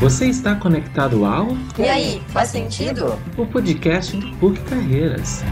Você 0.00 0.30
está 0.30 0.58
conectado 0.58 1.26
ao 1.26 1.48
E 1.78 1.86
aí, 1.86 2.20
faz 2.32 2.48
sentido? 2.48 3.18
o 3.36 3.46
podcast 3.46 4.16
do 4.16 4.34
PUC 4.38 4.58
Carreiras. 4.64 5.42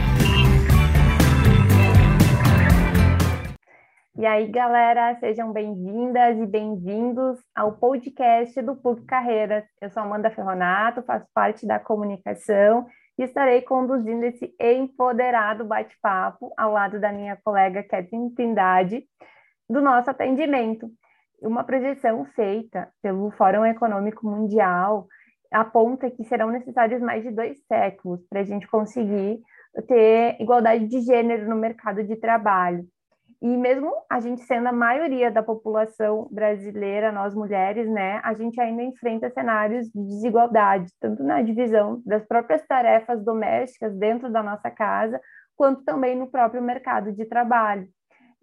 E 4.17 4.25
aí, 4.25 4.49
galera, 4.49 5.15
sejam 5.21 5.53
bem-vindas 5.53 6.39
e 6.39 6.47
bem-vindos 6.47 7.39
ao 7.55 7.73
podcast 7.73 8.63
do 8.63 8.75
PUC 8.75 9.05
Carreiras. 9.05 9.65
Eu 9.83 9.91
sou 9.91 10.03
Amanda 10.03 10.31
Ferronato, 10.31 11.03
faço 11.03 11.27
parte 11.35 11.67
da 11.67 11.79
comunicação 11.79 12.87
e 13.19 13.25
estarei 13.25 13.61
conduzindo 13.61 14.25
esse 14.25 14.51
empoderado 14.59 15.63
bate-papo 15.67 16.55
ao 16.57 16.73
lado 16.73 16.99
da 16.99 17.13
minha 17.13 17.37
colega 17.45 17.83
Kathleen 17.83 18.31
Trindade, 18.31 19.05
do 19.69 19.83
nosso 19.83 20.09
atendimento. 20.09 20.91
Uma 21.41 21.63
projeção 21.63 22.25
feita 22.35 22.89
pelo 23.01 23.31
Fórum 23.31 23.65
Econômico 23.65 24.27
Mundial 24.27 25.07
aponta 25.53 26.11
que 26.11 26.25
serão 26.25 26.51
necessários 26.51 27.01
mais 27.01 27.23
de 27.23 27.31
dois 27.31 27.57
séculos 27.67 28.21
para 28.29 28.41
a 28.41 28.45
gente 28.45 28.67
conseguir 28.67 29.41
ter 29.87 30.37
igualdade 30.41 30.89
de 30.89 31.01
gênero 31.01 31.49
no 31.49 31.55
mercado 31.55 32.03
de 32.03 32.17
trabalho. 32.17 32.85
E 33.41 33.57
mesmo 33.57 33.93
a 34.11 34.19
gente 34.19 34.43
sendo 34.43 34.67
a 34.67 34.73
maioria 34.73 35.31
da 35.31 35.41
população 35.41 36.27
brasileira, 36.29 37.13
nós 37.13 37.37
mulheres, 37.37 37.89
né, 37.89 38.21
a 38.25 38.35
gente 38.35 38.61
ainda 38.61 38.83
enfrenta 38.83 39.31
cenários 39.31 39.87
de 39.87 40.05
desigualdade, 40.07 40.91
tanto 41.01 41.23
na 41.23 41.41
divisão 41.41 42.03
das 42.05 42.27
próprias 42.27 42.67
tarefas 42.67 43.25
domésticas 43.25 43.97
dentro 43.97 44.29
da 44.29 44.43
nossa 44.43 44.73
casa, 44.73 45.21
quanto 45.57 45.85
também 45.85 46.17
no 46.17 46.29
próprio 46.29 46.61
mercado 46.61 47.13
de 47.13 47.25
trabalho. 47.27 47.87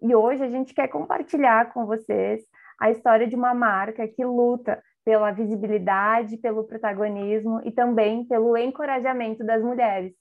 E 0.00 0.14
hoje 0.14 0.42
a 0.42 0.48
gente 0.48 0.72
quer 0.72 0.88
compartilhar 0.88 1.72
com 1.74 1.84
vocês 1.84 2.42
a 2.80 2.90
história 2.90 3.26
de 3.26 3.34
uma 3.34 3.54
marca 3.54 4.06
que 4.06 4.24
luta 4.24 4.82
pela 5.04 5.30
visibilidade, 5.30 6.36
pelo 6.36 6.64
protagonismo 6.64 7.60
e 7.64 7.70
também 7.70 8.24
pelo 8.24 8.56
encorajamento 8.56 9.44
das 9.44 9.62
mulheres. 9.62 10.12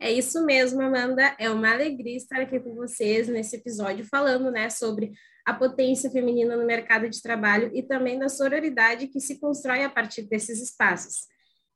É 0.00 0.10
isso 0.10 0.44
mesmo, 0.44 0.82
Amanda. 0.82 1.34
É 1.38 1.48
uma 1.48 1.72
alegria 1.72 2.16
estar 2.16 2.40
aqui 2.40 2.58
com 2.58 2.74
vocês 2.74 3.28
nesse 3.28 3.56
episódio 3.56 4.04
falando, 4.04 4.50
né, 4.50 4.68
sobre 4.68 5.12
a 5.46 5.54
potência 5.54 6.10
feminina 6.10 6.56
no 6.56 6.66
mercado 6.66 7.08
de 7.08 7.22
trabalho 7.22 7.70
e 7.72 7.82
também 7.82 8.18
da 8.18 8.28
sororidade 8.28 9.06
que 9.06 9.20
se 9.20 9.38
constrói 9.38 9.84
a 9.84 9.90
partir 9.90 10.22
desses 10.22 10.60
espaços. 10.60 11.28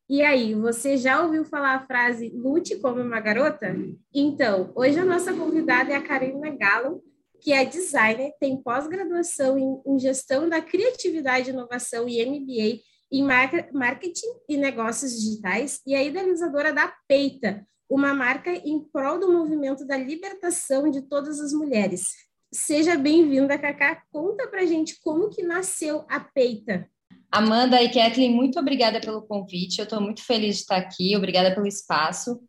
E 0.08 0.22
aí, 0.22 0.54
você 0.54 0.96
já 0.96 1.22
ouviu 1.22 1.44
falar 1.44 1.74
a 1.74 1.86
frase 1.86 2.30
lute 2.34 2.80
como 2.80 3.00
uma 3.00 3.20
garota? 3.20 3.76
Então, 4.12 4.72
hoje 4.74 4.98
a 4.98 5.04
nossa 5.04 5.34
convidada 5.34 5.92
é 5.92 5.96
a 5.96 6.02
Karina 6.02 6.50
Galo, 6.56 7.02
que 7.40 7.52
é 7.52 7.64
designer, 7.64 8.32
tem 8.40 8.60
pós-graduação 8.60 9.58
em, 9.58 9.80
em, 9.86 9.98
gestão 9.98 10.48
da 10.48 10.60
criatividade, 10.60 11.50
inovação 11.50 12.08
e 12.08 12.24
MBA 12.24 12.80
em 13.10 13.22
marketing 13.22 14.26
e 14.48 14.56
negócios 14.56 15.12
digitais 15.12 15.80
e 15.86 15.94
é 15.94 16.06
idealizadora 16.06 16.72
da 16.72 16.92
Peita, 17.06 17.66
uma 17.88 18.12
marca 18.12 18.50
em 18.50 18.80
prol 18.80 19.18
do 19.18 19.32
movimento 19.32 19.86
da 19.86 19.96
libertação 19.96 20.90
de 20.90 21.02
todas 21.02 21.40
as 21.40 21.52
mulheres. 21.52 22.02
Seja 22.52 22.96
bem-vinda, 22.96 23.58
Cacá. 23.58 24.02
Conta 24.10 24.46
pra 24.46 24.66
gente 24.66 24.98
como 25.02 25.30
que 25.30 25.42
nasceu 25.42 26.04
a 26.08 26.20
Peita. 26.20 26.88
Amanda 27.30 27.82
e 27.82 27.90
Kathleen, 27.90 28.34
muito 28.34 28.58
obrigada 28.58 29.00
pelo 29.00 29.22
convite. 29.22 29.78
Eu 29.78 29.84
estou 29.84 30.00
muito 30.00 30.24
feliz 30.24 30.56
de 30.56 30.62
estar 30.62 30.78
aqui. 30.78 31.14
Obrigada 31.14 31.54
pelo 31.54 31.66
espaço. 31.66 32.40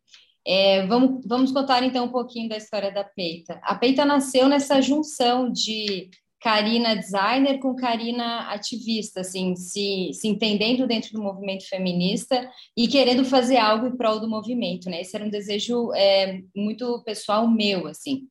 É, 0.45 0.85
vamos, 0.87 1.25
vamos 1.25 1.51
contar 1.51 1.83
então 1.83 2.05
um 2.05 2.11
pouquinho 2.11 2.49
da 2.49 2.57
história 2.57 2.91
da 2.91 3.03
Peita. 3.03 3.59
A 3.63 3.75
Peita 3.75 4.05
nasceu 4.05 4.47
nessa 4.47 4.81
junção 4.81 5.51
de 5.51 6.09
Karina 6.41 6.95
designer 6.95 7.59
com 7.59 7.75
Karina 7.75 8.49
ativista, 8.51 9.21
assim, 9.21 9.55
se, 9.55 10.11
se 10.13 10.27
entendendo 10.27 10.87
dentro 10.87 11.11
do 11.11 11.21
movimento 11.21 11.67
feminista 11.67 12.49
e 12.77 12.87
querendo 12.87 13.25
fazer 13.25 13.57
algo 13.57 13.87
em 13.87 13.97
prol 13.97 14.19
do 14.19 14.29
movimento, 14.29 14.89
né? 14.89 15.01
Esse 15.01 15.15
era 15.15 15.25
um 15.25 15.29
desejo 15.29 15.93
é, 15.93 16.41
muito 16.55 17.03
pessoal 17.03 17.45
meu, 17.47 17.87
assim. 17.87 18.27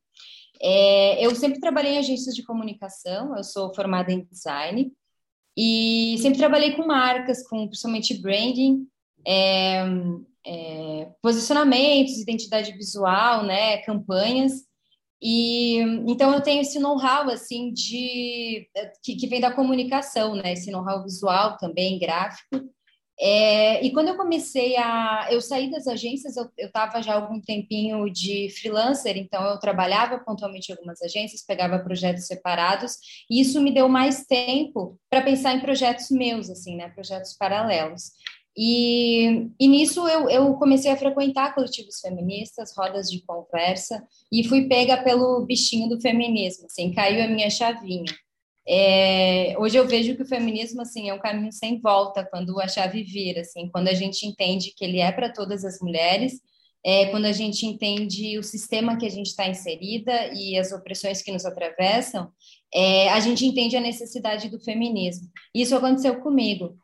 É, 0.61 1.23
eu 1.23 1.33
sempre 1.35 1.59
trabalhei 1.59 1.93
em 1.93 1.97
agências 1.99 2.35
de 2.35 2.43
comunicação, 2.43 3.37
eu 3.37 3.43
sou 3.43 3.73
formada 3.73 4.11
em 4.11 4.25
design 4.25 4.91
e 5.55 6.17
sempre 6.19 6.39
trabalhei 6.39 6.71
com 6.71 6.87
marcas, 6.87 7.47
com 7.47 7.67
principalmente 7.67 8.19
branding, 8.19 8.87
é, 9.25 9.83
é 10.49 11.09
posicionamentos, 11.21 12.17
identidade 12.17 12.71
visual, 12.73 13.43
né, 13.43 13.77
campanhas. 13.83 14.67
E 15.21 15.77
então 16.07 16.33
eu 16.33 16.41
tenho 16.41 16.61
esse 16.61 16.79
know-how 16.79 17.29
assim 17.29 17.73
de 17.73 18.67
que, 19.03 19.15
que, 19.15 19.27
vem 19.27 19.41
da 19.41 19.51
comunicação, 19.51 20.33
né? 20.33 20.53
Esse 20.53 20.71
know-how 20.71 21.03
visual 21.03 21.57
também, 21.57 21.99
gráfico. 21.99 22.69
É, 23.21 23.83
e 23.85 23.91
quando 23.91 24.07
eu 24.07 24.15
comecei 24.15 24.77
a, 24.77 25.27
eu 25.29 25.41
saí 25.41 25.69
das 25.69 25.87
agências, 25.87 26.37
eu 26.37 26.49
estava 26.57 27.01
já 27.01 27.15
algum 27.15 27.41
tempinho 27.41 28.09
de 28.09 28.49
freelancer, 28.61 29.17
então 29.17 29.43
eu 29.43 29.59
trabalhava 29.59 30.19
pontualmente 30.19 30.71
em 30.71 30.75
algumas 30.75 31.01
agências, 31.01 31.45
pegava 31.45 31.79
projetos 31.79 32.27
separados, 32.27 32.93
e 33.29 33.41
isso 33.41 33.59
me 33.59 33.73
deu 33.73 33.89
mais 33.89 34.25
tempo 34.25 34.97
para 35.09 35.21
pensar 35.21 35.53
em 35.53 35.59
projetos 35.59 36.09
meus, 36.09 36.49
assim, 36.49 36.77
né? 36.77 36.87
Projetos 36.91 37.35
paralelos. 37.37 38.11
E, 38.57 39.49
e 39.59 39.67
nisso 39.67 40.07
eu, 40.07 40.29
eu 40.29 40.53
comecei 40.55 40.91
a 40.91 40.97
frequentar 40.97 41.53
coletivos 41.55 41.99
feministas, 41.99 42.75
rodas 42.75 43.09
de 43.09 43.21
conversa, 43.21 44.03
e 44.31 44.47
fui 44.47 44.67
pega 44.67 45.01
pelo 45.03 45.45
bichinho 45.45 45.87
do 45.87 46.01
feminismo, 46.01 46.65
assim, 46.65 46.93
caiu 46.93 47.23
a 47.23 47.27
minha 47.27 47.49
chavinha. 47.49 48.11
É, 48.67 49.55
hoje 49.57 49.77
eu 49.77 49.87
vejo 49.87 50.15
que 50.15 50.21
o 50.21 50.27
feminismo 50.27 50.81
assim 50.81 51.09
é 51.09 51.13
um 51.13 51.19
caminho 51.19 51.51
sem 51.51 51.79
volta 51.81 52.23
quando 52.23 52.59
a 52.59 52.67
chave 52.67 53.01
vira, 53.03 53.41
assim, 53.41 53.67
quando 53.69 53.87
a 53.87 53.93
gente 53.93 54.27
entende 54.27 54.73
que 54.75 54.85
ele 54.85 54.99
é 54.99 55.11
para 55.11 55.33
todas 55.33 55.65
as 55.65 55.79
mulheres, 55.79 56.39
é, 56.85 57.07
quando 57.07 57.25
a 57.25 57.31
gente 57.31 57.65
entende 57.65 58.37
o 58.37 58.43
sistema 58.43 58.97
que 58.97 59.05
a 59.05 59.09
gente 59.09 59.27
está 59.27 59.47
inserida 59.47 60.31
e 60.33 60.57
as 60.57 60.71
opressões 60.71 61.21
que 61.21 61.31
nos 61.31 61.45
atravessam, 61.45 62.29
é, 62.73 63.09
a 63.09 63.19
gente 63.19 63.45
entende 63.45 63.75
a 63.75 63.81
necessidade 63.81 64.49
do 64.49 64.59
feminismo. 64.59 65.27
Isso 65.53 65.75
aconteceu 65.75 66.21
comigo. 66.21 66.77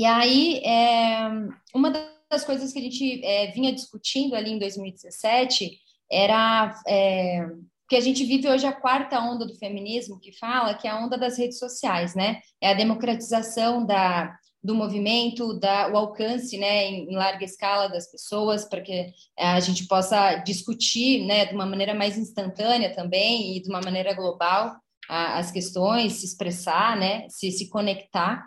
E 0.00 0.06
aí, 0.06 0.62
é, 0.64 1.28
uma 1.74 1.90
das 2.30 2.42
coisas 2.42 2.72
que 2.72 2.78
a 2.78 2.82
gente 2.82 3.22
é, 3.22 3.50
vinha 3.50 3.70
discutindo 3.70 4.34
ali 4.34 4.50
em 4.50 4.58
2017 4.58 5.78
era 6.10 6.74
é, 6.88 7.46
que 7.86 7.96
a 7.96 8.00
gente 8.00 8.24
vive 8.24 8.48
hoje 8.48 8.64
a 8.66 8.72
quarta 8.72 9.20
onda 9.20 9.44
do 9.44 9.54
feminismo, 9.56 10.18
que 10.18 10.32
fala 10.38 10.72
que 10.72 10.88
é 10.88 10.90
a 10.90 10.96
onda 10.96 11.18
das 11.18 11.36
redes 11.36 11.58
sociais, 11.58 12.14
né? 12.14 12.40
É 12.62 12.70
a 12.70 12.74
democratização 12.74 13.84
da, 13.84 14.34
do 14.64 14.74
movimento, 14.74 15.60
da, 15.60 15.92
o 15.92 15.98
alcance 15.98 16.56
né, 16.56 16.86
em, 16.86 17.12
em 17.12 17.14
larga 17.14 17.44
escala 17.44 17.86
das 17.86 18.10
pessoas, 18.10 18.64
para 18.64 18.80
que 18.80 19.12
é, 19.38 19.48
a 19.48 19.60
gente 19.60 19.86
possa 19.86 20.36
discutir 20.36 21.26
né, 21.26 21.44
de 21.44 21.54
uma 21.54 21.66
maneira 21.66 21.92
mais 21.92 22.16
instantânea 22.16 22.94
também 22.94 23.54
e 23.54 23.60
de 23.60 23.68
uma 23.68 23.82
maneira 23.82 24.14
global 24.14 24.80
as 25.10 25.50
questões, 25.50 26.14
se 26.14 26.26
expressar, 26.26 26.96
né, 26.96 27.26
se, 27.28 27.50
se 27.50 27.68
conectar. 27.68 28.46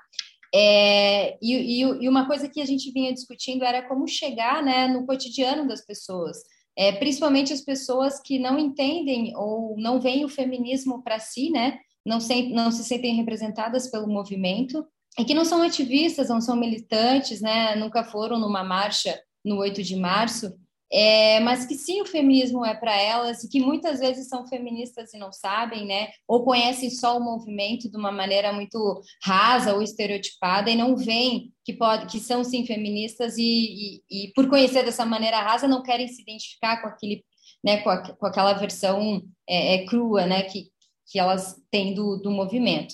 É, 0.56 1.36
e, 1.42 1.82
e, 1.82 1.82
e, 1.82 2.08
uma 2.08 2.28
coisa 2.28 2.48
que 2.48 2.62
a 2.62 2.66
gente 2.66 2.92
vinha 2.92 3.12
discutindo 3.12 3.64
era 3.64 3.82
como 3.88 4.08
chegar 4.08 4.62
né, 4.62 4.88
no 4.88 5.04
cotidiano 5.06 5.68
das 5.68 5.84
pessoas, 5.84 6.38
é, 6.78 6.92
principalmente 6.92 7.52
as 7.52 7.62
pessoas 7.62 8.22
que 8.22 8.38
não 8.38 8.60
entendem 8.60 9.36
ou 9.36 9.76
não 9.78 10.00
veem 10.00 10.24
o 10.24 10.30
feminismo 10.30 11.02
para 11.04 11.18
si, 11.18 11.50
né, 11.50 11.80
não, 12.06 12.20
se, 12.20 12.50
não 12.50 12.72
se 12.72 12.84
sentem 12.84 13.16
representadas 13.16 13.90
pelo 13.90 14.08
movimento, 14.08 14.86
e 15.18 15.26
que 15.26 15.34
não 15.34 15.46
são 15.46 15.64
ativistas, 15.64 16.30
não 16.30 16.42
são 16.42 16.56
militantes, 16.56 17.42
né, 17.42 17.76
nunca 17.76 18.04
foram 18.04 18.40
numa 18.40 18.64
marcha 18.64 19.20
no 19.44 19.58
8 19.58 19.82
de 19.82 19.96
março, 19.96 20.54
é, 20.96 21.40
mas 21.40 21.66
que 21.66 21.74
sim, 21.74 22.02
o 22.02 22.06
feminismo 22.06 22.64
é 22.64 22.76
para 22.76 22.96
elas 22.96 23.44
e 23.44 23.50
que 23.50 23.60
muitas 23.60 24.00
vezes 24.00 24.28
são 24.28 24.46
feministas 24.48 25.12
e 25.12 25.18
não 25.18 25.32
sabem, 25.32 25.88
né? 25.88 26.10
Ou 26.28 26.46
conhecem 26.46 26.92
só 26.92 27.18
o 27.18 27.24
movimento 27.24 27.90
de 27.90 27.98
uma 27.98 28.12
maneira 28.12 28.54
muito 28.54 29.02
rasa 29.24 29.74
ou 29.74 29.82
estereotipada 29.82 30.70
e 30.70 30.76
não 30.76 30.96
veem 30.96 31.52
que, 31.66 31.74
pode, 31.74 32.06
que 32.06 32.20
são 32.20 32.44
sim 32.44 32.64
feministas 32.64 33.40
e, 33.40 34.02
e, 34.12 34.26
e 34.28 34.34
por 34.36 34.48
conhecer 34.48 34.86
dessa 34.86 35.04
maneira 35.04 35.42
rasa 35.42 35.68
não 35.68 35.82
querem 35.82 36.08
se 36.08 36.22
identificar 36.22 36.80
com 36.80 36.88
aquele, 36.90 37.26
né? 37.64 37.78
Com, 37.78 37.90
a, 37.90 38.16
com 38.16 38.26
aquela 38.28 38.54
versão 38.54 39.24
é, 39.50 39.78
é, 39.78 39.86
crua, 39.88 40.28
né? 40.28 40.44
Que, 40.44 40.68
que 41.12 41.18
elas 41.18 41.56
têm 41.72 41.96
do, 41.96 42.18
do 42.18 42.30
movimento. 42.30 42.94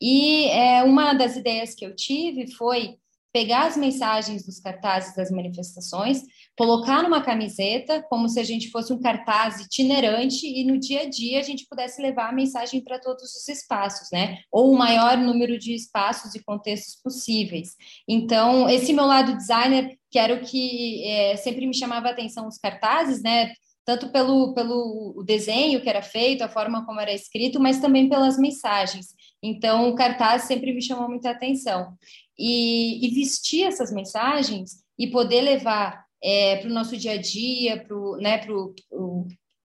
E 0.00 0.44
é, 0.46 0.84
uma 0.84 1.12
das 1.12 1.34
ideias 1.34 1.74
que 1.74 1.84
eu 1.84 1.96
tive 1.96 2.52
foi 2.52 2.98
pegar 3.32 3.66
as 3.66 3.76
mensagens 3.76 4.44
dos 4.44 4.60
cartazes 4.60 5.16
das 5.16 5.30
manifestações, 5.30 6.22
colocar 6.56 7.02
numa 7.02 7.22
camiseta, 7.22 8.02
como 8.10 8.28
se 8.28 8.38
a 8.38 8.44
gente 8.44 8.70
fosse 8.70 8.92
um 8.92 9.00
cartaz 9.00 9.60
itinerante 9.60 10.46
e 10.46 10.64
no 10.64 10.78
dia 10.78 11.02
a 11.02 11.08
dia 11.08 11.38
a 11.40 11.42
gente 11.42 11.66
pudesse 11.66 12.00
levar 12.02 12.28
a 12.28 12.32
mensagem 12.32 12.82
para 12.82 12.98
todos 12.98 13.34
os 13.34 13.48
espaços, 13.48 14.08
né? 14.12 14.38
Ou 14.50 14.72
o 14.72 14.76
maior 14.76 15.16
número 15.16 15.58
de 15.58 15.74
espaços 15.74 16.34
e 16.34 16.44
contextos 16.44 17.00
possíveis. 17.02 17.74
Então, 18.06 18.68
esse 18.68 18.92
meu 18.92 19.06
lado 19.06 19.36
designer, 19.36 19.96
que 20.10 20.18
era 20.18 20.34
o 20.34 20.40
que 20.40 21.04
é, 21.06 21.36
sempre 21.36 21.66
me 21.66 21.74
chamava 21.74 22.08
a 22.08 22.10
atenção 22.10 22.46
os 22.46 22.58
cartazes, 22.58 23.22
né? 23.22 23.52
Tanto 23.84 24.12
pelo, 24.12 24.54
pelo 24.54 25.24
desenho 25.26 25.80
que 25.80 25.88
era 25.88 26.02
feito, 26.02 26.42
a 26.42 26.48
forma 26.48 26.84
como 26.84 27.00
era 27.00 27.12
escrito, 27.12 27.58
mas 27.58 27.80
também 27.80 28.08
pelas 28.08 28.38
mensagens. 28.38 29.08
Então, 29.42 29.88
o 29.88 29.94
cartaz 29.94 30.42
sempre 30.44 30.72
me 30.72 30.82
chamou 30.82 31.08
muita 31.08 31.30
atenção. 31.30 31.96
e, 32.38 33.06
e 33.06 33.14
vestir 33.14 33.64
essas 33.64 33.92
mensagens 33.92 34.82
e 34.98 35.06
poder 35.10 35.40
levar 35.42 36.04
é, 36.22 36.56
para 36.56 36.70
o 36.70 36.72
nosso 36.72 36.96
dia 36.96 37.12
a 37.12 37.20
dia, 37.20 37.84
para 37.84 37.96
né, 38.18 38.40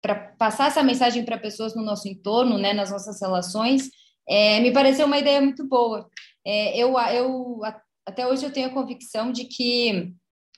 para 0.01 0.15
passar 0.37 0.67
essa 0.67 0.83
mensagem 0.83 1.25
para 1.25 1.37
pessoas 1.37 1.75
no 1.75 1.83
nosso 1.83 2.07
entorno, 2.07 2.57
né, 2.57 2.73
nas 2.73 2.91
nossas 2.91 3.21
relações, 3.21 3.89
é, 4.27 4.59
me 4.59 4.71
pareceu 4.71 5.05
uma 5.05 5.17
ideia 5.17 5.41
muito 5.41 5.67
boa. 5.67 6.07
É, 6.45 6.77
eu, 6.77 6.97
eu 6.97 7.61
até 8.05 8.25
hoje 8.25 8.45
eu 8.45 8.51
tenho 8.51 8.67
a 8.67 8.73
convicção 8.73 9.31
de 9.31 9.45
que 9.45 10.13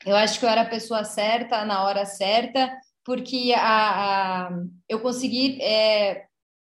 eu 0.06 0.16
acho 0.16 0.40
que 0.40 0.46
eu 0.46 0.50
era 0.50 0.62
a 0.62 0.70
pessoa 0.70 1.04
certa 1.04 1.66
na 1.66 1.84
hora 1.84 2.06
certa, 2.06 2.72
porque 3.04 3.54
a, 3.56 4.48
a 4.48 4.50
eu 4.88 5.00
consegui 5.00 5.60
é, 5.62 6.26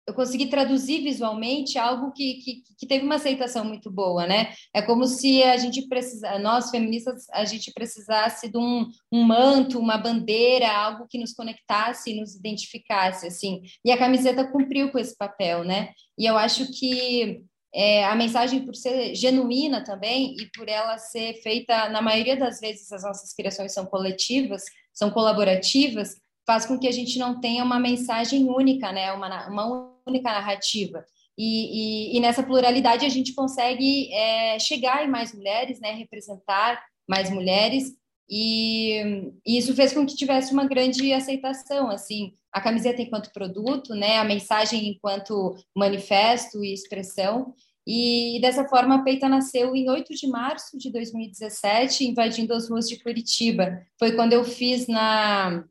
eu 0.09 0.15
consegui 0.15 0.47
traduzir 0.47 1.03
visualmente 1.03 1.79
algo 1.79 2.11
que, 2.13 2.35
que, 2.37 2.63
que, 2.79 2.87
teve 2.87 3.05
uma 3.05 3.17
aceitação 3.17 3.63
muito 3.63 3.91
boa, 3.91 4.27
né? 4.27 4.55
É 4.75 4.81
como 4.81 5.07
se 5.07 5.43
a 5.43 5.59
gente 5.59 5.87
precisa, 5.87 6.39
nós 6.39 6.71
feministas, 6.71 7.27
a 7.31 7.45
gente 7.45 7.71
precisasse 7.75 8.49
de 8.49 8.57
um, 8.57 8.89
um 9.13 9.23
manto, 9.23 9.79
uma 9.79 9.99
bandeira, 9.99 10.67
algo 10.73 11.07
que 11.07 11.19
nos 11.19 11.35
conectasse, 11.35 12.19
nos 12.19 12.35
identificasse, 12.35 13.27
assim. 13.27 13.61
E 13.85 13.93
a 13.93 13.99
camiseta 13.99 14.51
cumpriu 14.51 14.91
com 14.91 14.99
esse 14.99 15.15
papel, 15.15 15.63
né? 15.63 15.91
E 16.19 16.25
eu 16.25 16.39
acho 16.39 16.73
que 16.73 17.43
é, 17.75 18.07
a 18.07 18.15
mensagem, 18.15 18.65
por 18.65 18.75
ser 18.75 19.15
genuína 19.15 19.85
também 19.85 20.35
e 20.41 20.47
por 20.57 20.71
ela 20.71 20.97
ser 20.97 21.35
feita, 21.43 21.91
na 21.91 22.01
maioria 22.01 22.35
das 22.35 22.61
vezes, 22.61 22.91
as 22.91 23.03
nossas 23.03 23.35
criações 23.35 23.75
são 23.75 23.85
coletivas, 23.85 24.65
são 24.91 25.11
colaborativas, 25.11 26.17
faz 26.47 26.65
com 26.65 26.79
que 26.79 26.89
a 26.89 26.93
gente 26.93 27.19
não 27.19 27.39
tenha 27.43 27.63
uma 27.63 27.79
mensagem 27.79 28.49
única, 28.49 28.91
né? 28.91 29.13
Uma, 29.13 29.49
uma 29.49 29.88
única 30.09 30.33
narrativa. 30.33 31.05
E, 31.37 32.13
e, 32.13 32.17
e, 32.17 32.21
nessa 32.21 32.43
pluralidade 32.43 33.07
a 33.07 33.09
gente 33.09 33.33
consegue 33.33 34.13
é, 34.13 34.59
chegar 34.59 35.05
em 35.05 35.09
mais 35.09 35.33
mulheres, 35.33 35.81
né? 35.81 35.93
Representar 35.93 36.83
mais 37.09 37.31
mulheres 37.31 37.93
e, 38.29 39.33
e, 39.47 39.57
isso 39.59 39.75
fez 39.75 39.93
com 39.93 40.05
que 40.05 40.15
tivesse 40.15 40.53
uma 40.53 40.67
grande 40.67 41.13
aceitação, 41.13 41.89
assim, 41.89 42.35
a 42.53 42.61
camiseta 42.61 43.01
enquanto 43.01 43.33
produto, 43.33 43.95
né? 43.95 44.19
A 44.19 44.25
mensagem 44.25 44.89
enquanto 44.89 45.57
manifesto 45.75 46.63
e 46.63 46.73
expressão. 46.73 47.55
E 47.87 48.39
dessa 48.43 48.69
forma 48.69 48.97
a 48.97 49.03
Peita 49.03 49.29
nasceu 49.29 49.75
em 49.75 49.89
8 49.89 50.15
de 50.15 50.27
março 50.27 50.77
de 50.77 50.93
2017, 50.93 52.05
invadindo 52.05 52.53
as 52.53 52.69
ruas 52.69 52.87
de 52.87 53.03
Curitiba. 53.03 53.81
Foi 53.99 54.13
quando 54.13 54.35
eu 54.35 54.45
fiz 54.45 54.87
na 54.87 55.65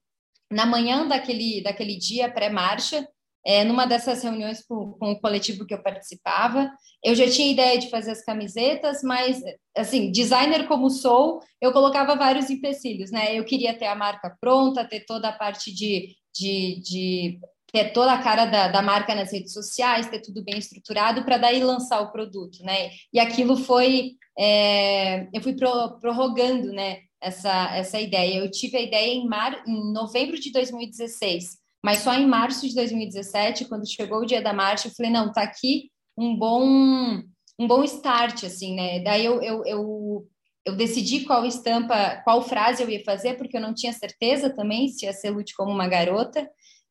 na 0.49 0.65
manhã 0.65 1.05
daquele, 1.05 1.61
daquele 1.61 1.97
dia 1.97 2.31
pré-marcha, 2.31 3.05
é, 3.47 3.63
numa 3.63 3.85
dessas 3.85 4.21
reuniões 4.21 4.61
com, 4.67 4.91
com, 4.91 5.13
o 5.13 5.19
coletivo 5.21 5.65
que 5.65 5.73
eu 5.73 5.81
participava, 5.81 6.69
eu 7.01 7.15
já 7.15 7.29
tinha 7.29 7.49
ideia 7.49 7.79
de 7.79 7.89
fazer 7.89 8.11
as 8.11 8.21
camisetas, 8.21 9.01
mas, 9.01 9.41
assim, 9.75 10.11
designer 10.11 10.67
como 10.67 10.89
sou, 10.89 11.39
eu 11.61 11.71
colocava 11.71 12.17
vários 12.17 12.49
empecilhos, 12.49 13.09
né? 13.09 13.33
Eu 13.39 13.45
queria 13.45 13.73
ter 13.73 13.85
a 13.85 13.95
marca 13.95 14.35
pronta, 14.41 14.83
ter 14.83 15.05
toda 15.05 15.29
a 15.29 15.31
parte 15.31 15.73
de, 15.73 16.13
de, 16.35 16.81
de 16.81 17.39
ter 17.71 17.93
toda 17.93 18.11
a 18.11 18.21
cara 18.21 18.43
da, 18.43 18.67
da 18.67 18.81
marca 18.81 19.15
nas 19.15 19.31
redes 19.31 19.53
sociais, 19.53 20.09
ter 20.09 20.19
tudo 20.19 20.43
bem 20.43 20.57
estruturado 20.57 21.23
para 21.23 21.37
daí 21.37 21.63
lançar 21.63 22.01
o 22.01 22.11
produto, 22.11 22.61
né? 22.63 22.89
E 23.13 23.19
aquilo 23.19 23.55
foi, 23.55 24.15
é, 24.37 25.25
eu 25.33 25.41
fui 25.41 25.55
pro, 25.55 25.97
prorrogando, 26.01 26.73
né? 26.73 26.99
essa, 27.21 27.75
essa 27.75 27.99
ideia. 27.99 28.39
Eu 28.39 28.51
tive 28.51 28.77
a 28.77 28.81
ideia 28.81 29.13
em, 29.13 29.25
mar, 29.25 29.63
em 29.67 29.91
novembro 29.91 30.39
de 30.39 30.51
2016, 30.51 31.57
mas 31.83 31.99
só 31.99 32.13
em 32.13 32.27
março 32.27 32.67
de 32.67 32.75
2017, 32.75 33.65
quando 33.65 33.89
chegou 33.89 34.19
o 34.19 34.25
dia 34.25 34.41
da 34.41 34.53
marcha, 34.53 34.87
eu 34.87 34.91
falei, 34.95 35.11
não, 35.11 35.31
tá 35.31 35.41
aqui 35.43 35.89
um 36.17 36.35
bom 36.35 37.21
um 37.59 37.67
bom 37.67 37.83
start, 37.83 38.43
assim, 38.43 38.75
né? 38.75 38.99
Daí 38.99 39.25
eu, 39.25 39.41
eu, 39.41 39.65
eu, 39.65 40.27
eu 40.65 40.75
decidi 40.75 41.25
qual 41.25 41.45
estampa, 41.45 42.21
qual 42.23 42.41
frase 42.43 42.83
eu 42.83 42.89
ia 42.89 43.03
fazer, 43.03 43.35
porque 43.35 43.57
eu 43.57 43.61
não 43.61 43.73
tinha 43.73 43.91
certeza 43.91 44.49
também 44.55 44.89
se 44.89 45.05
ia 45.05 45.13
ser 45.13 45.31
Lute 45.31 45.55
como 45.55 45.71
uma 45.71 45.87
garota. 45.87 46.47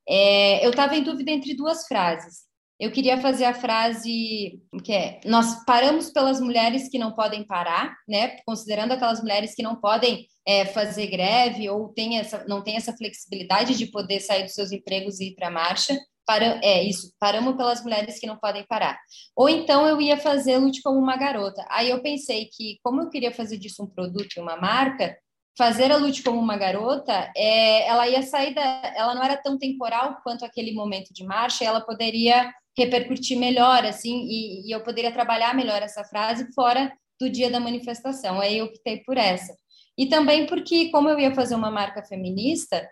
É, 0.09 0.65
eu 0.65 0.71
estava 0.71 0.97
em 0.97 1.03
dúvida 1.03 1.31
entre 1.31 1.55
duas 1.55 1.87
frases. 1.87 2.46
Eu 2.79 2.93
queria 2.93 3.19
fazer 3.19 3.45
a 3.45 3.55
frase 3.55 4.61
que 4.85 4.93
é: 4.93 5.21
nós 5.25 5.65
paramos 5.65 6.11
pelas 6.11 6.41
mulheres 6.41 6.89
que 6.89 6.99
não 6.99 7.13
podem 7.13 7.45
parar, 7.45 7.97
né? 8.07 8.37
Considerando 8.47 8.93
aquelas 8.93 9.21
mulheres 9.21 9.55
que 9.55 9.63
não 9.63 9.77
podem 9.77 10.27
é, 10.47 10.67
fazer 10.67 11.07
greve 11.07 11.69
ou 11.71 11.89
tem 11.89 12.19
essa, 12.19 12.45
não 12.47 12.63
tem 12.63 12.77
essa 12.77 12.95
flexibilidade 12.95 13.77
de 13.77 13.87
poder 13.87 14.21
sair 14.21 14.45
dos 14.45 14.55
seus 14.55 14.73
empregos 14.73 15.21
e 15.21 15.29
ir 15.29 15.35
para 15.35 15.49
a 15.49 15.51
marcha. 15.51 15.99
Para, 16.27 16.61
é 16.63 16.83
isso, 16.83 17.13
paramos 17.21 17.57
pelas 17.57 17.83
mulheres 17.83 18.19
que 18.19 18.27
não 18.27 18.37
podem 18.37 18.67
parar. 18.67 18.99
Ou 19.35 19.49
então 19.49 19.87
eu 19.87 20.01
ia 20.01 20.17
fazer 20.17 20.59
Lute 20.59 20.83
como 20.83 20.99
uma 20.99 21.17
garota. 21.17 21.65
Aí 21.71 21.89
eu 21.89 22.03
pensei 22.03 22.47
que, 22.47 22.79
como 22.83 23.01
eu 23.01 23.09
queria 23.09 23.33
fazer 23.33 23.57
disso 23.59 23.85
um 23.85 23.87
produto 23.87 24.37
e 24.37 24.41
uma 24.41 24.57
marca, 24.57 25.17
fazer 25.57 25.91
a 25.93 25.97
Lute 25.97 26.25
como 26.25 26.41
uma 26.41 26.57
garota, 26.57 27.31
é, 27.37 27.87
ela 27.87 28.09
ia 28.09 28.23
sair 28.23 28.55
da, 28.55 28.63
ela 28.97 29.15
não 29.15 29.23
era 29.23 29.37
tão 29.37 29.57
temporal 29.57 30.19
quanto 30.25 30.45
aquele 30.45 30.73
momento 30.73 31.15
de 31.15 31.25
marcha, 31.25 31.65
ela 31.65 31.81
poderia 31.81 32.53
repercutir 32.77 33.39
melhor, 33.39 33.85
assim, 33.85 34.27
e, 34.29 34.69
e, 34.69 34.71
eu 34.71 34.83
poderia 34.83 35.13
trabalhar 35.13 35.55
melhor 35.55 35.83
essa 35.83 36.05
frase 36.05 36.53
fora 36.55 36.93
do 37.19 37.31
dia 37.31 37.51
da 37.51 37.59
manifestação. 37.59 38.41
Aí 38.41 38.59
eu 38.59 38.67
optei 38.67 39.03
por 39.05 39.17
essa. 39.17 39.57
E 39.97 40.07
também 40.07 40.47
porque, 40.47 40.91
como 40.91 41.09
eu 41.09 41.19
ia 41.19 41.35
fazer 41.35 41.55
uma 41.55 41.71
marca 41.71 42.03
feminista, 42.03 42.87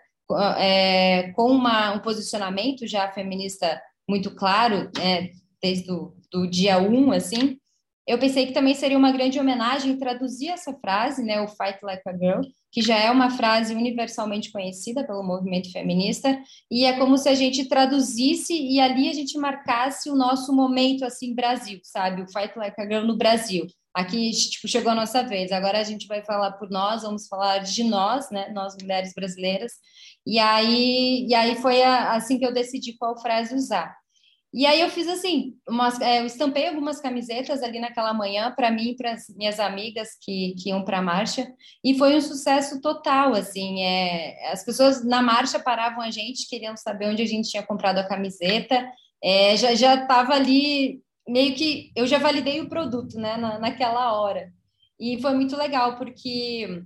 é, 0.57 1.31
com 1.33 1.51
uma, 1.51 1.93
um 1.93 1.99
posicionamento 1.99 2.87
já 2.87 3.11
feminista 3.11 3.79
muito 4.09 4.33
claro, 4.35 4.89
é, 4.99 5.29
desde 5.61 5.91
o 5.91 6.15
do 6.31 6.47
dia 6.47 6.79
1, 6.79 6.93
um, 6.93 7.11
assim, 7.11 7.57
eu 8.07 8.19
pensei 8.19 8.45
que 8.45 8.53
também 8.53 8.73
seria 8.73 8.97
uma 8.97 9.11
grande 9.11 9.39
homenagem 9.39 9.97
traduzir 9.97 10.49
essa 10.49 10.73
frase, 10.79 11.23
né, 11.23 11.41
o 11.41 11.47
Fight 11.47 11.79
Like 11.81 12.03
a 12.07 12.13
Girl, 12.13 12.41
que 12.75 12.81
já 12.81 12.97
é 12.97 13.09
uma 13.09 13.29
frase 13.29 13.73
universalmente 13.73 14.51
conhecida 14.51 15.07
pelo 15.07 15.23
movimento 15.23 15.71
feminista, 15.71 16.37
e 16.69 16.83
é 16.83 16.99
como 16.99 17.17
se 17.17 17.29
a 17.29 17.33
gente 17.33 17.69
traduzisse 17.69 18.53
e 18.53 18.81
ali 18.81 19.07
a 19.07 19.13
gente 19.13 19.37
marcasse 19.37 20.09
o 20.09 20.15
nosso 20.15 20.53
momento 20.53 21.05
assim 21.05 21.33
Brasil, 21.33 21.79
sabe? 21.83 22.21
O 22.21 22.27
Fight 22.27 22.51
Like 22.57 22.81
a 22.81 22.83
Girl 22.83 23.05
no 23.05 23.15
Brasil. 23.15 23.65
Aqui 23.93 24.29
tipo 24.31 24.67
chegou 24.67 24.91
a 24.91 24.95
nossa 24.95 25.23
vez. 25.23 25.53
Agora 25.53 25.79
a 25.79 25.83
gente 25.83 26.05
vai 26.05 26.21
falar 26.21 26.51
por 26.51 26.69
nós, 26.69 27.03
vamos 27.03 27.29
falar 27.29 27.59
de 27.59 27.81
nós, 27.85 28.29
né, 28.29 28.49
nós 28.53 28.75
mulheres 28.81 29.13
brasileiras. 29.15 29.71
E 30.27 30.37
aí 30.37 31.25
e 31.29 31.33
aí 31.33 31.55
foi 31.55 31.81
a, 31.81 32.11
assim 32.11 32.37
que 32.37 32.45
eu 32.45 32.53
decidi 32.53 32.97
qual 32.97 33.17
frase 33.21 33.55
usar. 33.55 33.95
E 34.55 34.65
aí 34.65 34.79
eu 34.79 34.89
fiz 34.89 35.05
assim, 35.09 35.53
umas, 35.67 35.99
é, 35.99 36.21
eu 36.21 36.25
estampei 36.25 36.65
algumas 36.65 37.01
camisetas 37.01 37.61
ali 37.61 37.77
naquela 37.77 38.13
manhã 38.13 38.53
para 38.55 38.71
mim 38.71 38.91
e 38.91 38.95
para 38.95 39.11
as 39.11 39.27
minhas 39.35 39.59
amigas 39.59 40.17
que, 40.21 40.55
que 40.57 40.69
iam 40.69 40.85
para 40.85 40.99
a 40.99 41.01
marcha. 41.01 41.45
E 41.83 41.97
foi 41.97 42.15
um 42.15 42.21
sucesso 42.21 42.79
total, 42.79 43.33
assim, 43.33 43.83
é, 43.83 44.49
as 44.53 44.63
pessoas 44.63 45.03
na 45.03 45.21
marcha 45.21 45.59
paravam 45.59 46.01
a 46.01 46.09
gente, 46.09 46.47
queriam 46.47 46.77
saber 46.77 47.09
onde 47.09 47.21
a 47.21 47.25
gente 47.25 47.49
tinha 47.49 47.63
comprado 47.63 47.97
a 47.97 48.07
camiseta, 48.07 48.89
é, 49.21 49.57
já 49.57 49.75
já 49.75 49.95
estava 49.95 50.33
ali 50.33 51.01
meio 51.27 51.53
que 51.53 51.91
eu 51.93 52.07
já 52.07 52.17
validei 52.17 52.61
o 52.61 52.69
produto, 52.69 53.17
né, 53.17 53.35
na, 53.35 53.59
naquela 53.59 54.13
hora. 54.13 54.53
E 54.97 55.21
foi 55.21 55.33
muito 55.33 55.57
legal 55.57 55.97
porque 55.97 56.81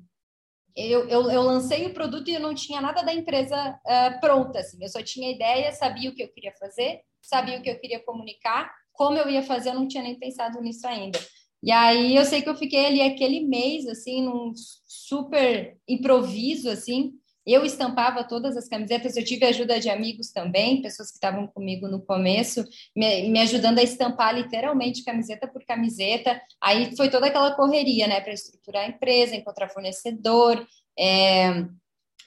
eu, 0.75 1.07
eu, 1.07 1.29
eu, 1.29 1.41
lancei 1.43 1.85
o 1.85 1.93
produto 1.93 2.29
e 2.29 2.33
eu 2.33 2.39
não 2.39 2.55
tinha 2.55 2.81
nada 2.81 3.03
da 3.03 3.13
empresa 3.13 3.79
uh, 3.85 4.19
pronta, 4.19 4.57
assim. 4.57 4.79
Eu 4.81 4.89
só 4.89 5.03
tinha 5.03 5.31
ideia, 5.31 5.71
sabia 5.71 6.09
o 6.09 6.15
que 6.15 6.23
eu 6.23 6.33
queria 6.33 6.53
fazer 6.59 7.01
sabia 7.21 7.57
o 7.59 7.61
que 7.61 7.69
eu 7.69 7.79
queria 7.79 7.99
comunicar, 7.99 8.71
como 8.93 9.17
eu 9.17 9.29
ia 9.29 9.43
fazer, 9.43 9.69
eu 9.69 9.75
não 9.75 9.87
tinha 9.87 10.03
nem 10.03 10.19
pensado 10.19 10.61
nisso 10.61 10.85
ainda. 10.87 11.19
E 11.61 11.71
aí 11.71 12.15
eu 12.15 12.25
sei 12.25 12.41
que 12.41 12.49
eu 12.49 12.55
fiquei 12.55 12.85
ali 12.85 13.01
aquele 13.01 13.41
mês, 13.41 13.85
assim, 13.87 14.23
num 14.23 14.53
super 14.55 15.77
improviso, 15.87 16.69
assim. 16.69 17.13
Eu 17.45 17.65
estampava 17.65 18.23
todas 18.23 18.55
as 18.55 18.67
camisetas, 18.67 19.17
eu 19.17 19.23
tive 19.23 19.45
ajuda 19.45 19.79
de 19.79 19.89
amigos 19.89 20.31
também, 20.31 20.81
pessoas 20.81 21.09
que 21.09 21.15
estavam 21.15 21.47
comigo 21.47 21.87
no 21.87 22.01
começo, 22.01 22.63
me, 22.95 23.27
me 23.29 23.39
ajudando 23.39 23.79
a 23.79 23.83
estampar 23.83 24.35
literalmente 24.35 25.03
camiseta 25.03 25.47
por 25.47 25.65
camiseta. 25.65 26.39
Aí 26.61 26.95
foi 26.95 27.09
toda 27.09 27.27
aquela 27.27 27.55
correria, 27.55 28.07
né, 28.07 28.21
para 28.21 28.33
estruturar 28.33 28.83
a 28.85 28.89
empresa, 28.89 29.35
encontrar 29.35 29.69
fornecedor, 29.69 30.65
é, 30.97 31.65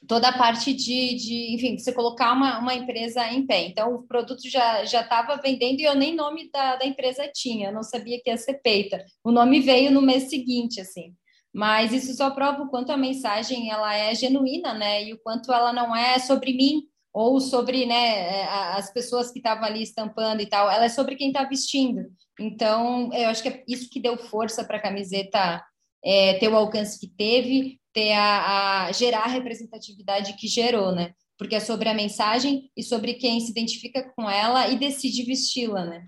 toda 0.07 0.29
a 0.29 0.37
parte 0.37 0.73
de, 0.73 1.15
de 1.15 1.55
enfim, 1.55 1.79
você 1.79 1.93
colocar 1.93 2.33
uma, 2.33 2.59
uma 2.59 2.75
empresa 2.75 3.27
em 3.29 3.47
pé. 3.47 3.67
Então, 3.67 3.95
o 3.95 4.03
produto 4.03 4.49
já 4.49 4.83
estava 4.85 5.37
vendendo 5.37 5.81
e 5.81 5.85
eu 5.85 5.95
nem 5.95 6.15
nome 6.15 6.51
da, 6.51 6.77
da 6.77 6.87
empresa 6.87 7.31
tinha, 7.33 7.69
eu 7.69 7.75
não 7.75 7.83
sabia 7.83 8.21
que 8.23 8.31
ia 8.31 8.37
ser 8.37 8.55
peita. 8.55 9.05
O 9.23 9.31
nome 9.31 9.61
veio 9.61 9.91
no 9.91 10.03
mês 10.03 10.25
seguinte, 10.25 10.81
assim. 10.81 11.15
Mas 11.53 11.93
isso 11.93 12.17
só 12.17 12.31
prova 12.31 12.63
o 12.63 12.69
quanto 12.69 12.91
a 12.91 12.97
mensagem 12.97 13.71
ela 13.71 13.95
é 13.95 14.15
genuína, 14.15 14.73
né? 14.73 15.05
E 15.05 15.13
o 15.13 15.19
quanto 15.19 15.53
ela 15.53 15.73
não 15.73 15.95
é 15.95 16.19
sobre 16.19 16.55
mim 16.55 16.85
ou 17.13 17.41
sobre 17.41 17.85
né, 17.85 18.45
as 18.75 18.91
pessoas 18.91 19.31
que 19.31 19.39
estavam 19.39 19.65
ali 19.65 19.83
estampando 19.83 20.41
e 20.41 20.47
tal. 20.47 20.71
Ela 20.71 20.87
é 20.87 20.89
sobre 20.89 21.15
quem 21.15 21.29
está 21.29 21.45
vestindo. 21.45 22.07
Então, 22.41 23.13
eu 23.13 23.29
acho 23.29 23.43
que 23.43 23.51
é 23.51 23.65
isso 23.69 23.91
que 23.91 24.01
deu 24.01 24.17
força 24.17 24.65
para 24.65 24.79
a 24.79 24.83
camiseta 24.83 25.63
é, 26.03 26.35
ter 26.39 26.49
o 26.49 26.57
alcance 26.57 26.99
que 26.99 27.07
teve, 27.07 27.79
ter 27.93 28.13
a, 28.13 28.87
a 28.87 28.93
gerar 28.93 29.25
a 29.25 29.29
representatividade 29.29 30.35
que 30.35 30.47
gerou, 30.47 30.93
né? 30.95 31.13
Porque 31.39 31.57
é 31.57 31.61
sobre 31.61 31.89
a 31.89 31.95
mensagem 31.95 32.71
e 32.77 32.83
sobre 32.83 33.15
quem 33.15 33.41
se 33.41 33.51
identifica 33.51 34.11
com 34.15 34.29
ela 34.31 34.69
e 34.69 34.79
decide 34.79 35.25
vesti-la, 35.25 35.85
né? 35.85 36.07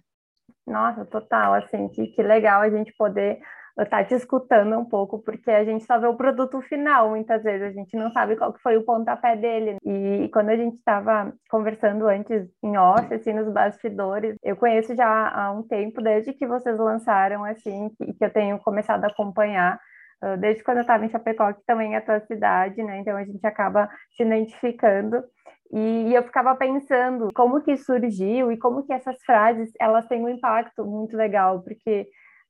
Nossa, 0.66 1.04
total, 1.04 1.54
assim, 1.54 1.88
que, 1.88 2.06
que 2.08 2.22
legal 2.22 2.62
a 2.62 2.70
gente 2.70 2.92
poder 2.96 3.38
estar 3.82 3.98
tá 3.98 4.04
te 4.04 4.14
escutando 4.14 4.78
um 4.78 4.84
pouco, 4.84 5.18
porque 5.18 5.50
a 5.50 5.64
gente 5.64 5.84
só 5.84 5.98
vê 5.98 6.06
o 6.06 6.16
produto 6.16 6.60
final, 6.62 7.10
muitas 7.10 7.42
vezes, 7.42 7.68
a 7.68 7.72
gente 7.72 7.96
não 7.96 8.10
sabe 8.12 8.36
qual 8.36 8.52
que 8.52 8.62
foi 8.62 8.76
o 8.76 8.84
pontapé 8.84 9.36
dele. 9.36 9.76
E 9.84 10.28
quando 10.32 10.50
a 10.50 10.56
gente 10.56 10.76
estava 10.76 11.32
conversando 11.50 12.06
antes 12.06 12.48
em 12.62 12.76
off, 12.76 13.12
assim, 13.12 13.32
nos 13.32 13.52
bastidores, 13.52 14.36
eu 14.42 14.56
conheço 14.56 14.94
já 14.94 15.28
há 15.28 15.50
um 15.50 15.62
tempo, 15.62 16.00
desde 16.00 16.32
que 16.32 16.46
vocês 16.46 16.78
lançaram, 16.78 17.44
assim, 17.44 17.90
que, 17.98 18.12
que 18.14 18.24
eu 18.24 18.32
tenho 18.32 18.58
começado 18.60 19.04
a 19.04 19.08
acompanhar, 19.08 19.78
desde 20.38 20.62
quando 20.62 20.78
eu 20.78 20.82
estava 20.82 21.04
em 21.04 21.10
Chapecó, 21.10 21.52
que 21.52 21.64
também 21.66 21.94
é 21.94 21.98
a 21.98 22.02
tua 22.02 22.20
cidade, 22.20 22.82
né? 22.82 22.98
Então 22.98 23.16
a 23.16 23.24
gente 23.24 23.44
acaba 23.46 23.88
se 24.16 24.22
identificando. 24.22 25.22
E 25.72 26.14
eu 26.14 26.22
ficava 26.22 26.54
pensando 26.54 27.28
como 27.34 27.60
que 27.62 27.76
surgiu 27.76 28.52
e 28.52 28.56
como 28.56 28.84
que 28.84 28.92
essas 28.92 29.16
frases 29.24 29.72
elas 29.80 30.06
têm 30.06 30.22
um 30.22 30.28
impacto 30.28 30.84
muito 30.84 31.16
legal, 31.16 31.62
porque 31.62 32.06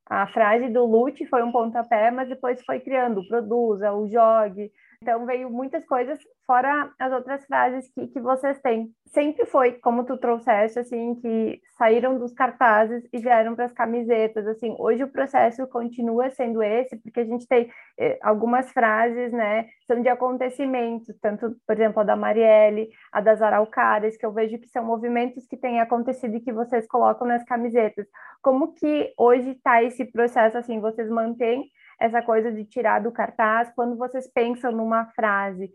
a 0.06 0.26
frase 0.26 0.68
do 0.68 0.84
lute 0.84 1.26
foi 1.26 1.42
um 1.42 1.50
pontapé, 1.50 2.10
mas 2.10 2.28
depois 2.28 2.62
foi 2.64 2.80
criando 2.80 3.26
produza, 3.26 3.92
o 3.92 4.06
jogue. 4.06 4.70
Então 5.04 5.26
veio 5.26 5.50
muitas 5.50 5.84
coisas 5.84 6.18
fora 6.46 6.90
as 6.98 7.12
outras 7.12 7.44
frases 7.44 7.86
que, 7.92 8.06
que 8.06 8.18
vocês 8.18 8.58
têm. 8.62 8.88
Sempre 9.08 9.44
foi, 9.44 9.72
como 9.72 10.02
tu 10.04 10.16
trouxeste, 10.16 10.78
assim, 10.78 11.14
que 11.16 11.60
saíram 11.76 12.18
dos 12.18 12.32
cartazes 12.32 13.06
e 13.12 13.18
vieram 13.18 13.54
para 13.54 13.66
as 13.66 13.72
camisetas, 13.72 14.46
assim. 14.46 14.74
Hoje 14.78 15.04
o 15.04 15.12
processo 15.12 15.66
continua 15.66 16.30
sendo 16.30 16.62
esse, 16.62 16.96
porque 16.96 17.20
a 17.20 17.24
gente 17.24 17.46
tem 17.46 17.70
eh, 17.98 18.18
algumas 18.22 18.72
frases, 18.72 19.30
né, 19.30 19.66
são 19.86 20.00
de 20.00 20.08
acontecimentos, 20.08 21.14
tanto, 21.20 21.54
por 21.66 21.76
exemplo, 21.76 22.00
a 22.00 22.04
da 22.04 22.16
Marielle, 22.16 22.88
a 23.12 23.20
das 23.20 23.42
Araucárias, 23.42 24.16
que 24.16 24.24
eu 24.24 24.32
vejo 24.32 24.58
que 24.58 24.68
são 24.68 24.82
movimentos 24.82 25.46
que 25.46 25.56
têm 25.58 25.82
acontecido 25.82 26.34
e 26.34 26.40
que 26.40 26.52
vocês 26.52 26.86
colocam 26.86 27.26
nas 27.26 27.44
camisetas. 27.44 28.06
Como 28.42 28.72
que 28.72 29.12
hoje 29.18 29.50
está 29.50 29.82
esse 29.82 30.06
processo, 30.10 30.56
assim, 30.56 30.80
vocês 30.80 31.10
mantêm 31.10 31.70
essa 32.00 32.22
coisa 32.22 32.50
de 32.52 32.64
tirar 32.64 33.00
do 33.00 33.12
cartaz, 33.12 33.72
quando 33.74 33.96
vocês 33.96 34.26
pensam 34.32 34.72
numa 34.72 35.06
frase, 35.06 35.72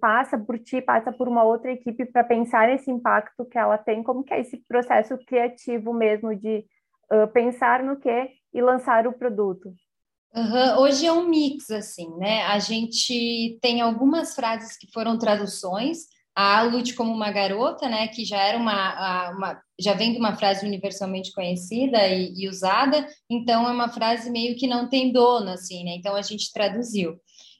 passa 0.00 0.38
por 0.38 0.58
ti, 0.58 0.80
passa 0.80 1.12
por 1.12 1.28
uma 1.28 1.44
outra 1.44 1.70
equipe 1.70 2.04
para 2.06 2.24
pensar 2.24 2.68
nesse 2.68 2.90
impacto 2.90 3.44
que 3.44 3.58
ela 3.58 3.78
tem, 3.78 4.02
como 4.02 4.24
que 4.24 4.34
é 4.34 4.40
esse 4.40 4.56
processo 4.68 5.16
criativo 5.26 5.92
mesmo 5.92 6.34
de 6.34 6.64
uh, 7.12 7.28
pensar 7.32 7.82
no 7.82 7.96
que 7.96 8.30
e 8.52 8.60
lançar 8.60 9.06
o 9.06 9.12
produto? 9.12 9.72
Uhum. 10.34 10.80
Hoje 10.80 11.06
é 11.06 11.12
um 11.12 11.28
mix, 11.28 11.70
assim, 11.70 12.14
né? 12.16 12.42
A 12.46 12.58
gente 12.58 13.58
tem 13.62 13.80
algumas 13.80 14.34
frases 14.34 14.76
que 14.76 14.90
foram 14.92 15.18
traduções, 15.18 16.06
a 16.40 16.62
Lute 16.62 16.94
como 16.94 17.12
uma 17.12 17.32
garota, 17.32 17.88
né, 17.88 18.06
que 18.06 18.24
já 18.24 18.40
era 18.40 18.56
uma, 18.56 19.30
uma, 19.30 19.60
já 19.76 19.92
vem 19.94 20.12
de 20.12 20.20
uma 20.20 20.36
frase 20.36 20.64
universalmente 20.64 21.32
conhecida 21.32 22.06
e, 22.06 22.32
e, 22.32 22.48
usada, 22.48 23.08
então 23.28 23.68
é 23.68 23.72
uma 23.72 23.88
frase 23.88 24.30
meio 24.30 24.54
que 24.56 24.68
não 24.68 24.88
tem 24.88 25.10
dono, 25.10 25.50
assim, 25.50 25.82
né? 25.82 25.96
Então 25.96 26.14
a 26.14 26.22
gente 26.22 26.52
traduziu. 26.52 27.16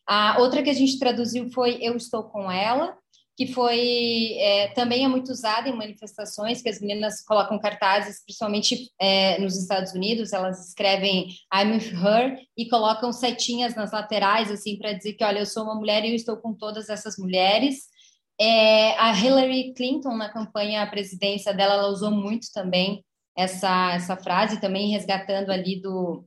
A 0.07 0.39
outra 0.39 0.63
que 0.63 0.71
a 0.71 0.75
gente 0.75 0.97
traduziu 0.97 1.51
foi 1.51 1.79
Eu 1.81 1.97
Estou 1.97 2.23
com 2.23 2.49
Ela, 2.53 2.97
que 3.37 3.49
foi 3.49 4.37
é, 4.39 4.69
também 4.69 5.05
é 5.05 5.09
muito 5.09 5.33
usada 5.33 5.69
em 5.69 5.77
manifestações, 5.77 6.63
que 6.63 6.69
as 6.69 6.81
meninas 6.81 7.21
colocam 7.25 7.59
cartazes, 7.59 8.23
principalmente 8.25 8.93
é, 9.01 9.41
nos 9.41 9.61
Estados 9.61 9.93
Unidos, 9.93 10.33
elas 10.33 10.69
escrevem 10.69 11.27
I'm 11.53 11.73
with 11.73 11.93
her 11.95 12.39
e 12.57 12.69
colocam 12.69 13.13
setinhas 13.13 13.75
nas 13.75 13.91
laterais, 13.91 14.53
assim, 14.53 14.79
para 14.79 14.93
dizer 14.93 15.15
que, 15.15 15.25
olha, 15.25 15.41
eu 15.41 15.47
sou 15.47 15.65
uma 15.65 15.75
mulher 15.75 16.05
e 16.05 16.11
eu 16.11 16.15
estou 16.15 16.37
com 16.37 16.55
todas 16.55 16.89
essas 16.89 17.19
mulheres. 17.19 17.98
É, 18.41 18.97
a 18.99 19.13
Hillary 19.19 19.75
Clinton, 19.75 20.17
na 20.17 20.29
campanha 20.29 20.83
à 20.83 20.87
presidência 20.87 21.53
dela, 21.53 21.75
ela 21.75 21.89
usou 21.89 22.11
muito 22.11 22.47
também 22.53 23.05
essa, 23.37 23.95
essa 23.95 24.17
frase, 24.17 24.61
também 24.61 24.91
resgatando 24.91 25.51
ali 25.51 25.81
do. 25.81 26.25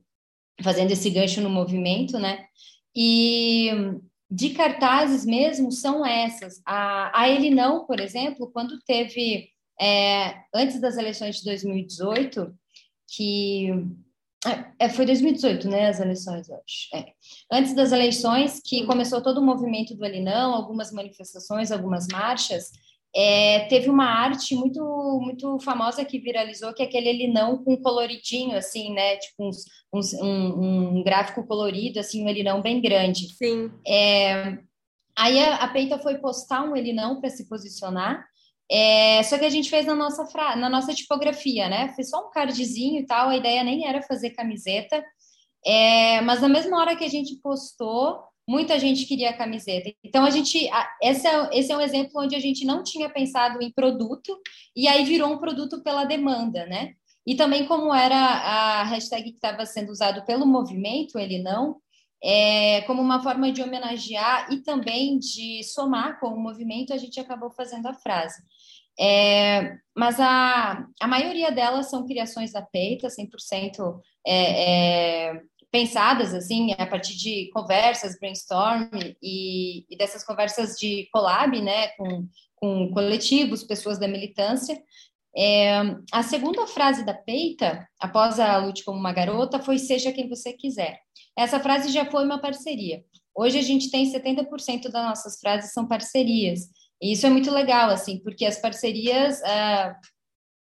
fazendo 0.62 0.90
esse 0.90 1.10
gancho 1.10 1.40
no 1.40 1.50
movimento, 1.50 2.18
né? 2.18 2.44
E 2.94 3.70
de 4.30 4.50
cartazes 4.50 5.24
mesmo 5.24 5.70
são 5.70 6.04
essas. 6.04 6.60
A, 6.66 7.20
a 7.22 7.28
Ele 7.28 7.50
Não, 7.50 7.86
por 7.86 8.00
exemplo, 8.00 8.50
quando 8.52 8.80
teve. 8.86 9.48
É, 9.80 10.42
antes 10.54 10.80
das 10.80 10.96
eleições 10.96 11.36
de 11.36 11.44
2018, 11.44 12.54
que 13.08 13.68
é, 14.78 14.88
foi 14.88 15.06
2018, 15.06 15.68
né, 15.68 15.88
as 15.88 16.00
eleições, 16.00 16.48
eu 16.48 16.56
acho. 16.56 16.96
É. 16.96 17.12
Antes 17.50 17.74
das 17.74 17.92
eleições, 17.92 18.60
que 18.64 18.84
começou 18.86 19.22
todo 19.22 19.38
o 19.38 19.44
movimento 19.44 19.94
do 19.94 20.04
Alinão, 20.04 20.52
algumas 20.52 20.92
manifestações, 20.92 21.70
algumas 21.70 22.08
marchas, 22.08 22.72
é, 23.14 23.66
teve 23.66 23.90
uma 23.90 24.06
arte 24.06 24.54
muito 24.54 24.82
muito 25.20 25.58
famosa 25.60 26.04
que 26.04 26.18
viralizou, 26.18 26.72
que 26.72 26.82
é 26.82 26.86
aquele 26.86 27.10
Elinão 27.10 27.62
com 27.62 27.76
coloridinho, 27.76 28.56
assim, 28.56 28.92
né, 28.92 29.16
tipo 29.16 29.46
uns, 29.46 29.64
uns, 29.92 30.14
um, 30.14 30.96
um, 30.96 31.04
gráfico 31.04 31.46
colorido, 31.46 32.00
assim, 32.00 32.24
um 32.24 32.28
Elinão 32.28 32.62
bem 32.62 32.80
grande. 32.80 33.28
Sim. 33.34 33.70
É, 33.86 34.58
aí 35.16 35.38
a, 35.38 35.56
a 35.56 35.68
Peita 35.68 35.98
foi 35.98 36.18
postar 36.18 36.62
um 36.62 36.74
Elinão 36.74 37.20
para 37.20 37.28
se 37.28 37.48
posicionar, 37.48 38.26
é, 38.74 39.22
só 39.24 39.38
que 39.38 39.44
a 39.44 39.50
gente 39.50 39.68
fez 39.68 39.84
na 39.84 39.94
nossa, 39.94 40.24
fra... 40.24 40.56
na 40.56 40.70
nossa 40.70 40.94
tipografia, 40.94 41.68
né? 41.68 41.90
Foi 41.94 42.04
só 42.04 42.26
um 42.26 42.30
cardzinho 42.30 43.00
e 43.02 43.06
tal, 43.06 43.28
a 43.28 43.36
ideia 43.36 43.62
nem 43.62 43.86
era 43.86 44.00
fazer 44.00 44.30
camiseta. 44.30 45.04
É, 45.64 46.22
mas 46.22 46.40
na 46.40 46.48
mesma 46.48 46.78
hora 46.80 46.96
que 46.96 47.04
a 47.04 47.08
gente 47.08 47.36
postou, 47.42 48.24
muita 48.48 48.78
gente 48.78 49.04
queria 49.04 49.28
a 49.28 49.36
camiseta. 49.36 49.92
Então 50.02 50.24
a 50.24 50.30
gente, 50.30 50.70
esse 51.02 51.26
é, 51.26 51.50
esse 51.52 51.70
é 51.70 51.76
um 51.76 51.82
exemplo 51.82 52.12
onde 52.16 52.34
a 52.34 52.40
gente 52.40 52.64
não 52.64 52.82
tinha 52.82 53.10
pensado 53.10 53.62
em 53.62 53.70
produto 53.70 54.40
e 54.74 54.88
aí 54.88 55.04
virou 55.04 55.30
um 55.30 55.38
produto 55.38 55.82
pela 55.82 56.04
demanda, 56.04 56.64
né? 56.66 56.94
E 57.26 57.36
também 57.36 57.66
como 57.66 57.94
era 57.94 58.16
a 58.16 58.84
hashtag 58.84 59.30
que 59.30 59.36
estava 59.36 59.66
sendo 59.66 59.92
usado 59.92 60.24
pelo 60.24 60.46
movimento, 60.46 61.18
ele 61.18 61.42
não, 61.42 61.76
é, 62.24 62.80
como 62.82 63.02
uma 63.02 63.22
forma 63.22 63.52
de 63.52 63.62
homenagear 63.62 64.50
e 64.50 64.62
também 64.62 65.18
de 65.18 65.62
somar 65.62 66.18
com 66.18 66.28
o 66.28 66.40
movimento, 66.40 66.92
a 66.92 66.96
gente 66.96 67.20
acabou 67.20 67.50
fazendo 67.50 67.86
a 67.86 67.94
frase. 67.94 68.42
É, 68.98 69.76
mas 69.96 70.18
a, 70.20 70.86
a 71.00 71.08
maioria 71.08 71.50
delas 71.50 71.90
são 71.90 72.06
criações 72.06 72.52
da 72.52 72.62
Peita, 72.62 73.08
100% 73.08 74.00
é, 74.26 75.30
é, 75.30 75.40
pensadas 75.70 76.34
assim 76.34 76.72
a 76.78 76.86
partir 76.86 77.16
de 77.16 77.50
conversas, 77.52 78.18
brainstorm 78.18 78.88
e, 79.22 79.84
e, 79.90 79.96
dessas 79.96 80.24
conversas 80.24 80.76
de 80.76 81.08
collab, 81.12 81.60
né, 81.60 81.88
com, 81.88 82.28
com 82.56 82.90
coletivos, 82.92 83.64
pessoas 83.64 83.98
da 83.98 84.06
militância. 84.06 84.80
É, 85.34 85.78
a 86.12 86.22
segunda 86.22 86.66
frase 86.66 87.04
da 87.06 87.14
Peita, 87.14 87.88
após 87.98 88.38
a 88.38 88.58
Lute 88.58 88.84
como 88.84 88.98
uma 88.98 89.12
garota, 89.12 89.58
foi 89.58 89.78
Seja 89.78 90.12
quem 90.12 90.28
você 90.28 90.52
quiser. 90.52 91.00
Essa 91.36 91.58
frase 91.58 91.90
já 91.90 92.04
foi 92.04 92.24
uma 92.24 92.40
parceria. 92.40 93.02
Hoje 93.34 93.58
a 93.58 93.62
gente 93.62 93.90
tem 93.90 94.10
70% 94.12 94.90
das 94.90 95.06
nossas 95.06 95.40
frases 95.40 95.72
são 95.72 95.88
parcerias. 95.88 96.68
E 97.02 97.12
isso 97.12 97.26
é 97.26 97.30
muito 97.30 97.50
legal, 97.50 97.90
assim, 97.90 98.20
porque 98.20 98.46
as 98.46 98.60
parcerias, 98.60 99.42
ah, 99.42 99.98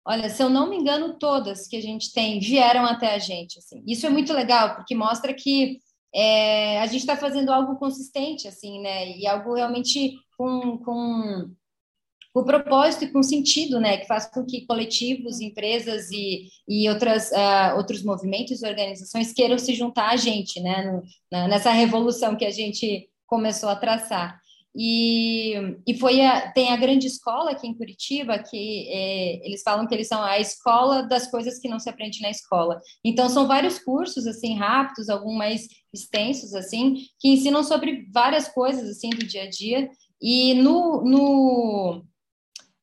olha, 0.07 0.27
se 0.27 0.41
eu 0.41 0.49
não 0.49 0.67
me 0.67 0.75
engano, 0.75 1.19
todas 1.19 1.67
que 1.67 1.77
a 1.77 1.81
gente 1.81 2.11
tem 2.11 2.39
vieram 2.39 2.83
até 2.83 3.13
a 3.13 3.19
gente, 3.19 3.59
assim. 3.59 3.83
Isso 3.85 4.07
é 4.07 4.09
muito 4.09 4.33
legal, 4.33 4.75
porque 4.75 4.95
mostra 4.95 5.31
que 5.35 5.77
é, 6.15 6.79
a 6.79 6.87
gente 6.87 7.01
está 7.01 7.15
fazendo 7.15 7.51
algo 7.51 7.75
consistente, 7.77 8.47
assim, 8.47 8.81
né? 8.81 9.15
E 9.15 9.27
algo 9.27 9.53
realmente 9.53 10.15
com, 10.35 10.79
com, 10.79 11.51
com 12.33 12.43
propósito 12.43 13.03
e 13.03 13.11
com 13.11 13.21
sentido, 13.21 13.79
né? 13.79 13.97
Que 13.97 14.07
faz 14.07 14.25
com 14.25 14.43
que 14.43 14.65
coletivos, 14.65 15.39
empresas 15.39 16.09
e, 16.09 16.47
e 16.67 16.89
outras, 16.89 17.29
uh, 17.29 17.77
outros 17.77 18.03
movimentos 18.03 18.63
e 18.63 18.67
organizações 18.67 19.31
queiram 19.31 19.59
se 19.59 19.75
juntar 19.75 20.09
a 20.09 20.15
gente, 20.15 20.59
né? 20.59 20.91
No, 20.91 21.03
na, 21.31 21.47
nessa 21.47 21.69
revolução 21.71 22.35
que 22.35 22.45
a 22.45 22.51
gente 22.51 23.07
começou 23.27 23.69
a 23.69 23.75
traçar. 23.75 24.39
E, 24.77 25.53
e 25.87 25.97
foi 25.97 26.21
a, 26.21 26.51
tem 26.51 26.69
a 26.69 26.75
grande 26.75 27.07
escola 27.07 27.51
aqui 27.51 27.65
em 27.65 27.73
Curitiba, 27.73 28.37
que 28.39 28.89
é, 28.89 29.47
eles 29.47 29.61
falam 29.63 29.87
que 29.87 29.93
eles 29.95 30.07
são 30.07 30.21
a 30.21 30.37
escola 30.37 31.03
das 31.03 31.31
coisas 31.31 31.59
que 31.59 31.69
não 31.69 31.79
se 31.79 31.89
aprende 31.89 32.21
na 32.21 32.29
escola. 32.29 32.81
Então, 33.03 33.29
são 33.29 33.47
vários 33.47 33.79
cursos, 33.79 34.27
assim, 34.27 34.55
rápidos, 34.55 35.09
alguns 35.09 35.37
mais 35.37 35.67
extensos, 35.93 36.53
assim, 36.53 37.05
que 37.19 37.29
ensinam 37.29 37.63
sobre 37.63 38.05
várias 38.13 38.49
coisas, 38.49 38.89
assim, 38.89 39.09
do 39.11 39.25
dia 39.25 39.43
a 39.43 39.49
dia. 39.49 39.89
E 40.21 40.53
no, 40.55 41.03
no, 41.05 42.05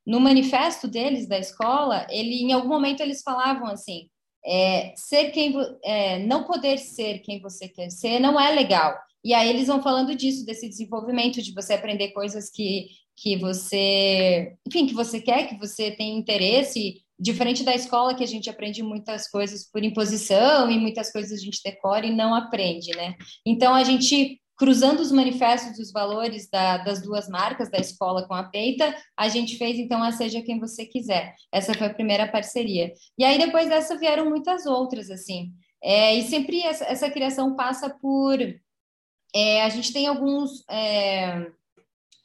no 0.05 0.19
manifesto 0.19 0.87
deles, 0.87 1.27
da 1.27 1.37
escola, 1.37 2.07
ele, 2.09 2.41
em 2.41 2.53
algum 2.53 2.69
momento 2.69 3.01
eles 3.01 3.21
falavam 3.21 3.67
assim, 3.67 4.09
é, 4.45 4.93
ser 4.95 5.31
quem, 5.31 5.53
é, 5.83 6.19
não 6.19 6.43
poder 6.43 6.77
ser 6.77 7.19
quem 7.19 7.39
você 7.39 7.67
quer 7.67 7.89
ser 7.89 8.19
não 8.19 8.39
é 8.39 8.51
legal. 8.51 8.97
E 9.23 9.33
aí 9.33 9.49
eles 9.49 9.67
vão 9.67 9.81
falando 9.81 10.15
disso, 10.15 10.45
desse 10.45 10.67
desenvolvimento, 10.67 11.41
de 11.41 11.53
você 11.53 11.73
aprender 11.73 12.11
coisas 12.11 12.49
que, 12.49 12.87
que 13.15 13.37
você, 13.37 14.55
enfim, 14.67 14.85
que 14.85 14.93
você 14.93 15.21
quer, 15.21 15.47
que 15.47 15.57
você 15.57 15.91
tem 15.91 16.17
interesse, 16.17 17.01
diferente 17.19 17.63
da 17.63 17.73
escola 17.73 18.15
que 18.15 18.23
a 18.23 18.27
gente 18.27 18.49
aprende 18.49 18.83
muitas 18.83 19.29
coisas 19.29 19.69
por 19.69 19.83
imposição 19.83 20.69
e 20.69 20.77
muitas 20.77 21.11
coisas 21.11 21.31
a 21.31 21.41
gente 21.41 21.61
decora 21.63 22.05
e 22.05 22.15
não 22.15 22.35
aprende, 22.35 22.91
né? 22.95 23.15
Então 23.45 23.73
a 23.73 23.83
gente 23.83 24.41
cruzando 24.55 24.99
os 24.99 25.11
manifestos 25.11 25.77
dos 25.77 25.91
valores 25.91 26.47
da, 26.49 26.77
das 26.77 27.01
duas 27.01 27.27
marcas, 27.27 27.71
da 27.71 27.79
escola 27.79 28.27
com 28.27 28.33
a 28.33 28.43
Peita, 28.43 28.95
a 29.17 29.27
gente 29.27 29.57
fez 29.57 29.79
então 29.79 30.03
a 30.03 30.11
Seja 30.11 30.41
Quem 30.41 30.59
Você 30.59 30.85
Quiser. 30.85 31.33
Essa 31.51 31.73
foi 31.73 31.87
a 31.87 31.93
primeira 31.93 32.27
parceria. 32.27 32.93
E 33.17 33.25
aí 33.25 33.37
depois 33.37 33.67
dessa 33.67 33.97
vieram 33.97 34.29
muitas 34.29 34.65
outras, 34.65 35.09
assim. 35.09 35.51
É, 35.83 36.15
e 36.15 36.23
sempre 36.23 36.61
essa, 36.61 36.85
essa, 36.85 37.09
criação 37.09 37.55
passa 37.55 37.89
por. 37.89 38.37
É, 39.33 39.63
a 39.63 39.69
gente 39.69 39.91
tem 39.91 40.07
alguns. 40.07 40.63
É, 40.69 41.47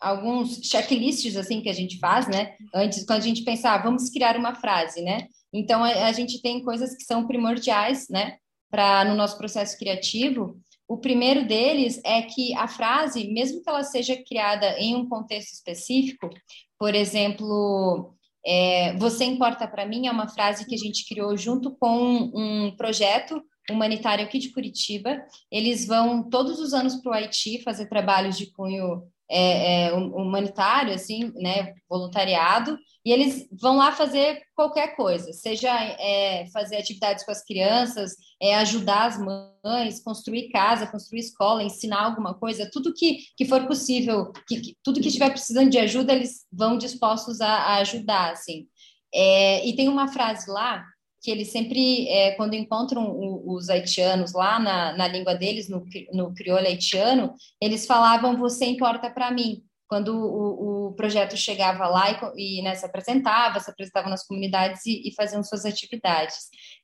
alguns 0.00 0.60
checklists 0.62 1.36
assim 1.36 1.60
que 1.60 1.68
a 1.68 1.72
gente 1.72 1.98
faz, 1.98 2.28
né? 2.28 2.54
Antes, 2.72 3.04
quando 3.04 3.18
a 3.18 3.24
gente 3.24 3.42
pensar, 3.42 3.74
ah, 3.74 3.82
vamos 3.82 4.10
criar 4.10 4.36
uma 4.36 4.54
frase, 4.54 5.02
né? 5.02 5.26
Então 5.52 5.82
a, 5.82 6.06
a 6.06 6.12
gente 6.12 6.40
tem 6.40 6.62
coisas 6.62 6.96
que 6.96 7.02
são 7.04 7.26
primordiais, 7.26 8.08
né? 8.08 8.36
Para 8.70 9.04
no 9.04 9.14
nosso 9.14 9.36
processo 9.36 9.76
criativo. 9.76 10.56
O 10.86 10.98
primeiro 10.98 11.46
deles 11.46 12.00
é 12.04 12.22
que 12.22 12.54
a 12.54 12.66
frase, 12.68 13.28
mesmo 13.32 13.62
que 13.62 13.68
ela 13.68 13.82
seja 13.82 14.16
criada 14.24 14.78
em 14.78 14.94
um 14.96 15.08
contexto 15.08 15.52
específico, 15.52 16.30
por 16.78 16.94
exemplo, 16.94 18.14
é, 18.46 18.96
você 18.96 19.24
importa 19.24 19.66
para 19.66 19.84
mim 19.84 20.06
é 20.06 20.10
uma 20.10 20.28
frase 20.28 20.64
que 20.66 20.74
a 20.74 20.78
gente 20.78 21.06
criou 21.06 21.36
junto 21.36 21.76
com 21.76 22.30
um 22.34 22.74
projeto 22.76 23.42
humanitário 23.70 24.24
aqui 24.24 24.38
de 24.38 24.50
Curitiba. 24.52 25.22
Eles 25.50 25.86
vão 25.86 26.28
todos 26.28 26.58
os 26.60 26.72
anos 26.72 26.96
para 26.96 27.10
o 27.10 27.14
Haiti 27.14 27.62
fazer 27.62 27.88
trabalhos 27.88 28.36
de 28.36 28.46
cunho 28.52 29.02
é, 29.30 29.88
é, 29.88 29.92
humanitário, 29.92 30.94
assim, 30.94 31.30
né, 31.34 31.74
voluntariado, 31.88 32.78
e 33.04 33.12
eles 33.12 33.46
vão 33.52 33.76
lá 33.76 33.92
fazer 33.92 34.40
qualquer 34.54 34.96
coisa, 34.96 35.32
seja 35.32 35.68
é, 35.70 36.46
fazer 36.46 36.76
atividades 36.76 37.24
com 37.24 37.30
as 37.30 37.44
crianças, 37.44 38.12
é, 38.40 38.54
ajudar 38.56 39.06
as 39.06 39.18
mães, 39.18 40.02
construir 40.02 40.48
casa, 40.48 40.86
construir 40.86 41.20
escola, 41.20 41.62
ensinar 41.62 42.04
alguma 42.04 42.34
coisa, 42.34 42.70
tudo 42.72 42.94
que, 42.94 43.18
que 43.36 43.44
for 43.44 43.66
possível, 43.66 44.32
que, 44.46 44.60
que 44.60 44.76
tudo 44.82 45.00
que 45.00 45.08
estiver 45.08 45.30
precisando 45.30 45.70
de 45.70 45.78
ajuda, 45.78 46.14
eles 46.14 46.46
vão 46.50 46.78
dispostos 46.78 47.40
a, 47.40 47.50
a 47.50 47.76
ajudar, 47.76 48.32
assim. 48.32 48.66
É, 49.14 49.66
e 49.66 49.76
tem 49.76 49.88
uma 49.88 50.08
frase 50.08 50.50
lá 50.50 50.84
que 51.20 51.30
eles 51.30 51.50
sempre, 51.50 52.08
é, 52.08 52.32
quando 52.32 52.54
encontram 52.54 53.16
os 53.46 53.68
haitianos 53.68 54.32
lá 54.32 54.58
na, 54.58 54.96
na 54.96 55.08
língua 55.08 55.34
deles, 55.34 55.68
no, 55.68 55.84
no 56.12 56.34
crioulo 56.34 56.66
haitiano, 56.66 57.34
eles 57.60 57.86
falavam: 57.86 58.38
Você 58.38 58.66
importa 58.66 59.10
para 59.10 59.30
mim. 59.30 59.62
Quando 59.88 60.14
o, 60.14 60.88
o, 60.88 60.92
projeto 60.92 61.34
chegava 61.34 61.88
lá 61.88 62.10
e, 62.36 62.58
e 62.58 62.62
né, 62.62 62.74
se 62.74 62.84
apresentava, 62.84 63.58
se 63.58 63.70
apresentava 63.70 64.10
nas 64.10 64.26
comunidades 64.26 64.84
e, 64.84 65.08
e 65.08 65.14
faziam 65.14 65.42
suas 65.42 65.64
atividades. 65.64 66.36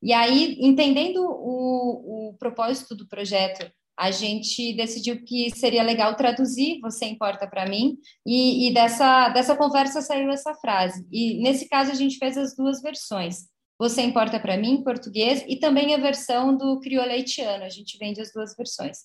E 0.02 0.10
aí, 0.10 0.56
entendendo 0.58 1.18
o, 1.18 2.30
o 2.30 2.34
propósito 2.38 2.94
do 2.94 3.06
projeto 3.06 3.70
a 3.96 4.10
gente 4.10 4.74
decidiu 4.74 5.22
que 5.24 5.50
seria 5.50 5.82
legal 5.82 6.16
traduzir 6.16 6.80
Você 6.80 7.06
Importa 7.06 7.46
para 7.46 7.66
Mim, 7.66 7.96
e, 8.26 8.68
e, 8.68 8.74
dessa, 8.74 9.28
dessa 9.28 9.56
conversa 9.56 10.00
saiu 10.00 10.30
essa 10.30 10.54
frase. 10.54 11.06
E 11.12 11.40
nesse 11.42 11.68
caso 11.68 11.92
a 11.92 11.94
gente 11.94 12.18
fez 12.18 12.36
as 12.36 12.56
duas 12.56 12.82
versões. 12.82 13.48
Você 13.78 14.02
Importa 14.02 14.38
para 14.38 14.56
Mim, 14.56 14.74
em 14.74 14.84
português, 14.84 15.44
e 15.48 15.56
também 15.56 15.94
a 15.94 15.98
versão 15.98 16.56
do 16.56 16.78
crioulo 16.80 17.10
haitiano, 17.10 17.64
a 17.64 17.68
gente 17.68 17.98
vende 17.98 18.20
as 18.20 18.32
duas 18.32 18.54
versões. 18.56 18.98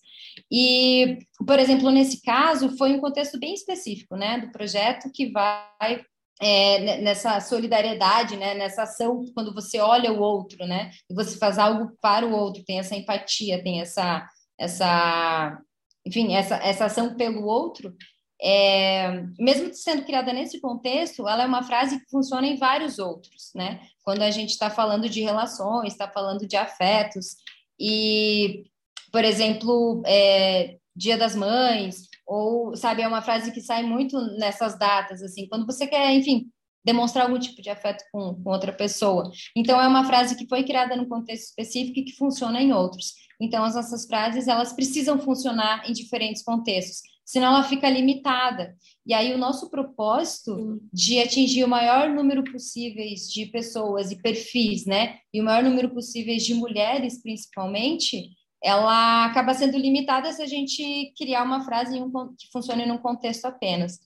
E, 0.51 1.17
por 1.45 1.57
exemplo, 1.57 1.89
nesse 1.89 2.21
caso, 2.21 2.77
foi 2.77 2.93
um 2.93 3.01
contexto 3.01 3.39
bem 3.39 3.53
específico, 3.53 4.15
né, 4.15 4.39
do 4.39 4.51
projeto 4.51 5.09
que 5.11 5.31
vai 5.31 6.03
é, 6.41 7.01
nessa 7.01 7.39
solidariedade, 7.41 8.37
né, 8.37 8.53
nessa 8.53 8.83
ação, 8.83 9.23
quando 9.33 9.53
você 9.53 9.79
olha 9.79 10.11
o 10.11 10.19
outro, 10.19 10.65
né, 10.65 10.91
e 11.09 11.13
você 11.13 11.37
faz 11.37 11.57
algo 11.57 11.91
para 12.01 12.25
o 12.25 12.31
outro, 12.31 12.63
tem 12.63 12.79
essa 12.79 12.95
empatia, 12.95 13.61
tem 13.61 13.81
essa, 13.81 14.25
essa 14.57 15.59
enfim, 16.05 16.33
essa, 16.35 16.55
essa 16.57 16.85
ação 16.85 17.15
pelo 17.15 17.45
outro, 17.45 17.93
é, 18.41 19.21
mesmo 19.37 19.73
sendo 19.73 20.05
criada 20.05 20.31
nesse 20.31 20.61
contexto, 20.61 21.27
ela 21.27 21.43
é 21.43 21.47
uma 21.47 21.63
frase 21.63 21.99
que 21.99 22.09
funciona 22.09 22.47
em 22.47 22.57
vários 22.57 22.97
outros, 22.97 23.51
né? 23.53 23.81
Quando 24.03 24.21
a 24.21 24.31
gente 24.31 24.51
está 24.51 24.69
falando 24.69 25.09
de 25.09 25.21
relações, 25.21 25.91
está 25.91 26.09
falando 26.09 26.47
de 26.47 26.55
afetos, 26.55 27.35
e, 27.79 28.63
por 29.11 29.23
exemplo, 29.23 30.01
é, 30.05 30.77
Dia 30.95 31.17
das 31.17 31.35
Mães, 31.35 32.07
ou, 32.25 32.75
sabe, 32.75 33.01
é 33.01 33.07
uma 33.07 33.21
frase 33.21 33.51
que 33.51 33.61
sai 33.61 33.83
muito 33.83 34.19
nessas 34.37 34.77
datas, 34.77 35.21
assim, 35.21 35.47
quando 35.47 35.65
você 35.65 35.87
quer, 35.87 36.13
enfim, 36.13 36.47
demonstrar 36.83 37.25
algum 37.25 37.39
tipo 37.39 37.61
de 37.61 37.69
afeto 37.69 38.03
com, 38.11 38.41
com 38.41 38.49
outra 38.49 38.71
pessoa. 38.71 39.31
Então, 39.55 39.81
é 39.81 39.87
uma 39.87 40.05
frase 40.05 40.35
que 40.35 40.47
foi 40.47 40.63
criada 40.63 40.95
num 40.95 41.07
contexto 41.07 41.49
específico 41.49 41.99
e 41.99 42.03
que 42.03 42.15
funciona 42.15 42.61
em 42.61 42.71
outros. 42.71 43.13
Então, 43.41 43.63
as 43.63 43.75
nossas 43.75 44.05
frases, 44.05 44.47
elas 44.47 44.73
precisam 44.73 45.19
funcionar 45.19 45.89
em 45.89 45.93
diferentes 45.93 46.43
contextos 46.43 47.01
senão 47.29 47.49
ela 47.49 47.63
fica 47.63 47.87
limitada. 47.87 48.75
E 49.05 49.13
aí 49.13 49.35
o 49.35 49.37
nosso 49.37 49.69
propósito 49.69 50.81
de 50.91 51.19
atingir 51.19 51.63
o 51.63 51.67
maior 51.67 52.09
número 52.09 52.43
possível 52.43 53.05
de 53.05 53.45
pessoas 53.45 54.09
e 54.11 54.19
perfis, 54.19 54.87
né, 54.87 55.19
e 55.31 55.39
o 55.39 55.43
maior 55.43 55.61
número 55.61 55.93
possível 55.93 56.35
de 56.35 56.55
mulheres, 56.55 57.21
principalmente, 57.21 58.31
ela 58.63 59.25
acaba 59.25 59.53
sendo 59.53 59.77
limitada 59.77 60.33
se 60.33 60.41
a 60.41 60.47
gente 60.47 61.13
criar 61.15 61.43
uma 61.43 61.63
frase 61.63 62.01
um, 62.01 62.11
que 62.35 62.49
funcione 62.51 62.87
num 62.87 62.97
contexto 62.97 63.45
apenas. 63.45 63.99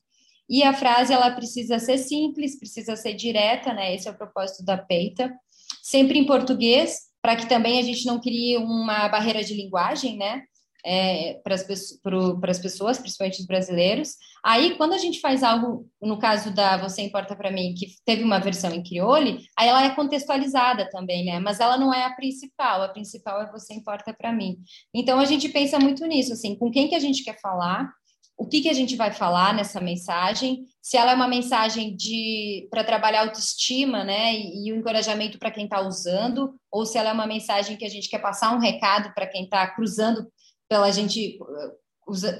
E 0.49 0.61
a 0.61 0.73
frase 0.73 1.13
ela 1.13 1.31
precisa 1.31 1.79
ser 1.79 1.99
simples, 1.99 2.59
precisa 2.59 2.97
ser 2.97 3.13
direta, 3.13 3.71
né? 3.71 3.95
Esse 3.95 4.09
é 4.09 4.11
o 4.11 4.17
propósito 4.17 4.65
da 4.65 4.77
peita. 4.77 5.33
Sempre 5.81 6.19
em 6.19 6.25
português, 6.25 7.03
para 7.21 7.37
que 7.37 7.47
também 7.47 7.79
a 7.79 7.81
gente 7.83 8.05
não 8.05 8.19
crie 8.19 8.57
uma 8.57 9.07
barreira 9.07 9.41
de 9.41 9.53
linguagem, 9.53 10.17
né? 10.17 10.43
É, 10.85 11.39
para 11.43 11.55
as 11.55 12.59
pessoas, 12.59 12.97
principalmente 12.97 13.39
os 13.39 13.45
brasileiros. 13.45 14.15
Aí, 14.43 14.75
quando 14.75 14.93
a 14.93 14.97
gente 14.97 15.21
faz 15.21 15.41
algo, 15.41 15.89
no 16.01 16.19
caso 16.19 16.53
da 16.53 16.77
Você 16.77 17.01
Importa 17.01 17.35
para 17.35 17.51
Mim, 17.51 17.73
que 17.73 17.87
teve 18.05 18.23
uma 18.23 18.39
versão 18.39 18.73
em 18.73 18.83
crioulo, 18.83 19.39
aí 19.57 19.69
ela 19.69 19.83
é 19.83 19.95
contextualizada 19.95 20.89
também, 20.89 21.25
né? 21.25 21.39
Mas 21.39 21.59
ela 21.59 21.77
não 21.77 21.93
é 21.93 22.05
a 22.05 22.13
principal, 22.13 22.81
a 22.81 22.89
principal 22.89 23.41
é 23.41 23.51
Você 23.51 23.73
Importa 23.73 24.13
para 24.13 24.33
Mim. 24.33 24.57
Então, 24.93 25.19
a 25.19 25.25
gente 25.25 25.47
pensa 25.49 25.79
muito 25.79 26.05
nisso, 26.05 26.33
assim, 26.33 26.55
com 26.57 26.69
quem 26.69 26.89
que 26.89 26.95
a 26.95 26.99
gente 26.99 27.23
quer 27.23 27.39
falar, 27.39 27.89
o 28.37 28.47
que, 28.47 28.61
que 28.61 28.69
a 28.69 28.73
gente 28.73 28.95
vai 28.95 29.11
falar 29.11 29.53
nessa 29.53 29.79
mensagem, 29.79 30.65
se 30.81 30.97
ela 30.97 31.11
é 31.11 31.15
uma 31.15 31.27
mensagem 31.27 31.95
de 31.95 32.67
para 32.69 32.83
trabalhar 32.83 33.21
autoestima, 33.21 34.03
né, 34.03 34.33
e, 34.33 34.67
e 34.67 34.73
o 34.73 34.75
encorajamento 34.75 35.37
para 35.37 35.51
quem 35.51 35.65
está 35.65 35.79
usando, 35.79 36.55
ou 36.71 36.85
se 36.85 36.97
ela 36.97 37.11
é 37.11 37.13
uma 37.13 37.27
mensagem 37.27 37.77
que 37.77 37.85
a 37.85 37.89
gente 37.89 38.09
quer 38.09 38.19
passar 38.19 38.53
um 38.53 38.59
recado 38.59 39.13
para 39.13 39.27
quem 39.27 39.43
está 39.43 39.65
cruzando 39.67 40.27
pela 40.73 40.89
gente 40.89 41.37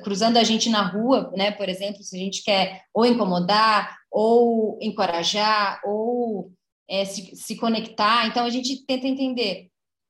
cruzando 0.04 0.38
a 0.38 0.44
gente 0.44 0.68
na 0.70 0.82
rua, 0.82 1.32
né? 1.36 1.52
Por 1.52 1.70
exemplo, 1.70 2.02
se 2.02 2.16
a 2.16 2.20
gente 2.20 2.44
quer 2.44 2.82
ou 2.92 3.06
incomodar, 3.06 3.96
ou 4.12 4.80
encorajar, 4.82 5.80
ou 5.86 6.52
é, 6.90 7.06
se, 7.06 7.36
se, 7.36 7.56
conectar. 7.56 8.26
Então 8.26 8.44
a 8.44 8.50
gente 8.50 8.84
tenta 8.88 9.06
entender 9.08 9.68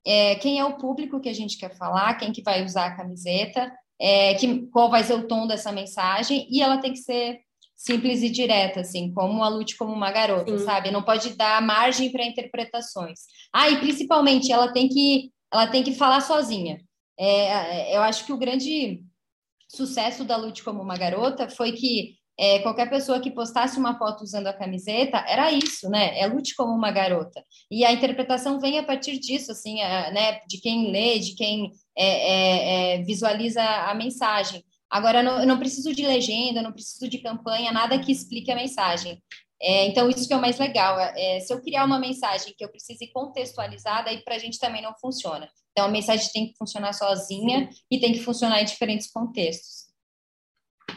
é, 0.07 0.35
quem 0.35 0.57
é 0.57 0.63
o 0.63 0.77
público 0.77 1.19
que 1.19 1.27
a 1.27 1.33
gente 1.33 1.57
quer 1.57 1.75
falar, 1.77 2.13
quem 2.13 2.31
que 2.31 2.41
vai 2.41 2.63
usar 2.63 2.85
a 2.85 2.95
camiseta, 2.95 3.69
é, 3.99 4.35
que, 4.35 4.67
qual 4.67 4.89
vai 4.89 5.03
ser 5.03 5.15
o 5.15 5.27
tom 5.27 5.45
dessa 5.45 5.73
mensagem, 5.73 6.47
e 6.49 6.61
ela 6.61 6.77
tem 6.77 6.93
que 6.93 6.99
ser 6.99 7.41
simples 7.75 8.23
e 8.23 8.29
direta, 8.29 8.79
assim, 8.79 9.11
como 9.13 9.43
a 9.43 9.49
Lute 9.49 9.75
como 9.75 9.91
uma 9.91 10.11
garota, 10.11 10.57
Sim. 10.57 10.63
sabe? 10.63 10.91
Não 10.91 11.03
pode 11.03 11.35
dar 11.35 11.61
margem 11.61 12.09
para 12.09 12.25
interpretações. 12.25 13.19
Ah, 13.51 13.69
e 13.69 13.79
principalmente 13.81 14.49
ela 14.49 14.71
tem 14.71 14.87
que 14.87 15.29
ela 15.51 15.67
tem 15.67 15.83
que 15.83 15.93
falar 15.93 16.21
sozinha. 16.21 16.79
É, 17.19 17.95
eu 17.95 18.01
acho 18.01 18.25
que 18.25 18.33
o 18.33 18.37
grande 18.37 19.03
sucesso 19.67 20.23
da 20.23 20.37
Lute 20.37 20.63
como 20.63 20.81
uma 20.81 20.97
garota 20.97 21.49
foi 21.49 21.71
que 21.71 22.15
é, 22.37 22.59
qualquer 22.59 22.89
pessoa 22.89 23.19
que 23.19 23.31
postasse 23.31 23.77
uma 23.77 23.97
foto 23.97 24.23
usando 24.23 24.47
a 24.47 24.53
camiseta 24.53 25.17
era 25.27 25.51
isso, 25.51 25.87
né? 25.89 26.19
É 26.19 26.25
lute 26.25 26.55
como 26.55 26.73
uma 26.73 26.91
garota. 26.91 27.43
E 27.69 27.85
a 27.85 27.91
interpretação 27.91 28.59
vem 28.59 28.79
a 28.79 28.83
partir 28.83 29.19
disso, 29.19 29.51
assim, 29.51 29.81
a, 29.81 30.11
né? 30.11 30.39
De 30.47 30.59
quem 30.59 30.91
lê, 30.91 31.19
de 31.19 31.35
quem 31.35 31.71
é, 31.95 32.05
é, 32.05 32.95
é 32.95 33.03
visualiza 33.03 33.61
a 33.61 33.93
mensagem. 33.93 34.63
Agora, 34.89 35.21
não, 35.21 35.39
eu 35.39 35.47
não 35.47 35.59
preciso 35.59 35.93
de 35.93 36.05
legenda, 36.05 36.61
não 36.61 36.71
preciso 36.71 37.07
de 37.07 37.19
campanha, 37.19 37.71
nada 37.71 37.99
que 37.99 38.11
explique 38.11 38.51
a 38.51 38.55
mensagem. 38.55 39.21
É, 39.61 39.85
então, 39.85 40.09
isso 40.09 40.27
que 40.27 40.33
é 40.33 40.37
o 40.37 40.41
mais 40.41 40.57
legal. 40.57 40.99
É, 40.99 41.39
se 41.39 41.53
eu 41.53 41.61
criar 41.61 41.85
uma 41.85 41.99
mensagem 41.99 42.53
que 42.57 42.65
eu 42.65 42.69
precise 42.69 43.11
contextualizar, 43.11 44.03
daí 44.03 44.23
para 44.23 44.35
a 44.35 44.39
gente 44.39 44.59
também 44.59 44.81
não 44.81 44.93
funciona. 44.99 45.47
Então, 45.73 45.85
a 45.87 45.91
mensagem 45.91 46.29
tem 46.31 46.47
que 46.47 46.57
funcionar 46.57 46.93
sozinha 46.93 47.67
e 47.89 47.99
tem 47.99 48.13
que 48.13 48.23
funcionar 48.23 48.61
em 48.61 48.65
diferentes 48.65 49.11
contextos. 49.11 49.91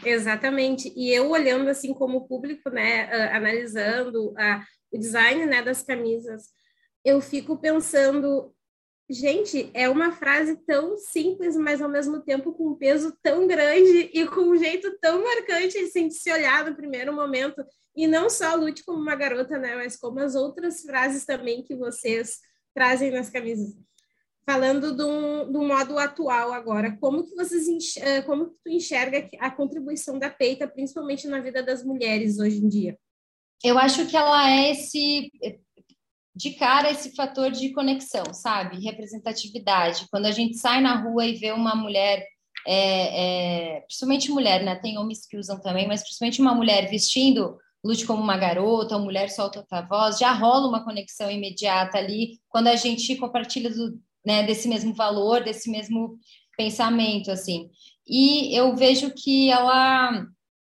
Exatamente. 0.05 0.93
E 0.95 1.11
eu 1.11 1.29
olhando 1.29 1.67
assim 1.69 1.93
como 1.93 2.27
público, 2.27 2.69
né, 2.69 3.05
uh, 3.05 3.35
analisando 3.35 4.29
uh, 4.31 4.61
o 4.91 4.97
design, 4.97 5.45
né, 5.47 5.63
das 5.63 5.81
camisas, 5.81 6.49
eu 7.03 7.19
fico 7.19 7.57
pensando, 7.57 8.53
gente, 9.09 9.71
é 9.73 9.89
uma 9.89 10.11
frase 10.11 10.55
tão 10.65 10.95
simples, 10.97 11.55
mas 11.55 11.81
ao 11.81 11.89
mesmo 11.89 12.21
tempo 12.21 12.53
com 12.53 12.69
um 12.69 12.75
peso 12.75 13.17
tão 13.23 13.47
grande 13.47 14.11
e 14.13 14.27
com 14.27 14.41
um 14.41 14.57
jeito 14.57 14.95
tão 14.99 15.23
marcante 15.23 15.77
assim, 15.79 16.07
de 16.07 16.13
se 16.13 16.31
olhar 16.31 16.69
no 16.69 16.75
primeiro 16.75 17.13
momento. 17.13 17.65
E 17.95 18.05
não 18.05 18.29
só 18.29 18.53
lute 18.53 18.85
como 18.85 18.99
uma 18.99 19.15
garota, 19.15 19.57
né, 19.57 19.75
mas 19.75 19.97
como 19.97 20.19
as 20.19 20.35
outras 20.35 20.81
frases 20.81 21.25
também 21.25 21.63
que 21.63 21.75
vocês 21.75 22.37
trazem 22.75 23.09
nas 23.09 23.31
camisas 23.31 23.75
falando 24.49 24.95
do, 24.95 25.51
do 25.51 25.61
modo 25.61 25.99
atual 25.99 26.53
agora, 26.53 26.95
como 27.01 27.25
que 27.25 27.35
vocês 27.35 27.67
enxerga, 27.67 28.25
como 28.25 28.45
que 28.45 28.55
tu 28.63 28.69
enxerga 28.69 29.29
a 29.41 29.51
contribuição 29.51 30.17
da 30.17 30.29
peita, 30.29 30.65
principalmente 30.65 31.27
na 31.27 31.41
vida 31.41 31.61
das 31.61 31.83
mulheres 31.83 32.39
hoje 32.39 32.63
em 32.63 32.69
dia? 32.69 32.97
Eu 33.61 33.77
acho 33.77 34.07
que 34.07 34.15
ela 34.15 34.49
é 34.49 34.71
esse 34.71 35.29
de 36.33 36.51
cara 36.51 36.91
esse 36.91 37.13
fator 37.15 37.51
de 37.51 37.73
conexão, 37.73 38.23
sabe? 38.31 38.79
Representatividade. 38.79 40.07
Quando 40.09 40.27
a 40.27 40.31
gente 40.31 40.55
sai 40.55 40.79
na 40.79 41.01
rua 41.01 41.25
e 41.25 41.33
vê 41.33 41.51
uma 41.51 41.75
mulher, 41.75 42.25
é, 42.65 43.75
é, 43.75 43.81
principalmente 43.81 44.31
mulher, 44.31 44.63
né? 44.63 44.75
Tem 44.75 44.97
homens 44.97 45.25
que 45.27 45.35
usam 45.35 45.59
também, 45.59 45.87
mas 45.87 46.03
principalmente 46.03 46.39
uma 46.39 46.53
mulher 46.53 46.89
vestindo 46.89 47.57
lute 47.83 48.05
como 48.05 48.21
uma 48.21 48.37
garota, 48.37 48.95
uma 48.95 49.05
mulher 49.05 49.29
solta 49.29 49.59
outra 49.59 49.81
voz, 49.81 50.19
já 50.19 50.31
rola 50.31 50.67
uma 50.67 50.83
conexão 50.83 51.29
imediata 51.29 51.97
ali 51.97 52.39
quando 52.49 52.67
a 52.67 52.75
gente 52.75 53.15
compartilha 53.15 53.69
do, 53.69 53.99
né, 54.27 54.43
desse 54.43 54.67
mesmo 54.67 54.93
valor, 54.93 55.41
desse 55.41 55.71
mesmo 55.71 56.19
pensamento, 56.57 57.31
assim. 57.31 57.69
E 58.05 58.53
eu 58.53 58.75
vejo 58.75 59.13
que 59.13 59.49
ela 59.49 60.25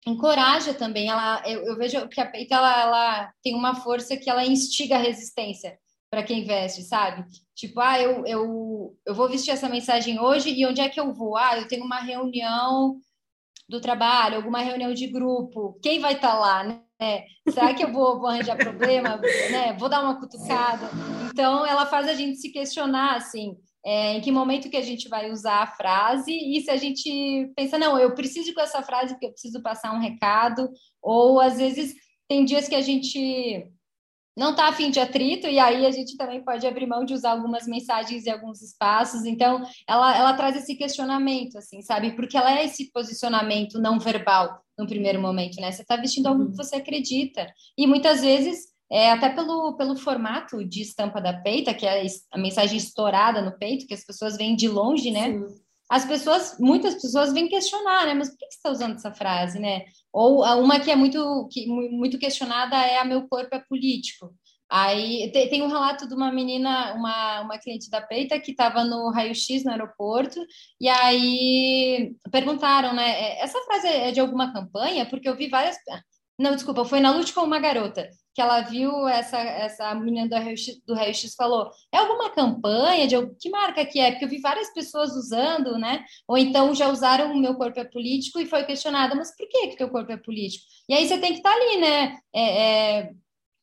encoraja 0.07 0.75
também, 0.75 1.09
ela, 1.09 1.43
eu, 1.47 1.65
eu 1.65 1.77
vejo 1.77 2.07
que 2.09 2.21
a 2.21 2.31
peita 2.31 2.55
ela, 2.55 2.83
ela 2.83 3.33
tem 3.43 3.55
uma 3.55 3.75
força 3.75 4.15
que 4.15 4.29
ela 4.29 4.45
instiga 4.45 4.97
a 4.97 5.01
resistência 5.01 5.79
para 6.11 6.23
quem 6.23 6.45
veste, 6.45 6.83
sabe? 6.83 7.25
Tipo, 7.55 7.81
ah, 7.81 7.99
eu, 7.99 8.27
eu, 8.27 8.97
eu 9.07 9.15
vou 9.15 9.27
vestir 9.27 9.53
essa 9.53 9.71
mensagem 9.71 10.21
hoje 10.21 10.53
e 10.53 10.67
onde 10.67 10.83
é 10.83 10.91
que 10.91 11.01
eu 11.01 11.15
vou? 11.15 11.35
Ah, 11.35 11.57
eu 11.57 11.67
tenho 11.67 11.85
uma 11.85 12.01
reunião 12.01 13.01
do 13.67 13.81
trabalho, 13.81 14.37
alguma 14.37 14.61
reunião 14.61 14.93
de 14.93 15.07
grupo, 15.07 15.79
quem 15.83 15.99
vai 15.99 16.13
estar 16.13 16.33
tá 16.33 16.39
lá, 16.39 16.63
né? 16.63 17.25
Será 17.49 17.73
que 17.73 17.83
eu 17.83 17.91
vou, 17.91 18.19
vou 18.19 18.29
arranjar 18.29 18.59
problema? 18.59 19.17
né? 19.51 19.73
Vou 19.79 19.89
dar 19.89 20.03
uma 20.03 20.21
cutucada? 20.21 20.91
Então, 21.37 21.67
ela 21.67 21.85
faz 21.85 22.09
a 22.09 22.15
gente 22.15 22.39
se 22.39 22.49
questionar, 22.49 23.15
assim, 23.15 23.59
é, 23.85 24.15
em 24.15 24.23
que 24.23 24.33
momento 24.33 24.71
que 24.71 24.77
a 24.79 24.83
gente 24.83 25.07
vai 25.07 25.31
usar 25.31 25.65
a 25.65 25.67
frase 25.67 26.33
e 26.33 26.63
se 26.63 26.71
a 26.71 26.79
gente 26.79 27.53
pensa, 27.55 27.77
não, 27.77 27.99
eu 27.99 28.15
preciso 28.15 28.55
com 28.55 28.61
essa 28.63 28.81
frase 28.81 29.13
porque 29.13 29.27
eu 29.27 29.33
preciso 29.33 29.61
passar 29.61 29.93
um 29.93 30.01
recado, 30.01 30.71
ou 31.03 31.39
às 31.39 31.59
vezes 31.59 31.95
tem 32.27 32.43
dias 32.47 32.67
que 32.67 32.75
a 32.75 32.81
gente 32.81 33.71
não 34.35 34.53
está 34.53 34.69
afim 34.69 34.91
de 34.91 34.99
atrito, 34.99 35.47
e 35.47 35.59
aí 35.59 35.85
a 35.85 35.91
gente 35.91 36.17
também 36.17 36.43
pode 36.43 36.67
abrir 36.67 36.87
mão 36.87 37.05
de 37.05 37.13
usar 37.13 37.33
algumas 37.33 37.67
mensagens 37.67 38.25
em 38.25 38.31
alguns 38.31 38.63
espaços. 38.63 39.27
Então, 39.27 39.63
ela, 39.87 40.17
ela 40.17 40.33
traz 40.33 40.57
esse 40.57 40.75
questionamento, 40.75 41.59
assim, 41.59 41.83
sabe? 41.83 42.13
Porque 42.13 42.39
ela 42.39 42.59
é 42.59 42.65
esse 42.65 42.91
posicionamento 42.91 43.79
não 43.79 43.99
verbal 43.99 44.59
no 44.79 44.87
primeiro 44.87 45.21
momento, 45.21 45.61
né? 45.61 45.71
Você 45.71 45.83
está 45.83 45.97
vestindo 45.97 46.29
algo 46.29 46.45
que 46.45 46.51
uhum. 46.53 46.57
você 46.57 46.77
acredita. 46.77 47.47
E 47.77 47.87
muitas 47.87 48.23
vezes 48.23 48.75
é, 48.91 49.11
até 49.11 49.31
pelo, 49.31 49.77
pelo 49.77 49.97
formato 49.97 50.65
de 50.65 50.83
estampa 50.83 51.21
da 51.21 51.33
peita, 51.33 51.75
que 51.75 51.87
é 51.87 52.07
a 52.33 52.39
mensagem 52.39 52.77
estourada 52.77 53.43
no 53.43 53.57
peito, 53.59 53.87
que 53.87 53.95
as 53.95 54.05
pessoas 54.05 54.37
vêm 54.37 54.55
de 54.55 54.69
longe, 54.69 55.11
né? 55.11 55.33
Sim. 55.33 55.47
As 55.89 56.05
pessoas, 56.05 56.57
muitas 56.59 56.95
pessoas 56.95 57.33
vêm 57.33 57.49
questionar, 57.49 58.07
né? 58.07 58.15
Mas 58.15 58.29
por 58.29 58.39
que 58.39 58.47
você 58.47 58.57
está 58.57 58.71
usando 58.71 58.95
essa 58.95 59.13
frase, 59.13 59.59
né? 59.59 59.85
Ou 60.13 60.45
uma 60.61 60.81
que 60.81 60.91
é 60.91 60.97
muito, 60.97 61.49
que, 61.51 61.67
muito 61.67 62.19
questionada 62.19 62.77
é 62.77 62.99
a 62.99 63.05
meu 63.05 63.29
corpo 63.29 63.55
é 63.55 63.63
político. 63.69 64.35
Aí 64.69 65.31
tem, 65.33 65.49
tem, 65.49 65.63
um 65.63 65.69
relato 65.69 66.09
de 66.09 66.15
uma 66.15 66.33
menina, 66.33 66.93
uma, 66.95 67.43
uma 67.43 67.59
cliente 67.59 67.89
da 67.89 68.01
Peita, 68.01 68.41
que 68.41 68.51
estava 68.51 68.85
no 68.85 69.11
raio-x 69.11 69.63
no 69.63 69.71
aeroporto, 69.71 70.41
e 70.81 70.89
aí 70.89 72.17
perguntaram, 72.33 72.93
né? 72.93 73.11
É, 73.11 73.43
essa 73.43 73.61
frase 73.61 73.87
é 73.87 74.11
de 74.11 74.19
alguma 74.19 74.53
campanha? 74.53 75.07
Porque 75.07 75.29
eu 75.29 75.37
vi 75.37 75.49
várias. 75.49 75.77
Não, 76.39 76.55
desculpa, 76.55 76.85
foi 76.85 77.01
na 77.01 77.13
Lute 77.13 77.33
com 77.33 77.43
uma 77.43 77.61
garota 77.61 78.09
que 78.37 78.43
ela 78.43 78.61
viu 78.61 79.09
essa, 79.09 79.39
essa 79.39 79.95
menina 79.95 80.29
do 80.29 80.35
raio-x, 80.35 80.79
do 80.87 80.93
raio-x 80.93 81.35
falou, 81.35 81.71
é 81.91 81.97
alguma 81.97 82.29
campanha 82.29 83.09
de 83.09 83.17
que 83.41 83.49
marca 83.49 83.87
que 83.87 83.99
é? 83.99 84.11
Porque 84.11 84.27
eu 84.27 84.29
vi 84.29 84.43
várias 84.43 84.71
pessoas 84.75 85.13
usando, 85.13 85.79
né? 85.79 86.05
Ou 86.29 86.37
então 86.37 86.75
já 86.75 86.91
usaram 86.91 87.33
o 87.33 87.41
meu 87.41 87.55
corpo 87.55 87.81
é 87.81 87.85
político 87.85 88.39
e 88.39 88.45
foi 88.45 88.65
questionada, 88.65 89.15
mas 89.15 89.35
por 89.35 89.49
que 89.49 89.69
que 89.69 89.77
teu 89.79 89.89
corpo 89.89 90.13
é 90.13 90.19
político? 90.19 90.67
E 90.87 90.93
aí 90.93 91.09
você 91.09 91.17
tem 91.17 91.33
que 91.33 91.39
estar 91.39 91.51
tá 91.51 91.57
ali, 91.57 91.81
né? 91.81 92.19
É, 92.35 92.63
é, 92.63 93.11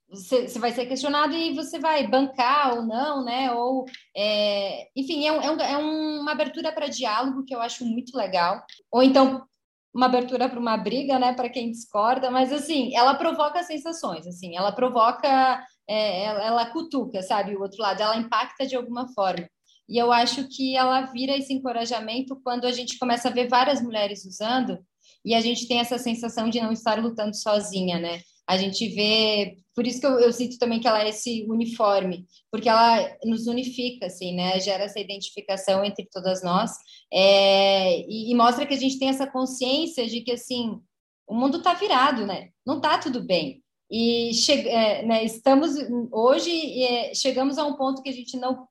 você, 0.10 0.48
você, 0.48 0.58
vai 0.58 0.72
ser 0.72 0.88
questionado 0.88 1.36
e 1.36 1.54
você 1.54 1.78
vai 1.78 2.08
bancar 2.08 2.74
ou 2.76 2.82
não, 2.82 3.24
né? 3.24 3.52
Ou, 3.54 3.86
é, 4.18 4.88
enfim, 4.96 5.28
é, 5.28 5.32
um, 5.32 5.40
é, 5.40 5.52
um, 5.52 5.62
é 5.62 5.78
uma 5.78 6.32
abertura 6.32 6.72
para 6.72 6.88
diálogo 6.88 7.46
que 7.46 7.54
eu 7.54 7.62
acho 7.62 7.86
muito 7.86 8.18
legal. 8.18 8.60
Ou 8.92 9.04
então 9.04 9.46
uma 9.94 10.08
abertura 10.08 10.50
para 10.50 10.60
uma 10.60 10.76
briga, 10.76 11.20
né, 11.20 11.34
para 11.34 11.50
quem 11.50 11.72
discorda, 11.72 12.32
mas 12.32 12.52
assim, 12.52 12.96
ela 12.96 13.14
provoca 13.14 13.62
sensações, 13.64 14.26
assim, 14.26 14.58
ela 14.58 14.72
provoca, 14.72 15.64
é, 15.88 16.24
ela, 16.24 16.44
ela 16.46 16.66
cutuca, 16.66 17.22
sabe, 17.22 17.56
o 17.56 17.62
outro 17.62 17.82
lado, 17.82 18.02
ela 18.02 18.18
impacta 18.18 18.66
de 18.66 18.76
alguma 18.76 19.08
forma. 19.14 19.48
E 19.88 19.98
eu 19.98 20.12
acho 20.12 20.48
que 20.48 20.76
ela 20.76 21.02
vira 21.02 21.38
esse 21.38 21.54
encorajamento 21.54 22.40
quando 22.44 22.66
a 22.66 22.72
gente 22.72 22.98
começa 22.98 23.28
a 23.28 23.32
ver 23.32 23.48
várias 23.48 23.82
mulheres 23.82 24.26
usando 24.26 24.80
e 25.26 25.36
a 25.36 25.42
gente 25.42 25.68
tem 25.68 25.80
essa 25.80 25.98
sensação 25.98 26.50
de 26.50 26.60
não 26.60 26.72
estar 26.72 27.00
lutando 27.00 27.36
sozinha, 27.36 28.00
né? 28.00 28.22
A 28.48 28.58
gente 28.58 28.88
vê, 28.90 29.58
por 29.76 29.88
isso 29.88 30.00
que 30.00 30.06
eu, 30.06 30.20
eu 30.20 30.32
sinto 30.32 30.58
também 30.58 30.80
que 30.80 30.88
ela 30.88 31.04
é 31.04 31.10
esse 31.10 31.46
uniforme, 31.50 32.26
porque 32.52 32.70
ela 32.70 33.10
nos 33.24 33.48
unifica, 33.48 34.06
assim, 34.06 34.36
né? 34.36 34.60
Gera 34.60 34.84
essa 34.84 35.00
identificação 35.00 35.84
entre 35.84 36.08
todas 36.12 36.44
nós 36.44 36.72
é, 37.12 38.00
e, 38.02 38.32
e, 38.32 38.36
mostra 38.36 38.66
que 38.66 38.74
a 38.74 38.80
gente 38.80 39.00
tem 39.00 39.10
essa 39.10 39.28
consciência 39.28 40.08
de 40.08 40.22
que, 40.22 40.32
assim, 40.32 40.80
o 41.28 41.36
mundo 41.36 41.58
está 41.58 41.74
virado, 41.74 42.26
né? 42.26 42.50
Não 42.66 42.78
está 42.78 42.98
tudo 42.98 43.24
bem. 43.24 43.64
E 43.90 44.32
é, 44.50 45.06
né, 45.06 45.24
estamos 45.24 45.76
hoje, 46.12 46.84
é, 46.84 47.14
chegamos 47.14 47.58
a 47.58 47.66
um 47.66 47.76
ponto 47.76 48.02
que 48.02 48.10
a 48.10 48.14
gente 48.14 48.38
não 48.38 48.68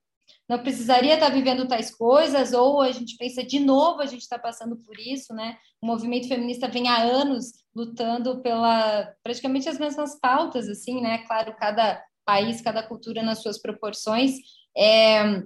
não 0.48 0.58
precisaria 0.58 1.14
estar 1.14 1.30
vivendo 1.30 1.66
tais 1.66 1.94
coisas, 1.94 2.52
ou 2.52 2.82
a 2.82 2.90
gente 2.90 3.16
pensa 3.16 3.42
de 3.42 3.58
novo, 3.58 4.02
a 4.02 4.06
gente 4.06 4.20
está 4.20 4.38
passando 4.38 4.76
por 4.76 4.98
isso, 4.98 5.32
né? 5.32 5.56
O 5.80 5.86
movimento 5.86 6.28
feminista 6.28 6.68
vem 6.68 6.88
há 6.88 7.02
anos 7.02 7.52
lutando 7.74 8.40
pela 8.40 9.12
praticamente 9.22 9.68
as 9.68 9.78
mesmas 9.78 10.18
pautas, 10.18 10.68
assim, 10.68 11.00
né? 11.00 11.18
Claro, 11.26 11.54
cada 11.58 12.02
país, 12.24 12.60
cada 12.60 12.82
cultura 12.82 13.22
nas 13.22 13.42
suas 13.42 13.60
proporções, 13.60 14.36
é, 14.76 15.42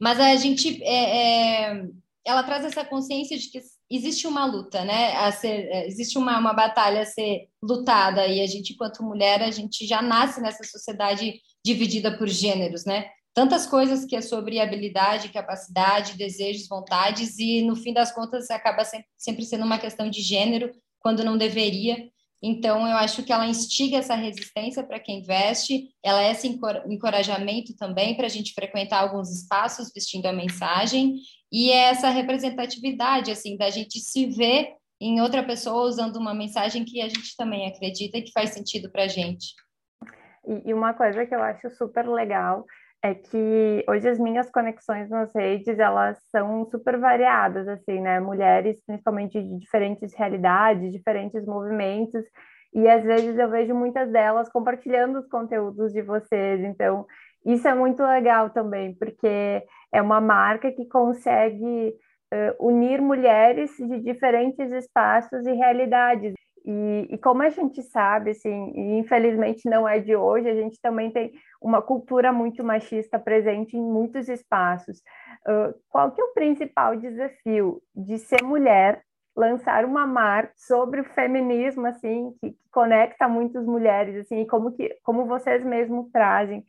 mas 0.00 0.18
a 0.18 0.34
gente, 0.36 0.82
é, 0.82 1.68
é, 1.72 1.86
ela 2.24 2.42
traz 2.42 2.64
essa 2.64 2.84
consciência 2.84 3.38
de 3.38 3.50
que 3.50 3.60
existe 3.90 4.26
uma 4.26 4.44
luta, 4.46 4.84
né? 4.84 5.16
A 5.16 5.32
ser, 5.32 5.68
é, 5.70 5.86
existe 5.86 6.16
uma, 6.16 6.38
uma 6.38 6.52
batalha 6.52 7.02
a 7.02 7.06
ser 7.06 7.48
lutada 7.62 8.26
e 8.26 8.40
a 8.40 8.46
gente, 8.46 8.72
enquanto 8.72 9.02
mulher, 9.02 9.42
a 9.42 9.50
gente 9.50 9.86
já 9.86 10.00
nasce 10.00 10.40
nessa 10.40 10.64
sociedade 10.64 11.40
dividida 11.64 12.16
por 12.16 12.28
gêneros, 12.28 12.84
né? 12.84 13.10
tantas 13.34 13.66
coisas 13.66 14.04
que 14.04 14.16
é 14.16 14.20
sobre 14.20 14.60
habilidade, 14.60 15.32
capacidade, 15.32 16.16
desejos, 16.16 16.68
vontades, 16.68 17.38
e 17.38 17.62
no 17.62 17.76
fim 17.76 17.92
das 17.92 18.12
contas 18.12 18.50
acaba 18.50 18.82
sempre 19.16 19.44
sendo 19.44 19.64
uma 19.64 19.78
questão 19.78 20.10
de 20.10 20.20
gênero, 20.20 20.70
quando 21.00 21.24
não 21.24 21.36
deveria. 21.36 22.08
Então, 22.42 22.86
eu 22.86 22.96
acho 22.96 23.22
que 23.22 23.32
ela 23.32 23.46
instiga 23.46 23.98
essa 23.98 24.14
resistência 24.14 24.82
para 24.82 24.98
quem 24.98 25.22
veste, 25.22 25.90
ela 26.02 26.22
é 26.22 26.30
esse 26.30 26.48
encorajamento 26.86 27.76
também 27.76 28.16
para 28.16 28.26
a 28.26 28.30
gente 28.30 28.54
frequentar 28.54 29.00
alguns 29.00 29.30
espaços 29.30 29.90
vestindo 29.94 30.24
a 30.26 30.32
mensagem, 30.32 31.16
e 31.52 31.70
é 31.70 31.90
essa 31.90 32.08
representatividade, 32.08 33.30
assim, 33.30 33.56
da 33.58 33.68
gente 33.68 33.98
se 33.98 34.26
ver 34.26 34.74
em 34.98 35.20
outra 35.20 35.42
pessoa 35.42 35.88
usando 35.88 36.16
uma 36.16 36.32
mensagem 36.32 36.84
que 36.84 37.02
a 37.02 37.08
gente 37.08 37.36
também 37.36 37.66
acredita 37.66 38.18
e 38.18 38.22
que 38.22 38.32
faz 38.32 38.50
sentido 38.50 38.90
para 38.90 39.04
a 39.04 39.08
gente. 39.08 39.54
E 40.64 40.72
uma 40.72 40.94
coisa 40.94 41.26
que 41.26 41.34
eu 41.34 41.42
acho 41.42 41.70
super 41.70 42.08
legal 42.08 42.64
é 43.02 43.14
que 43.14 43.84
hoje 43.88 44.08
as 44.08 44.18
minhas 44.18 44.50
conexões 44.50 45.08
nas 45.08 45.34
redes, 45.34 45.78
elas 45.78 46.18
são 46.30 46.66
super 46.66 46.98
variadas, 46.98 47.66
assim, 47.66 48.00
né? 48.00 48.20
Mulheres, 48.20 48.82
principalmente 48.86 49.42
de 49.42 49.58
diferentes 49.58 50.14
realidades, 50.14 50.92
diferentes 50.92 51.44
movimentos, 51.46 52.22
e 52.74 52.88
às 52.88 53.02
vezes 53.02 53.38
eu 53.38 53.48
vejo 53.48 53.74
muitas 53.74 54.10
delas 54.12 54.48
compartilhando 54.50 55.18
os 55.18 55.26
conteúdos 55.28 55.92
de 55.92 56.02
vocês, 56.02 56.60
então 56.60 57.06
isso 57.44 57.66
é 57.66 57.74
muito 57.74 58.02
legal 58.02 58.50
também, 58.50 58.94
porque 58.94 59.64
é 59.92 60.02
uma 60.02 60.20
marca 60.20 60.70
que 60.70 60.86
consegue 60.86 61.94
uh, 62.32 62.66
unir 62.66 63.00
mulheres 63.00 63.70
de 63.76 64.00
diferentes 64.00 64.70
espaços 64.72 65.46
e 65.46 65.52
realidades. 65.52 66.34
E, 66.64 67.08
e, 67.10 67.18
como 67.18 67.42
a 67.42 67.48
gente 67.48 67.82
sabe, 67.82 68.30
assim, 68.30 68.72
e 68.74 68.98
infelizmente 68.98 69.68
não 69.68 69.88
é 69.88 69.98
de 69.98 70.14
hoje, 70.14 70.48
a 70.48 70.54
gente 70.54 70.80
também 70.80 71.10
tem 71.10 71.32
uma 71.60 71.80
cultura 71.80 72.32
muito 72.32 72.62
machista 72.62 73.18
presente 73.18 73.76
em 73.76 73.82
muitos 73.82 74.28
espaços. 74.28 74.98
Uh, 75.46 75.74
qual 75.88 76.12
que 76.12 76.20
é 76.20 76.24
o 76.24 76.34
principal 76.34 76.96
desafio 76.96 77.82
de 77.94 78.18
ser 78.18 78.42
mulher, 78.42 79.02
lançar 79.34 79.84
uma 79.84 80.06
marca 80.06 80.52
sobre 80.56 81.00
o 81.00 81.04
feminismo, 81.04 81.86
assim, 81.86 82.34
que, 82.40 82.50
que 82.50 82.68
conecta 82.70 83.26
muitas 83.26 83.64
mulheres, 83.64 84.16
assim, 84.16 84.40
e 84.40 84.46
como, 84.46 84.72
que, 84.72 84.98
como 85.02 85.26
vocês 85.26 85.64
mesmos 85.64 86.10
trazem, 86.10 86.64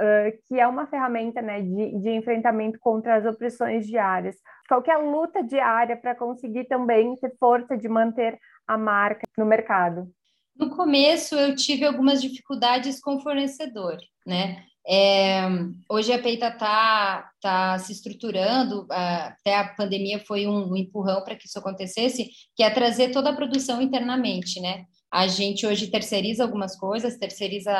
uh, 0.00 0.38
que 0.46 0.58
é 0.58 0.66
uma 0.66 0.86
ferramenta, 0.86 1.40
né, 1.42 1.60
de, 1.60 1.98
de 1.98 2.10
enfrentamento 2.10 2.78
contra 2.80 3.16
as 3.16 3.26
opressões 3.26 3.86
diárias. 3.86 4.36
Qual 4.68 4.82
que 4.82 4.90
a 4.90 4.98
luta 4.98 5.42
diária 5.42 5.96
para 5.96 6.14
conseguir 6.14 6.64
também 6.64 7.16
ter 7.16 7.32
força 7.38 7.76
de 7.76 7.88
manter 7.88 8.38
a 8.66 8.76
marca 8.76 9.22
no 9.36 9.46
mercado? 9.46 10.08
No 10.56 10.70
começo, 10.70 11.34
eu 11.34 11.54
tive 11.54 11.84
algumas 11.84 12.22
dificuldades 12.22 13.00
com 13.00 13.16
o 13.16 13.20
fornecedor, 13.20 13.98
né? 14.26 14.64
É, 14.88 15.42
hoje 15.90 16.12
a 16.12 16.22
Peita 16.22 16.46
está 16.46 17.28
tá 17.42 17.76
se 17.78 17.90
estruturando, 17.90 18.86
até 18.88 19.58
a 19.58 19.74
pandemia 19.74 20.20
foi 20.24 20.46
um 20.46 20.76
empurrão 20.76 21.24
para 21.24 21.34
que 21.34 21.46
isso 21.46 21.58
acontecesse, 21.58 22.30
que 22.54 22.62
é 22.62 22.70
trazer 22.70 23.10
toda 23.10 23.30
a 23.30 23.34
produção 23.34 23.82
internamente, 23.82 24.60
né? 24.60 24.84
A 25.16 25.28
gente 25.28 25.66
hoje 25.66 25.86
terceiriza 25.86 26.44
algumas 26.44 26.76
coisas, 26.76 27.16
terceiriza 27.16 27.72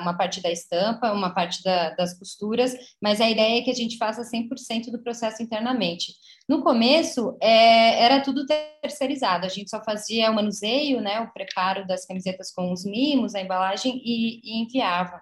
uma 0.00 0.16
parte 0.16 0.40
da 0.40 0.48
estampa, 0.48 1.10
uma 1.10 1.34
parte 1.34 1.60
da, 1.60 1.90
das 1.90 2.16
costuras, 2.16 2.72
mas 3.02 3.20
a 3.20 3.28
ideia 3.28 3.58
é 3.58 3.62
que 3.62 3.70
a 3.70 3.74
gente 3.74 3.98
faça 3.98 4.22
100% 4.22 4.92
do 4.92 5.02
processo 5.02 5.42
internamente. 5.42 6.14
No 6.48 6.62
começo, 6.62 7.36
é, 7.42 8.00
era 8.00 8.20
tudo 8.20 8.46
terceirizado, 8.46 9.44
a 9.44 9.48
gente 9.48 9.70
só 9.70 9.82
fazia 9.82 10.30
o 10.30 10.34
manuseio, 10.36 11.00
né, 11.00 11.18
o 11.18 11.32
preparo 11.32 11.84
das 11.84 12.06
camisetas 12.06 12.52
com 12.52 12.72
os 12.72 12.84
mimos, 12.84 13.34
a 13.34 13.40
embalagem 13.40 14.00
e, 14.04 14.40
e 14.44 14.62
enviava. 14.62 15.20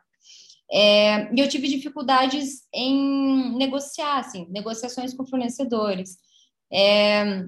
É, 0.70 1.34
e 1.34 1.40
eu 1.40 1.48
tive 1.48 1.68
dificuldades 1.68 2.64
em 2.70 3.56
negociar, 3.56 4.18
assim, 4.18 4.46
negociações 4.50 5.14
com 5.14 5.24
fornecedores. 5.24 6.18
É, 6.70 7.46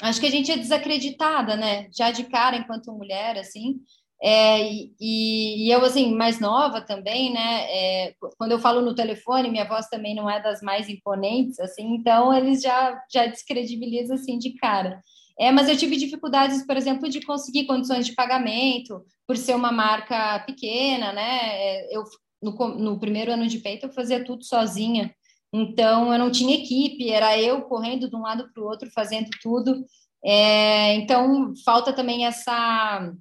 acho 0.00 0.20
que 0.20 0.26
a 0.26 0.30
gente 0.30 0.50
é 0.50 0.56
desacreditada, 0.56 1.56
né? 1.56 1.88
Já 1.92 2.10
de 2.10 2.24
cara, 2.24 2.56
enquanto 2.56 2.92
mulher, 2.92 3.38
assim. 3.38 3.80
É, 4.22 4.62
e, 4.70 4.92
e, 5.00 5.70
eu, 5.70 5.82
assim, 5.84 6.14
mais 6.14 6.38
nova 6.38 6.80
também, 6.80 7.32
né? 7.32 7.64
É, 7.70 8.14
quando 8.36 8.52
eu 8.52 8.58
falo 8.58 8.82
no 8.82 8.94
telefone, 8.94 9.50
minha 9.50 9.66
voz 9.66 9.86
também 9.88 10.14
não 10.14 10.28
é 10.28 10.42
das 10.42 10.60
mais 10.60 10.88
imponentes, 10.88 11.58
assim, 11.58 11.94
então 11.94 12.32
eles 12.34 12.60
já, 12.60 13.00
já 13.10 13.26
descredibilizam, 13.26 14.16
assim, 14.16 14.38
de 14.38 14.54
cara. 14.56 15.00
É, 15.38 15.50
mas 15.50 15.70
eu 15.70 15.76
tive 15.76 15.96
dificuldades, 15.96 16.66
por 16.66 16.76
exemplo, 16.76 17.08
de 17.08 17.22
conseguir 17.22 17.64
condições 17.64 18.04
de 18.06 18.14
pagamento, 18.14 19.02
por 19.26 19.38
ser 19.38 19.54
uma 19.54 19.72
marca 19.72 20.38
pequena, 20.40 21.12
né? 21.14 21.38
É, 21.52 21.96
eu 21.96 22.04
no, 22.42 22.52
no 22.78 22.98
primeiro 22.98 23.32
ano 23.32 23.46
de 23.46 23.58
peito 23.58 23.86
eu 23.86 23.92
fazia 23.92 24.24
tudo 24.24 24.44
sozinha. 24.44 25.14
Então 25.52 26.12
eu 26.12 26.18
não 26.18 26.30
tinha 26.30 26.56
equipe, 26.56 27.10
era 27.10 27.38
eu 27.38 27.62
correndo 27.62 28.08
de 28.08 28.16
um 28.16 28.22
lado 28.22 28.48
para 28.52 28.62
o 28.62 28.66
outro, 28.66 28.90
fazendo 28.92 29.30
tudo. 29.42 29.84
É, 30.24 30.94
então 30.94 31.52
falta 31.64 31.92
também 31.92 32.26
essa 32.26 33.12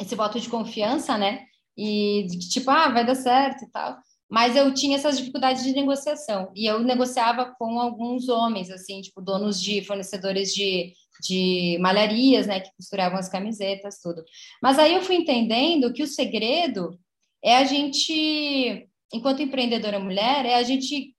esse 0.00 0.14
voto 0.14 0.40
de 0.40 0.48
confiança, 0.48 1.18
né? 1.18 1.44
E 1.76 2.26
de 2.28 2.48
tipo, 2.48 2.70
ah, 2.70 2.88
vai 2.88 3.04
dar 3.04 3.14
certo 3.14 3.64
e 3.64 3.70
tal. 3.70 3.98
Mas 4.30 4.56
eu 4.56 4.72
tinha 4.72 4.96
essas 4.96 5.18
dificuldades 5.18 5.64
de 5.64 5.72
negociação 5.72 6.52
e 6.54 6.64
eu 6.66 6.78
negociava 6.80 7.54
com 7.58 7.80
alguns 7.80 8.28
homens, 8.28 8.70
assim, 8.70 9.00
tipo 9.00 9.20
donos 9.20 9.60
de 9.60 9.82
fornecedores 9.84 10.54
de, 10.54 10.92
de 11.22 11.78
malharias, 11.80 12.46
né, 12.46 12.60
que 12.60 12.70
costuravam 12.76 13.18
as 13.18 13.28
camisetas, 13.28 14.00
tudo. 14.00 14.22
Mas 14.62 14.78
aí 14.78 14.94
eu 14.94 15.02
fui 15.02 15.16
entendendo 15.16 15.92
que 15.92 16.02
o 16.02 16.06
segredo 16.06 16.98
é 17.42 17.56
a 17.56 17.64
gente, 17.64 18.88
enquanto 19.12 19.42
empreendedora 19.42 19.98
mulher, 19.98 20.46
é 20.46 20.54
a 20.54 20.62
gente 20.62 21.14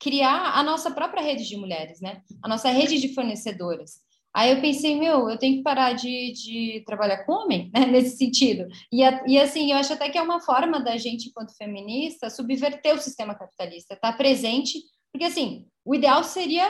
criar 0.00 0.58
a 0.58 0.62
nossa 0.62 0.90
própria 0.90 1.22
rede 1.22 1.46
de 1.46 1.56
mulheres, 1.56 2.00
né? 2.00 2.22
A 2.42 2.48
nossa 2.48 2.70
rede 2.70 2.98
de 2.98 3.14
fornecedoras. 3.14 4.00
Aí 4.34 4.50
eu 4.52 4.60
pensei, 4.60 4.98
meu, 4.98 5.28
eu 5.28 5.36
tenho 5.36 5.56
que 5.56 5.62
parar 5.62 5.92
de, 5.92 6.32
de 6.32 6.82
trabalhar 6.86 7.24
com 7.24 7.32
homem, 7.32 7.70
né, 7.74 7.84
nesse 7.90 8.16
sentido. 8.16 8.66
E, 8.92 9.02
e 9.26 9.38
assim, 9.38 9.72
eu 9.72 9.76
acho 9.76 9.92
até 9.92 10.08
que 10.08 10.16
é 10.16 10.22
uma 10.22 10.40
forma 10.40 10.80
da 10.80 10.96
gente, 10.96 11.28
enquanto 11.28 11.56
feminista, 11.56 12.30
subverter 12.30 12.94
o 12.94 13.00
sistema 13.00 13.34
capitalista, 13.34 13.94
estar 13.94 14.12
tá 14.12 14.16
presente, 14.16 14.78
porque 15.12 15.26
assim, 15.26 15.66
o 15.84 15.94
ideal 15.94 16.22
seria 16.22 16.66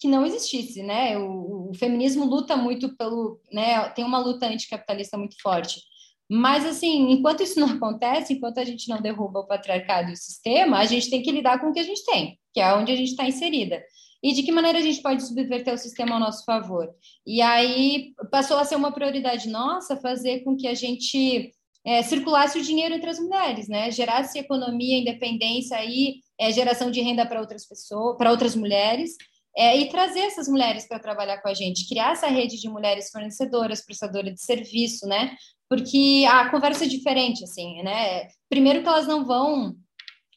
que 0.00 0.08
não 0.08 0.26
existisse, 0.26 0.82
né? 0.82 1.16
O, 1.16 1.70
o 1.70 1.74
feminismo 1.74 2.24
luta 2.24 2.56
muito 2.56 2.96
pelo, 2.96 3.40
né? 3.52 3.88
Tem 3.90 4.04
uma 4.04 4.18
luta 4.18 4.46
anticapitalista 4.46 5.16
muito 5.16 5.40
forte. 5.40 5.80
Mas, 6.30 6.66
assim, 6.66 7.12
enquanto 7.12 7.42
isso 7.42 7.60
não 7.60 7.68
acontece, 7.76 8.34
enquanto 8.34 8.58
a 8.58 8.64
gente 8.64 8.88
não 8.88 9.00
derruba 9.00 9.40
o 9.40 9.46
patriarcado 9.46 10.10
e 10.10 10.14
o 10.14 10.16
sistema, 10.16 10.78
a 10.78 10.84
gente 10.84 11.08
tem 11.08 11.22
que 11.22 11.30
lidar 11.30 11.60
com 11.60 11.68
o 11.68 11.72
que 11.72 11.80
a 11.80 11.84
gente 11.84 12.04
tem, 12.04 12.38
que 12.54 12.60
é 12.60 12.72
onde 12.74 12.92
a 12.92 12.96
gente 12.96 13.10
está 13.10 13.26
inserida. 13.26 13.82
E 14.22 14.32
de 14.32 14.42
que 14.42 14.52
maneira 14.52 14.78
a 14.78 14.82
gente 14.82 15.02
pode 15.02 15.26
subverter 15.26 15.74
o 15.74 15.78
sistema 15.78 16.14
ao 16.14 16.20
nosso 16.20 16.44
favor? 16.44 16.88
E 17.26 17.42
aí 17.42 18.14
passou 18.30 18.56
a 18.56 18.64
ser 18.64 18.76
uma 18.76 18.92
prioridade 18.92 19.50
nossa 19.50 19.96
fazer 19.96 20.40
com 20.44 20.56
que 20.56 20.66
a 20.66 20.72
gente 20.72 21.52
é, 21.84 22.02
circulasse 22.02 22.58
o 22.58 22.62
dinheiro 22.62 22.94
entre 22.94 23.10
as 23.10 23.18
mulheres, 23.18 23.68
né? 23.68 23.90
Gerasse 23.90 24.38
economia, 24.38 24.98
independência 24.98 25.84
e 25.84 26.20
é, 26.40 26.50
geração 26.50 26.90
de 26.90 27.02
renda 27.02 27.26
para 27.26 27.40
outras 27.40 27.66
pessoas, 27.66 28.16
para 28.16 28.30
outras 28.30 28.56
mulheres. 28.56 29.10
É, 29.56 29.76
e 29.76 29.88
trazer 29.88 30.20
essas 30.20 30.48
mulheres 30.48 30.88
para 30.88 30.98
trabalhar 30.98 31.40
com 31.40 31.48
a 31.48 31.54
gente, 31.54 31.86
criar 31.88 32.12
essa 32.12 32.26
rede 32.26 32.60
de 32.60 32.68
mulheres 32.68 33.10
fornecedoras, 33.10 33.84
prestadoras 33.84 34.34
de 34.34 34.40
serviço, 34.40 35.06
né? 35.06 35.36
porque 35.68 36.24
a 36.28 36.50
conversa 36.50 36.84
é 36.84 36.88
diferente, 36.88 37.42
assim, 37.44 37.82
né? 37.82 38.28
Primeiro 38.48 38.82
que 38.82 38.88
elas 38.88 39.06
não 39.06 39.24
vão 39.24 39.74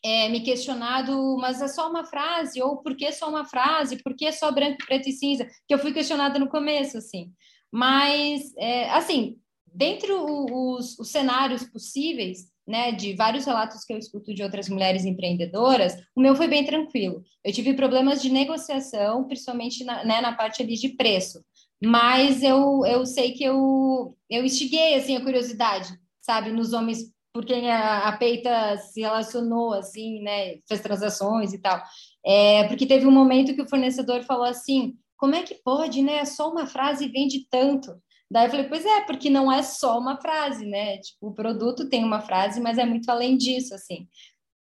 é, 0.04 0.30
me 0.30 0.42
questionar 0.42 1.04
do, 1.04 1.38
mas 1.38 1.62
é 1.62 1.68
só 1.68 1.90
uma 1.90 2.06
frase, 2.06 2.62
ou 2.62 2.78
por 2.78 2.96
que 2.96 3.12
só 3.12 3.30
uma 3.30 3.46
frase, 3.46 4.02
por 4.04 4.16
que 4.16 4.32
só 4.32 4.52
branco, 4.52 4.78
preto 4.86 5.10
e 5.10 5.14
cinza, 5.14 5.48
que 5.68 5.74
eu 5.74 5.80
fui 5.80 5.94
questionada 5.94 6.40
no 6.40 6.50
começo, 6.50 6.98
assim. 6.98 7.32
Mas, 7.72 8.54
é, 8.58 8.90
assim, 8.92 9.38
dentre 9.74 10.12
os, 10.12 10.98
os 11.00 11.10
cenários 11.10 11.64
possíveis, 11.64 12.48
né, 12.66 12.92
de 12.92 13.14
vários 13.14 13.46
relatos 13.46 13.86
que 13.86 13.94
eu 13.94 13.98
escuto 13.98 14.34
de 14.34 14.44
outras 14.44 14.68
mulheres 14.68 15.06
empreendedoras, 15.06 15.96
o 16.16 16.22
meu 16.22 16.36
foi 16.36 16.48
bem 16.48 16.66
tranquilo. 16.66 17.24
Eu 17.44 17.54
tive 17.54 17.74
problemas 17.74 18.22
de 18.22 18.30
negociação, 18.30 19.26
principalmente 19.26 19.84
na, 19.86 20.04
né, 20.04 20.20
na 20.22 20.34
parte 20.34 20.62
ali 20.62 20.76
de 20.76 20.90
preço 20.90 21.42
mas 21.82 22.42
eu, 22.42 22.86
eu 22.86 23.06
sei 23.06 23.34
que 23.34 23.44
eu, 23.44 24.18
eu 24.30 24.44
instiguei, 24.44 24.96
assim, 24.96 25.16
a 25.16 25.22
curiosidade, 25.22 25.90
sabe, 26.20 26.52
nos 26.52 26.74
homens 26.74 27.12
por 27.38 27.46
quem 27.46 27.70
a, 27.72 28.08
a 28.08 28.18
Peita 28.18 28.80
se 28.80 29.02
relacionou, 29.02 29.72
assim, 29.72 30.24
né, 30.24 30.58
fez 30.68 30.82
transações 30.82 31.54
e 31.54 31.62
tal, 31.62 31.80
é, 32.26 32.64
porque 32.64 32.88
teve 32.88 33.06
um 33.06 33.12
momento 33.12 33.54
que 33.54 33.62
o 33.62 33.70
fornecedor 33.70 34.24
falou 34.24 34.46
assim, 34.46 34.96
como 35.16 35.36
é 35.36 35.44
que 35.44 35.54
pode, 35.54 36.02
né, 36.02 36.26
só 36.26 36.52
uma 36.52 36.66
frase 36.66 37.08
vende 37.08 37.48
tanto? 37.48 37.96
Daí 38.32 38.48
eu 38.48 38.50
falei, 38.50 38.68
pois 38.68 38.84
é, 38.84 39.02
porque 39.02 39.30
não 39.30 39.52
é 39.52 39.62
só 39.62 40.00
uma 40.00 40.20
frase, 40.20 40.66
né, 40.66 40.98
tipo, 40.98 41.28
o 41.28 41.34
produto 41.36 41.88
tem 41.88 42.04
uma 42.04 42.22
frase, 42.22 42.60
mas 42.60 42.80
é 42.80 42.86
muito 42.88 43.08
além 43.08 43.38
disso, 43.38 43.76
assim. 43.76 44.08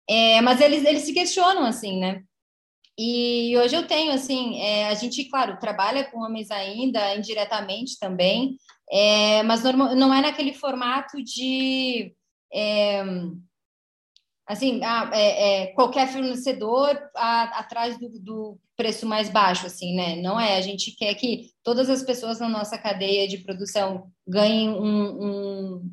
É, 0.09 0.41
mas 0.41 0.59
eles, 0.63 0.83
eles 0.83 1.03
se 1.03 1.13
questionam, 1.13 1.67
assim, 1.67 2.01
né, 2.01 2.23
e 2.99 3.55
hoje 3.59 3.75
eu 3.75 3.87
tenho, 3.87 4.13
assim, 4.13 4.61
é, 4.61 4.89
a 4.89 4.95
gente, 4.95 5.25
claro, 5.25 5.59
trabalha 5.59 6.05
com 6.05 6.21
homens 6.21 6.51
ainda, 6.51 7.15
indiretamente 7.17 7.99
também, 7.99 8.57
é, 8.91 9.43
mas 9.43 9.63
normal, 9.63 9.95
não 9.97 10.13
é 10.13 10.21
naquele 10.21 10.53
formato 10.53 11.23
de. 11.23 12.15
É, 12.53 13.03
assim, 14.47 14.83
a, 14.85 15.11
é, 15.15 15.63
é, 15.63 15.67
qualquer 15.69 16.09
fornecedor 16.09 16.99
a, 17.17 17.61
atrás 17.61 17.99
do, 17.99 18.09
do, 18.19 18.59
preço 18.77 19.07
mais 19.07 19.29
baixo, 19.29 19.67
assim, 19.67 19.95
né? 19.95 20.17
Não 20.17 20.41
é. 20.41 20.57
A 20.57 20.61
gente 20.61 20.97
quer 20.97 21.15
que 21.15 21.51
todas 21.63 21.89
as 21.89 22.03
pessoas 22.03 22.41
na 22.41 22.49
nossa 22.49 22.77
cadeia 22.77 23.29
de 23.29 23.39
produção 23.39 24.11
ganhem 24.27 24.71
um, 24.71 25.25
um 25.25 25.91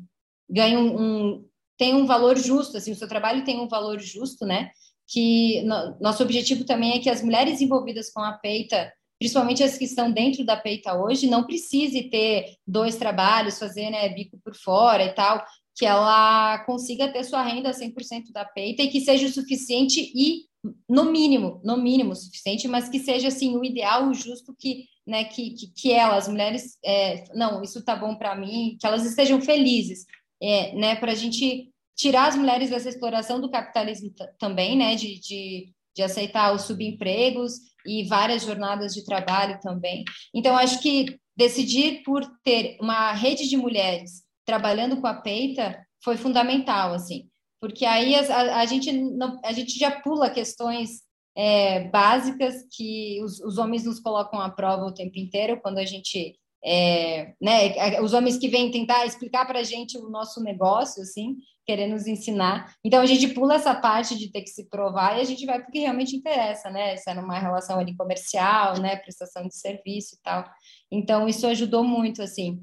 ganhem 0.48 0.76
um, 0.76 1.00
um 1.00 1.50
tem 1.78 1.94
um 1.94 2.06
valor 2.06 2.36
justo, 2.36 2.76
assim, 2.76 2.92
o 2.92 2.96
seu 2.96 3.08
trabalho 3.08 3.44
tem 3.44 3.58
um 3.58 3.68
valor 3.68 3.98
justo, 4.00 4.44
né? 4.44 4.70
que 5.10 5.62
no, 5.62 5.96
nosso 6.00 6.22
objetivo 6.22 6.64
também 6.64 6.92
é 6.94 6.98
que 7.00 7.10
as 7.10 7.22
mulheres 7.22 7.60
envolvidas 7.60 8.10
com 8.10 8.20
a 8.20 8.32
peita, 8.32 8.92
principalmente 9.18 9.62
as 9.62 9.76
que 9.76 9.84
estão 9.84 10.10
dentro 10.10 10.44
da 10.44 10.56
peita 10.56 10.94
hoje, 10.94 11.26
não 11.26 11.44
precise 11.44 12.04
ter 12.04 12.54
dois 12.66 12.96
trabalhos, 12.96 13.58
fazer 13.58 13.90
né, 13.90 14.08
bico 14.08 14.38
por 14.42 14.54
fora 14.54 15.02
e 15.02 15.12
tal, 15.12 15.44
que 15.80 15.86
ela 15.86 16.58
consiga 16.66 17.10
ter 17.10 17.24
sua 17.24 17.42
renda 17.42 17.70
100% 17.70 18.32
da 18.34 18.44
peita 18.44 18.82
e 18.82 18.88
que 18.88 19.00
seja 19.00 19.26
o 19.26 19.32
suficiente 19.32 20.12
e 20.14 20.44
no 20.86 21.10
mínimo, 21.10 21.58
no 21.64 21.78
mínimo 21.78 22.14
suficiente, 22.14 22.68
mas 22.68 22.90
que 22.90 22.98
seja 22.98 23.28
assim 23.28 23.56
o 23.56 23.64
ideal, 23.64 24.06
o 24.06 24.12
justo 24.12 24.54
que, 24.58 24.84
né, 25.06 25.24
que, 25.24 25.54
que, 25.54 25.72
que 25.72 25.90
elas, 25.90 26.28
mulheres, 26.28 26.76
é, 26.84 27.24
não, 27.34 27.62
isso 27.62 27.82
tá 27.82 27.96
bom 27.96 28.14
para 28.14 28.36
mim, 28.36 28.76
que 28.78 28.86
elas 28.86 29.06
estejam 29.06 29.40
felizes, 29.40 30.04
é, 30.42 30.74
né, 30.74 30.96
para 30.96 31.12
a 31.12 31.14
gente 31.14 31.70
tirar 31.96 32.28
as 32.28 32.36
mulheres 32.36 32.68
dessa 32.68 32.90
exploração 32.90 33.40
do 33.40 33.50
capitalismo 33.50 34.12
também, 34.38 34.76
né, 34.76 34.94
de, 34.96 35.18
de, 35.18 35.72
de 35.96 36.02
aceitar 36.02 36.54
os 36.54 36.64
subempregos 36.64 37.54
e 37.86 38.04
várias 38.04 38.42
jornadas 38.42 38.92
de 38.92 39.02
trabalho 39.02 39.58
também. 39.62 40.04
Então, 40.34 40.54
acho 40.58 40.78
que 40.82 41.18
decidir 41.34 42.02
por 42.02 42.22
ter 42.44 42.76
uma 42.82 43.14
rede 43.14 43.48
de 43.48 43.56
mulheres 43.56 44.28
trabalhando 44.44 45.00
com 45.00 45.06
a 45.06 45.14
peita 45.14 45.84
foi 46.02 46.16
fundamental, 46.16 46.92
assim, 46.92 47.28
porque 47.60 47.84
aí 47.84 48.14
a, 48.14 48.60
a, 48.60 48.66
gente, 48.66 48.90
não, 48.92 49.38
a 49.44 49.52
gente 49.52 49.78
já 49.78 49.90
pula 50.00 50.30
questões 50.30 51.02
é, 51.36 51.88
básicas 51.88 52.54
que 52.74 53.22
os, 53.22 53.40
os 53.40 53.58
homens 53.58 53.84
nos 53.84 54.00
colocam 54.00 54.40
à 54.40 54.50
prova 54.50 54.84
o 54.84 54.94
tempo 54.94 55.18
inteiro 55.18 55.60
quando 55.60 55.78
a 55.78 55.84
gente 55.84 56.38
é, 56.62 57.32
né, 57.40 58.00
os 58.00 58.12
homens 58.12 58.36
que 58.36 58.48
vêm 58.48 58.70
tentar 58.70 59.06
explicar 59.06 59.46
para 59.46 59.60
a 59.60 59.64
gente 59.64 59.96
o 59.96 60.10
nosso 60.10 60.42
negócio, 60.42 61.02
assim, 61.02 61.36
querer 61.66 61.86
nos 61.86 62.06
ensinar. 62.06 62.74
Então 62.84 63.00
a 63.00 63.06
gente 63.06 63.28
pula 63.28 63.54
essa 63.54 63.74
parte 63.74 64.16
de 64.18 64.30
ter 64.30 64.42
que 64.42 64.50
se 64.50 64.68
provar 64.68 65.16
e 65.16 65.20
a 65.20 65.24
gente 65.24 65.46
vai 65.46 65.62
porque 65.62 65.78
realmente 65.78 66.14
interessa, 66.14 66.70
né? 66.70 66.96
Se 66.96 67.10
é 67.10 67.14
numa 67.14 67.38
relação 67.38 67.78
ali 67.78 67.96
comercial, 67.96 68.78
né? 68.78 68.96
Prestação 68.96 69.46
de 69.46 69.54
serviço 69.54 70.16
e 70.16 70.18
tal. 70.22 70.44
Então 70.90 71.28
isso 71.28 71.46
ajudou 71.46 71.82
muito, 71.82 72.22
assim. 72.22 72.60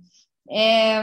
É, 0.50 1.02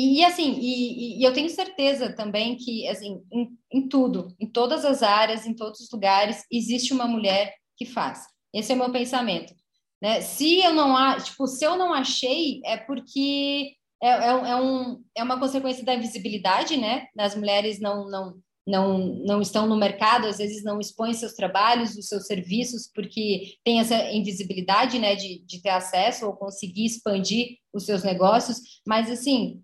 e 0.00 0.24
assim, 0.24 0.58
e, 0.60 1.20
e, 1.20 1.24
eu 1.24 1.32
tenho 1.32 1.50
certeza 1.50 2.12
também 2.14 2.56
que, 2.56 2.86
assim, 2.88 3.22
em, 3.32 3.50
em 3.72 3.88
tudo, 3.88 4.34
em 4.38 4.46
todas 4.46 4.84
as 4.84 5.02
áreas, 5.02 5.46
em 5.46 5.54
todos 5.54 5.80
os 5.80 5.90
lugares, 5.90 6.44
existe 6.50 6.92
uma 6.92 7.06
mulher 7.06 7.54
que 7.76 7.84
faz. 7.84 8.24
Esse 8.54 8.72
é 8.72 8.74
o 8.74 8.78
meu 8.78 8.92
pensamento. 8.92 9.54
Né? 10.02 10.20
Se 10.20 10.60
eu 10.60 10.72
não 10.72 11.16
tipo, 11.18 11.46
se 11.46 11.64
eu 11.64 11.76
não 11.76 11.92
achei, 11.92 12.60
é 12.64 12.76
porque 12.76 13.74
é, 14.02 14.08
é, 14.08 14.28
é, 14.28 14.56
um, 14.56 15.02
é 15.14 15.22
uma 15.22 15.38
consequência 15.38 15.84
da 15.84 15.94
invisibilidade, 15.94 16.76
né? 16.76 17.06
As 17.18 17.34
mulheres 17.34 17.78
não, 17.80 18.08
não, 18.08 18.34
não, 18.66 18.98
não 19.26 19.42
estão 19.42 19.66
no 19.66 19.76
mercado, 19.76 20.26
às 20.26 20.38
vezes 20.38 20.64
não 20.64 20.80
expõem 20.80 21.12
seus 21.12 21.34
trabalhos, 21.34 21.96
os 21.96 22.08
seus 22.08 22.26
serviços, 22.26 22.90
porque 22.94 23.56
tem 23.62 23.80
essa 23.80 24.10
invisibilidade, 24.10 24.98
né, 24.98 25.14
de, 25.16 25.44
de 25.44 25.60
ter 25.60 25.70
acesso 25.70 26.26
ou 26.26 26.36
conseguir 26.36 26.86
expandir 26.86 27.58
os 27.74 27.84
seus 27.84 28.02
negócios. 28.02 28.58
Mas, 28.86 29.10
assim, 29.10 29.62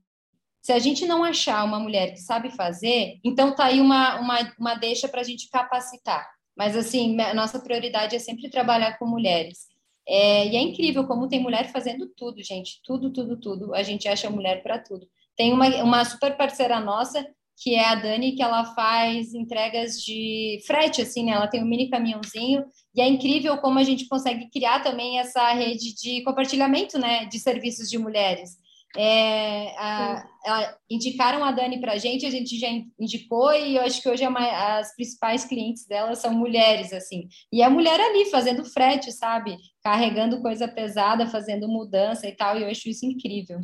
se 0.66 0.72
a 0.72 0.80
gente 0.80 1.06
não 1.06 1.22
achar 1.22 1.64
uma 1.64 1.78
mulher 1.78 2.12
que 2.12 2.20
sabe 2.20 2.50
fazer, 2.50 3.20
então 3.22 3.54
tá 3.54 3.66
aí 3.66 3.80
uma, 3.80 4.18
uma, 4.18 4.52
uma 4.58 4.74
deixa 4.74 5.06
para 5.06 5.20
a 5.20 5.24
gente 5.24 5.48
capacitar. 5.48 6.28
Mas, 6.56 6.76
assim, 6.76 7.20
a 7.20 7.32
nossa 7.32 7.60
prioridade 7.60 8.16
é 8.16 8.18
sempre 8.18 8.50
trabalhar 8.50 8.98
com 8.98 9.06
mulheres. 9.06 9.68
É, 10.04 10.44
e 10.48 10.56
é 10.56 10.60
incrível 10.60 11.06
como 11.06 11.28
tem 11.28 11.40
mulher 11.40 11.70
fazendo 11.70 12.08
tudo, 12.16 12.42
gente. 12.42 12.80
Tudo, 12.82 13.12
tudo, 13.12 13.36
tudo. 13.36 13.76
A 13.76 13.84
gente 13.84 14.08
acha 14.08 14.28
mulher 14.28 14.60
para 14.64 14.76
tudo. 14.76 15.06
Tem 15.36 15.52
uma, 15.52 15.68
uma 15.84 16.04
super 16.04 16.36
parceira 16.36 16.80
nossa, 16.80 17.24
que 17.62 17.76
é 17.76 17.86
a 17.86 17.94
Dani, 17.94 18.32
que 18.32 18.42
ela 18.42 18.64
faz 18.74 19.34
entregas 19.34 20.02
de 20.02 20.58
frete, 20.66 21.00
assim, 21.00 21.26
né? 21.26 21.30
Ela 21.30 21.46
tem 21.46 21.62
um 21.62 21.68
mini 21.68 21.88
caminhãozinho. 21.88 22.64
E 22.92 23.00
é 23.00 23.06
incrível 23.06 23.56
como 23.58 23.78
a 23.78 23.84
gente 23.84 24.08
consegue 24.08 24.50
criar 24.50 24.82
também 24.82 25.20
essa 25.20 25.52
rede 25.52 25.94
de 25.94 26.24
compartilhamento, 26.24 26.98
né? 26.98 27.24
De 27.26 27.38
serviços 27.38 27.88
de 27.88 27.98
mulheres. 27.98 28.65
É, 28.96 29.76
a, 29.78 30.26
a, 30.46 30.78
indicaram 30.90 31.44
a 31.44 31.52
Dani 31.52 31.80
para 31.80 31.92
a 31.92 31.98
gente, 31.98 32.24
a 32.24 32.30
gente 32.30 32.58
já 32.58 32.68
indicou 32.98 33.52
e 33.52 33.76
eu 33.76 33.82
acho 33.82 34.00
que 34.02 34.08
hoje 34.08 34.24
a, 34.24 34.78
as 34.78 34.94
principais 34.94 35.44
clientes 35.44 35.86
dela 35.86 36.14
são 36.14 36.32
mulheres, 36.32 36.92
assim. 36.92 37.28
E 37.52 37.62
a 37.62 37.70
mulher 37.70 38.00
ali 38.00 38.26
fazendo 38.30 38.64
frete, 38.64 39.12
sabe? 39.12 39.56
Carregando 39.82 40.40
coisa 40.40 40.66
pesada, 40.66 41.26
fazendo 41.26 41.68
mudança 41.68 42.26
e 42.26 42.32
tal, 42.32 42.58
e 42.58 42.62
eu 42.62 42.70
acho 42.70 42.88
isso 42.88 43.04
incrível 43.04 43.60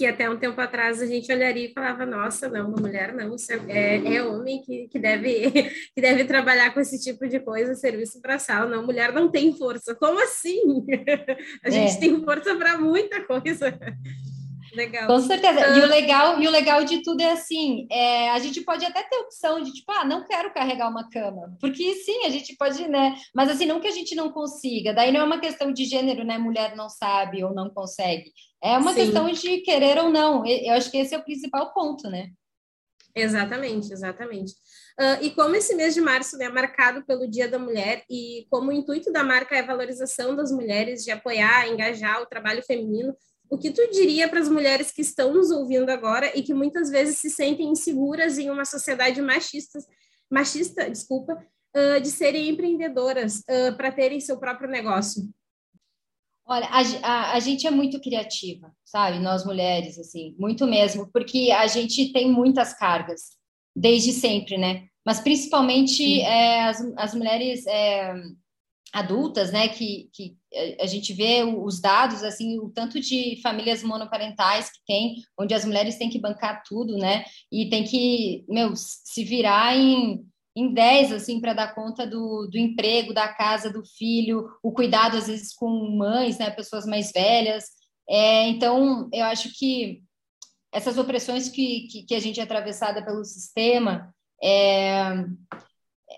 que 0.00 0.06
até 0.06 0.30
um 0.30 0.38
tempo 0.38 0.58
atrás 0.58 1.02
a 1.02 1.04
gente 1.04 1.30
olharia 1.30 1.66
e 1.66 1.74
falava, 1.74 2.06
nossa, 2.06 2.48
não, 2.48 2.70
uma 2.70 2.80
mulher 2.80 3.12
não, 3.12 3.36
é, 3.68 3.96
é, 3.98 4.14
é 4.14 4.22
homem 4.24 4.62
que, 4.62 4.88
que, 4.88 4.98
deve, 4.98 5.50
que 5.94 6.00
deve 6.00 6.24
trabalhar 6.24 6.72
com 6.72 6.80
esse 6.80 6.98
tipo 6.98 7.28
de 7.28 7.38
coisa, 7.38 7.74
serviço 7.74 8.18
para 8.18 8.38
sala, 8.38 8.64
não, 8.64 8.82
mulher 8.82 9.12
não 9.12 9.30
tem 9.30 9.54
força. 9.54 9.94
Como 9.94 10.18
assim? 10.18 10.86
A 11.62 11.68
gente 11.68 11.96
é. 11.96 12.00
tem 12.00 12.24
força 12.24 12.56
para 12.56 12.78
muita 12.78 13.22
coisa. 13.26 13.78
Legal. 14.72 15.06
Com 15.06 15.20
certeza. 15.20 15.60
E 15.76 15.80
o 15.80 15.84
ah. 15.84 15.86
legal, 15.86 16.40
e 16.40 16.46
o 16.46 16.50
legal 16.50 16.84
de 16.84 17.02
tudo 17.02 17.20
é 17.20 17.32
assim, 17.32 17.86
é, 17.90 18.30
a 18.30 18.38
gente 18.38 18.60
pode 18.62 18.84
até 18.84 19.02
ter 19.02 19.16
opção 19.16 19.60
de 19.60 19.72
tipo, 19.72 19.90
ah, 19.92 20.04
não 20.04 20.24
quero 20.24 20.52
carregar 20.52 20.88
uma 20.88 21.08
cama, 21.10 21.56
porque 21.60 21.94
sim, 21.96 22.24
a 22.24 22.30
gente 22.30 22.56
pode, 22.56 22.88
né? 22.88 23.16
Mas 23.34 23.50
assim, 23.50 23.66
não 23.66 23.80
que 23.80 23.88
a 23.88 23.92
gente 23.92 24.14
não 24.14 24.30
consiga. 24.30 24.92
Daí 24.92 25.10
não 25.12 25.20
é 25.20 25.24
uma 25.24 25.40
questão 25.40 25.72
de 25.72 25.84
gênero, 25.84 26.24
né? 26.24 26.38
Mulher 26.38 26.76
não 26.76 26.88
sabe 26.88 27.42
ou 27.42 27.54
não 27.54 27.70
consegue. 27.70 28.32
É 28.62 28.76
uma 28.78 28.92
sim. 28.92 29.00
questão 29.00 29.30
de 29.30 29.58
querer 29.58 29.98
ou 29.98 30.10
não. 30.10 30.46
Eu 30.46 30.74
acho 30.74 30.90
que 30.90 30.98
esse 30.98 31.14
é 31.14 31.18
o 31.18 31.24
principal 31.24 31.72
ponto, 31.72 32.08
né? 32.08 32.30
Exatamente, 33.14 33.92
exatamente. 33.92 34.52
Uh, 34.98 35.22
e 35.22 35.30
como 35.30 35.56
esse 35.56 35.74
mês 35.74 35.94
de 35.94 36.00
março 36.00 36.36
né, 36.36 36.44
é 36.44 36.48
marcado 36.48 37.04
pelo 37.04 37.28
Dia 37.28 37.48
da 37.48 37.58
Mulher 37.58 38.04
e 38.08 38.46
como 38.50 38.70
o 38.70 38.72
intuito 38.72 39.10
da 39.10 39.24
marca 39.24 39.56
é 39.56 39.60
a 39.60 39.66
valorização 39.66 40.36
das 40.36 40.52
mulheres, 40.52 41.02
de 41.02 41.10
apoiar, 41.10 41.68
engajar 41.68 42.20
o 42.20 42.26
trabalho 42.26 42.62
feminino, 42.62 43.16
o 43.50 43.58
que 43.58 43.72
tu 43.72 43.90
diria 43.90 44.28
para 44.28 44.38
as 44.38 44.48
mulheres 44.48 44.92
que 44.92 45.02
estão 45.02 45.34
nos 45.34 45.50
ouvindo 45.50 45.90
agora 45.90 46.30
e 46.38 46.42
que 46.42 46.54
muitas 46.54 46.88
vezes 46.88 47.18
se 47.18 47.28
sentem 47.28 47.68
inseguras 47.68 48.38
em 48.38 48.48
uma 48.48 48.64
sociedade 48.64 49.20
machista, 49.20 49.80
machista, 50.30 50.88
desculpa, 50.88 51.34
uh, 51.76 52.00
de 52.00 52.08
serem 52.08 52.48
empreendedoras 52.48 53.40
uh, 53.40 53.76
para 53.76 53.90
terem 53.90 54.20
seu 54.20 54.38
próprio 54.38 54.70
negócio? 54.70 55.28
Olha, 56.46 56.66
a, 56.66 56.80
a, 57.02 57.32
a, 57.34 57.40
gente 57.40 57.66
é 57.66 57.70
muito 57.70 58.00
criativa, 58.00 58.72
sabe? 58.84 59.18
Nós 59.18 59.44
mulheres, 59.44 59.98
assim, 59.98 60.34
muito 60.38 60.66
mesmo, 60.66 61.10
porque 61.12 61.50
a 61.50 61.66
gente 61.66 62.12
tem 62.12 62.30
muitas 62.30 62.72
cargas, 62.72 63.36
desde 63.74 64.12
sempre, 64.12 64.58
né? 64.58 64.86
Mas 65.04 65.20
principalmente 65.20 66.20
é, 66.20 66.62
as, 66.62 66.80
as 66.96 67.14
mulheres 67.14 67.66
é, 67.66 68.14
adultas, 68.92 69.52
né, 69.52 69.68
que, 69.68 70.10
que 70.12 70.36
a 70.80 70.86
gente 70.86 71.12
vê 71.12 71.44
os 71.44 71.80
dados, 71.80 72.22
assim, 72.22 72.58
o 72.58 72.68
tanto 72.70 73.00
de 73.00 73.40
famílias 73.42 73.82
monoparentais 73.82 74.70
que 74.70 74.80
tem, 74.86 75.16
onde 75.38 75.54
as 75.54 75.64
mulheres 75.64 75.96
têm 75.96 76.10
que 76.10 76.18
bancar 76.18 76.62
tudo, 76.66 76.96
né, 76.96 77.24
e 77.52 77.68
tem 77.68 77.84
que, 77.84 78.44
meu, 78.48 78.74
se 78.74 79.24
virar 79.24 79.76
em, 79.76 80.24
em 80.56 80.74
10, 80.74 81.12
assim, 81.12 81.40
para 81.40 81.52
dar 81.52 81.74
conta 81.74 82.06
do, 82.06 82.48
do 82.50 82.58
emprego, 82.58 83.14
da 83.14 83.28
casa, 83.28 83.70
do 83.70 83.84
filho, 83.84 84.48
o 84.62 84.72
cuidado, 84.72 85.16
às 85.16 85.28
vezes, 85.28 85.54
com 85.54 85.68
mães, 85.96 86.38
né, 86.38 86.50
pessoas 86.50 86.84
mais 86.84 87.12
velhas, 87.12 87.64
é, 88.08 88.48
então, 88.48 89.08
eu 89.12 89.24
acho 89.26 89.56
que 89.56 90.02
essas 90.72 90.98
opressões 90.98 91.48
que, 91.48 91.86
que, 91.88 92.02
que 92.02 92.14
a 92.14 92.20
gente 92.20 92.40
é 92.40 92.42
atravessada 92.42 93.04
pelo 93.04 93.24
sistema, 93.24 94.12
é, 94.42 95.24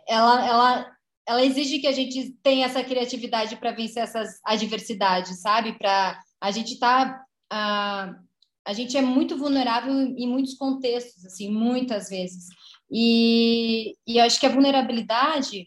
ela, 0.08 0.46
ela 0.46 0.96
ela 1.26 1.44
exige 1.44 1.78
que 1.78 1.86
a 1.86 1.92
gente 1.92 2.32
tenha 2.42 2.66
essa 2.66 2.82
criatividade 2.82 3.56
para 3.56 3.72
vencer 3.72 4.02
essas 4.02 4.40
adversidades, 4.44 5.40
sabe? 5.40 5.78
Para 5.78 6.20
a 6.40 6.50
gente 6.50 6.78
tá 6.78 7.22
a, 7.50 8.14
a 8.64 8.72
gente 8.72 8.96
é 8.96 9.02
muito 9.02 9.36
vulnerável 9.36 9.92
em 9.92 10.26
muitos 10.26 10.54
contextos, 10.54 11.24
assim, 11.24 11.50
muitas 11.50 12.08
vezes. 12.08 12.46
E, 12.90 13.94
e 14.06 14.18
eu 14.18 14.24
acho 14.24 14.38
que 14.38 14.46
a 14.46 14.52
vulnerabilidade 14.52 15.66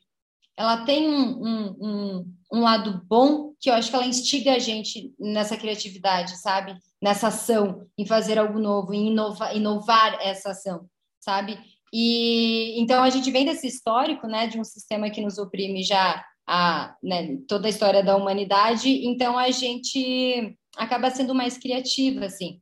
ela 0.58 0.86
tem 0.86 1.10
um, 1.10 1.44
um, 1.44 1.76
um, 1.82 2.36
um 2.54 2.62
lado 2.62 3.02
bom 3.08 3.54
que 3.60 3.70
eu 3.70 3.74
acho 3.74 3.90
que 3.90 3.96
ela 3.96 4.06
instiga 4.06 4.54
a 4.54 4.60
gente 4.60 5.14
nessa 5.20 5.58
criatividade, 5.58 6.38
sabe? 6.38 6.78
Nessa 7.02 7.28
ação, 7.28 7.86
em 7.98 8.06
fazer 8.06 8.38
algo 8.38 8.58
novo, 8.60 8.94
em 8.94 9.08
inovar, 9.12 9.56
inovar 9.56 10.18
essa 10.22 10.52
ação, 10.52 10.88
sabe? 11.20 11.60
E 11.98 12.78
então 12.78 13.02
a 13.02 13.10
gente 13.10 13.32
vem 13.32 13.46
desse 13.46 13.68
histórico, 13.68 14.28
né, 14.28 14.48
de 14.48 14.60
um 14.60 14.66
sistema 14.66 15.10
que 15.10 15.22
nos 15.22 15.38
oprime 15.38 15.82
já 15.82 16.26
a, 16.46 16.94
né, 17.02 17.38
toda 17.48 17.68
a 17.68 17.70
história 17.70 18.04
da 18.04 18.18
humanidade. 18.18 18.90
Então 19.08 19.38
a 19.38 19.50
gente 19.50 20.58
acaba 20.76 21.10
sendo 21.10 21.34
mais 21.34 21.58
criativa, 21.58 22.26
assim, 22.26 22.60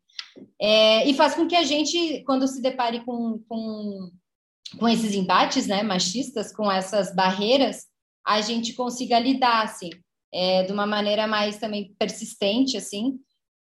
é, 0.62 1.10
e 1.10 1.16
faz 1.16 1.34
com 1.34 1.48
que 1.48 1.56
a 1.56 1.64
gente, 1.64 2.24
quando 2.28 2.48
se 2.48 2.62
depare 2.62 3.04
com, 3.04 3.44
com, 3.50 4.12
com 4.78 4.88
esses 4.88 5.16
embates, 5.16 5.66
né, 5.66 5.82
machistas, 5.82 6.56
com 6.56 6.72
essas 6.72 7.16
barreiras, 7.16 7.88
a 8.24 8.40
gente 8.40 8.74
consiga 8.74 9.18
lidar, 9.18 9.64
assim, 9.64 9.90
é, 10.32 10.62
de 10.62 10.72
uma 10.72 10.86
maneira 10.86 11.26
mais 11.26 11.58
também 11.58 11.92
persistente, 11.98 12.78
assim. 12.78 13.16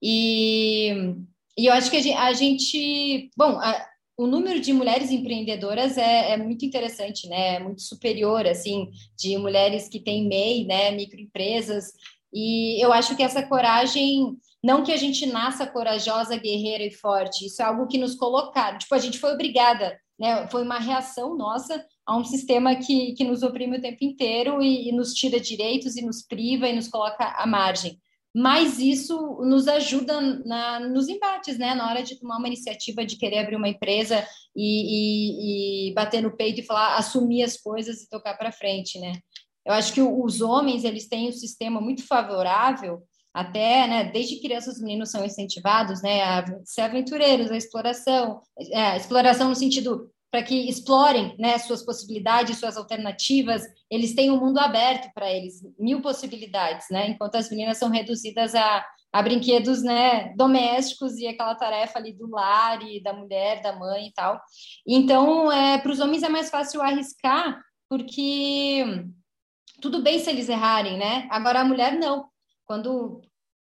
E, 0.04 1.16
e 1.58 1.68
eu 1.68 1.74
acho 1.74 1.90
que 1.90 1.96
a 1.96 2.02
gente, 2.02 2.18
a 2.18 2.34
gente 2.34 3.32
bom, 3.38 3.58
a, 3.58 3.91
o 4.18 4.28
número 4.28 4.60
de 4.60 4.74
mulheres 4.74 5.10
empreendedoras 5.12 5.98
é, 5.98 6.32
é, 6.32 6.38
muito 6.38 6.66
interessante, 6.66 7.28
né? 7.28 7.56
É 7.56 7.60
muito 7.60 7.82
superior, 7.82 8.46
assim, 8.46 8.90
de 9.18 9.38
mulheres 9.38 9.88
que 9.88 10.00
têm 10.00 10.28
MEI, 10.28 10.66
né? 10.66 10.92
Microempresas. 10.92 11.92
E 12.34 12.84
eu 12.84 12.94
acho 12.94 13.16
que 13.16 13.24
essa 13.24 13.44
coragem, 13.44 14.38
não 14.64 14.84
que 14.84 14.92
a 14.92 14.98
gente 14.98 15.26
nasça 15.26 15.66
corajosa, 15.66 16.38
guerreira 16.38 16.84
e 16.84 16.92
forte, 16.92 17.46
isso 17.46 17.62
é 17.62 17.66
algo 17.66 17.88
que 17.88 17.98
nos 17.98 18.16
colocaram. 18.16 18.78
Tipo, 18.78 18.96
a 18.96 19.00
gente 19.00 19.18
foi 19.18 19.34
obrigada, 19.34 20.00
né? 20.20 20.48
Foi 20.50 20.64
uma 20.64 20.80
reação 20.80 21.36
nossa 21.36 21.84
a 22.06 22.18
um 22.18 22.24
sistema 22.24 22.76
que, 22.76 23.14
que 23.14 23.24
nos 23.24 23.44
oprime 23.44 23.78
o 23.78 23.82
tempo 23.82 24.04
inteiro 24.04 24.62
e, 24.62 24.90
e 24.90 24.92
nos 24.92 25.14
tira 25.14 25.40
direitos 25.40 25.96
e 25.96 26.06
nos 26.06 26.22
priva 26.22 26.68
e 26.68 26.76
nos 26.76 26.88
coloca 26.88 27.26
à 27.38 27.46
margem 27.46 28.00
mas 28.34 28.80
isso 28.80 29.42
nos 29.44 29.68
ajuda 29.68 30.22
na, 30.46 30.80
nos 30.80 31.10
embates, 31.10 31.58
né? 31.58 31.74
Na 31.74 31.90
hora 31.90 32.02
de 32.02 32.20
tomar 32.20 32.38
uma 32.38 32.48
iniciativa 32.48 33.06
de 33.06 33.18
querer 33.18 33.40
abrir 33.40 33.58
uma 33.58 33.68
empresa 33.68 34.26
e, 34.56 35.88
e, 35.88 35.90
e 35.90 35.94
bater 35.94 36.22
no 36.22 36.36
peito 36.36 36.62
e 36.62 36.66
falar, 36.66 36.98
assumir 36.98 37.44
as 37.44 37.58
coisas 37.58 38.02
e 38.02 38.10
tocar 38.10 38.38
para 38.38 38.52
frente, 38.52 39.00
né? 39.00 39.14
Eu 39.66 39.74
acho 39.74 39.94
que 39.94 40.02
os 40.02 40.42
homens 40.42 40.84
eles 40.84 41.08
têm 41.08 41.30
um 41.30 41.34
sistema 41.34 41.82
muito 41.82 42.06
favorável, 42.08 43.04
até, 43.34 43.88
né? 43.88 44.04
Desde 44.06 44.40
crianças 44.40 44.76
os 44.76 44.82
meninos 44.82 45.12
são 45.12 45.26
incentivados, 45.26 46.02
né? 46.02 46.24
A 46.24 46.46
ser 46.64 46.82
aventureiros, 46.82 47.52
a 47.52 47.58
exploração, 47.58 48.42
é, 48.72 48.82
a 48.82 48.98
exploração 48.98 49.50
no 49.50 49.56
sentido 49.56 50.10
para 50.32 50.42
que 50.42 50.70
explorem 50.70 51.36
né, 51.38 51.58
suas 51.58 51.84
possibilidades, 51.84 52.58
suas 52.58 52.78
alternativas, 52.78 53.62
eles 53.90 54.16
têm 54.16 54.32
um 54.32 54.40
mundo 54.40 54.60
aberto 54.60 55.12
para 55.14 55.30
eles, 55.30 55.62
mil 55.78 56.02
possibilidades, 56.02 56.88
né? 56.90 57.10
Enquanto 57.10 57.36
as 57.36 57.50
meninas 57.50 57.78
são 57.78 57.90
reduzidas 57.90 58.56
a, 58.56 58.86
a 59.12 59.22
brinquedos 59.22 59.84
né, 59.84 60.34
domésticos 60.38 61.18
e 61.18 61.28
aquela 61.28 61.54
tarefa 61.54 62.00
ali 62.00 62.14
do 62.14 62.30
lar 62.30 62.82
e 62.82 63.04
da 63.04 63.12
mulher, 63.12 63.62
da 63.62 63.74
mãe 63.74 64.08
e 64.08 64.14
tal. 64.14 64.42
Então, 64.88 65.52
é, 65.52 65.78
para 65.78 65.92
os 65.92 66.00
homens 66.00 66.24
é 66.24 66.30
mais 66.30 66.50
fácil 66.50 66.82
arriscar, 66.82 67.62
porque 67.90 69.06
tudo 69.82 70.02
bem 70.02 70.18
se 70.18 70.30
eles 70.30 70.48
errarem, 70.48 70.98
né? 70.98 71.28
Agora 71.30 71.60
a 71.60 71.66
mulher 71.66 72.00
não. 72.00 72.30
Quando 72.66 73.22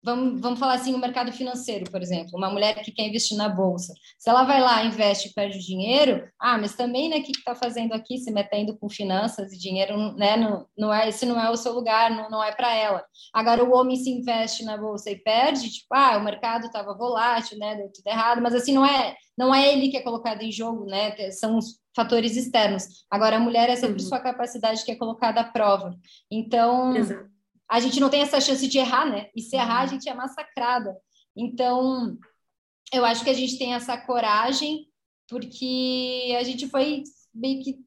vamos, 0.04 0.42
vamos 0.42 0.60
falar 0.60 0.74
assim, 0.74 0.94
o 0.94 0.98
mercado 0.98 1.32
financeiro, 1.32 1.90
por 1.90 2.02
exemplo, 2.02 2.38
uma 2.38 2.50
mulher 2.50 2.76
que 2.84 2.92
quer 2.92 3.08
investir 3.08 3.38
na 3.38 3.48
bolsa, 3.48 3.94
se 4.20 4.30
ela 4.30 4.44
vai 4.44 4.60
lá, 4.60 4.84
investe 4.84 5.30
e 5.30 5.34
perde 5.34 5.60
dinheiro, 5.60 6.28
ah, 6.40 6.58
mas 6.58 6.76
também, 6.76 7.10
né, 7.10 7.18
o 7.18 7.24
que 7.24 7.32
está 7.32 7.56
fazendo 7.56 7.94
aqui, 7.94 8.18
se 8.18 8.32
metendo 8.32 8.78
com 8.78 8.90
finanças 8.90 9.54
e 9.54 9.58
dinheiro, 9.58 10.14
né, 10.16 10.36
não, 10.36 10.68
não 10.78 10.94
é, 10.94 11.08
esse 11.08 11.26
não 11.26 11.40
é 11.40 11.50
o 11.50 11.56
seu 11.56 11.74
lugar, 11.74 12.12
não, 12.12 12.30
não 12.30 12.44
é 12.44 12.52
para 12.52 12.76
ela. 12.76 13.04
Agora, 13.34 13.64
o 13.64 13.74
homem 13.74 13.96
se 13.96 14.10
investe 14.10 14.66
na 14.66 14.78
bolsa 14.78 15.10
e 15.10 15.16
perde, 15.16 15.72
tipo, 15.72 15.94
ah, 15.94 16.18
o 16.18 16.24
mercado 16.24 16.68
estava 16.68 16.94
volátil, 16.94 17.58
né, 17.58 17.76
deu 17.76 17.92
tudo 17.94 18.08
errado, 18.08 18.42
mas 18.42 18.54
assim, 18.54 18.74
não 18.74 18.86
é, 18.86 19.16
não 19.38 19.56
é 19.56 19.72
ele 19.72 19.90
que 19.90 19.98
é 19.98 20.02
colocado 20.02 20.42
em 20.42 20.52
jogo, 20.52 20.86
né, 20.86 21.16
são 21.32 21.58
os 21.58 21.82
fatores 21.96 22.36
externos. 22.36 23.06
Agora, 23.10 23.38
a 23.38 23.40
mulher 23.40 23.70
é 23.70 23.76
sempre 23.76 24.02
uhum. 24.02 24.10
sua 24.10 24.20
capacidade 24.20 24.84
que 24.84 24.92
é 24.92 24.96
colocada 24.96 25.42
à 25.42 25.44
prova. 25.44 25.96
Então, 26.30 26.96
Exato 26.96 27.33
a 27.74 27.80
gente 27.80 28.00
não 28.00 28.08
tem 28.08 28.22
essa 28.22 28.40
chance 28.40 28.68
de 28.68 28.78
errar, 28.78 29.10
né? 29.10 29.30
E 29.36 29.42
se 29.42 29.56
errar, 29.56 29.80
a 29.80 29.84
uhum. 29.86 29.90
gente 29.90 30.08
é 30.08 30.14
massacrada. 30.14 30.96
Então, 31.36 32.16
eu 32.94 33.04
acho 33.04 33.24
que 33.24 33.32
a 33.32 33.34
gente 33.34 33.58
tem 33.58 33.74
essa 33.74 33.98
coragem 33.98 34.88
porque 35.28 36.36
a 36.40 36.44
gente 36.44 36.68
foi 36.68 37.02
meio 37.34 37.64
que 37.64 37.80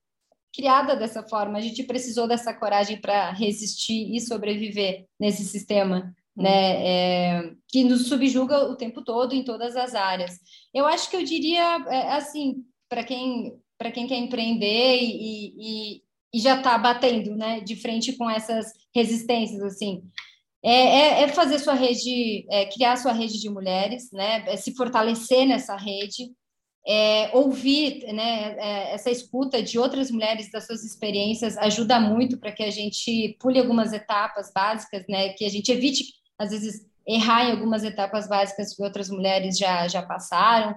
criada 0.52 0.96
dessa 0.96 1.22
forma, 1.22 1.58
a 1.58 1.60
gente 1.60 1.84
precisou 1.84 2.26
dessa 2.26 2.52
coragem 2.52 3.00
para 3.00 3.30
resistir 3.30 4.12
e 4.12 4.20
sobreviver 4.20 5.06
nesse 5.20 5.44
sistema, 5.44 6.12
uhum. 6.36 6.42
né? 6.42 6.84
É, 6.84 7.52
que 7.68 7.84
nos 7.84 8.08
subjuga 8.08 8.68
o 8.68 8.74
tempo 8.74 9.04
todo 9.04 9.36
em 9.36 9.44
todas 9.44 9.76
as 9.76 9.94
áreas. 9.94 10.40
Eu 10.74 10.84
acho 10.84 11.08
que 11.08 11.14
eu 11.14 11.22
diria 11.22 11.76
é, 11.88 12.10
assim 12.14 12.64
para 12.88 13.04
quem 13.04 13.56
para 13.78 13.92
quem 13.92 14.08
quer 14.08 14.16
empreender 14.16 14.98
e, 15.00 15.54
e, 15.60 16.02
e 16.34 16.40
já 16.40 16.56
está 16.56 16.76
batendo, 16.76 17.36
né, 17.36 17.60
de 17.60 17.76
frente 17.76 18.16
com 18.16 18.28
essas 18.28 18.72
resistências, 18.96 19.62
assim. 19.62 20.02
É, 20.64 20.70
é, 20.70 21.22
é 21.22 21.28
fazer 21.28 21.58
sua 21.58 21.74
rede, 21.74 22.46
é, 22.50 22.66
criar 22.66 22.96
sua 22.96 23.12
rede 23.12 23.38
de 23.38 23.48
mulheres, 23.48 24.10
né, 24.10 24.42
é 24.48 24.56
se 24.56 24.74
fortalecer 24.74 25.46
nessa 25.46 25.76
rede, 25.76 26.32
é, 26.88 27.30
ouvir, 27.36 28.04
né, 28.12 28.56
é, 28.58 28.94
essa 28.94 29.10
escuta 29.10 29.62
de 29.62 29.78
outras 29.78 30.10
mulheres 30.10 30.50
das 30.50 30.66
suas 30.66 30.82
experiências 30.82 31.56
ajuda 31.58 32.00
muito 32.00 32.38
para 32.38 32.52
que 32.52 32.62
a 32.62 32.70
gente 32.70 33.36
pule 33.38 33.58
algumas 33.60 33.92
etapas 33.92 34.50
básicas, 34.52 35.04
né, 35.08 35.28
que 35.34 35.44
a 35.44 35.48
gente 35.48 35.70
evite, 35.70 36.04
às 36.38 36.50
vezes, 36.50 36.86
errar 37.06 37.44
em 37.44 37.52
algumas 37.52 37.84
etapas 37.84 38.28
básicas 38.28 38.74
que 38.74 38.82
outras 38.82 39.08
mulheres 39.08 39.58
já, 39.58 39.86
já 39.86 40.02
passaram. 40.02 40.74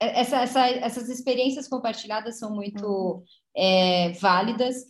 Essa, 0.00 0.42
essa, 0.42 0.68
essas 0.68 1.08
experiências 1.08 1.66
compartilhadas 1.66 2.38
são 2.38 2.54
muito 2.54 2.86
uhum 2.86 3.24
válidas. 4.20 4.84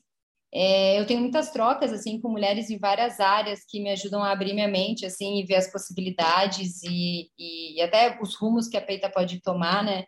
É, 0.53 0.99
eu 0.99 1.07
tenho 1.07 1.21
muitas 1.21 1.51
trocas 1.51 1.93
assim 1.93 2.21
com 2.21 2.31
mulheres 2.31 2.71
em 2.71 2.79
várias 2.79 3.21
áreas 3.21 3.65
que 3.69 3.81
me 3.81 3.91
ajudam 3.91 4.23
a 4.23 4.31
abrir 4.33 4.55
minha 4.55 4.69
mente 4.69 5.05
assim 5.05 5.39
e 5.39 5.45
ver 5.45 5.57
as 5.57 5.71
possibilidades 5.71 6.83
e, 6.85 7.31
e 7.39 7.81
até 7.83 8.19
os 8.23 8.35
rumos 8.35 8.67
que 8.67 8.77
a 8.77 8.81
Peita 8.81 9.11
pode 9.11 9.43
tomar, 9.43 9.85
né? 9.85 10.05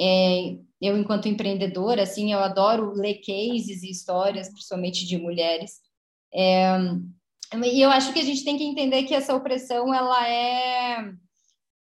É, 0.00 0.56
eu 0.80 0.96
enquanto 0.96 1.28
empreendedora 1.28 2.02
assim 2.02 2.32
eu 2.32 2.40
adoro 2.40 2.92
ler 2.92 3.20
cases 3.20 3.82
e 3.82 3.90
histórias, 3.90 4.48
principalmente 4.48 5.06
de 5.06 5.16
mulheres. 5.18 5.80
É, 6.34 6.76
e 7.64 7.80
eu 7.80 7.90
acho 7.90 8.12
que 8.12 8.20
a 8.20 8.24
gente 8.24 8.44
tem 8.44 8.56
que 8.58 8.64
entender 8.64 9.04
que 9.04 9.14
essa 9.14 9.34
opressão 9.34 9.94
ela 9.94 10.28
é 10.28 11.12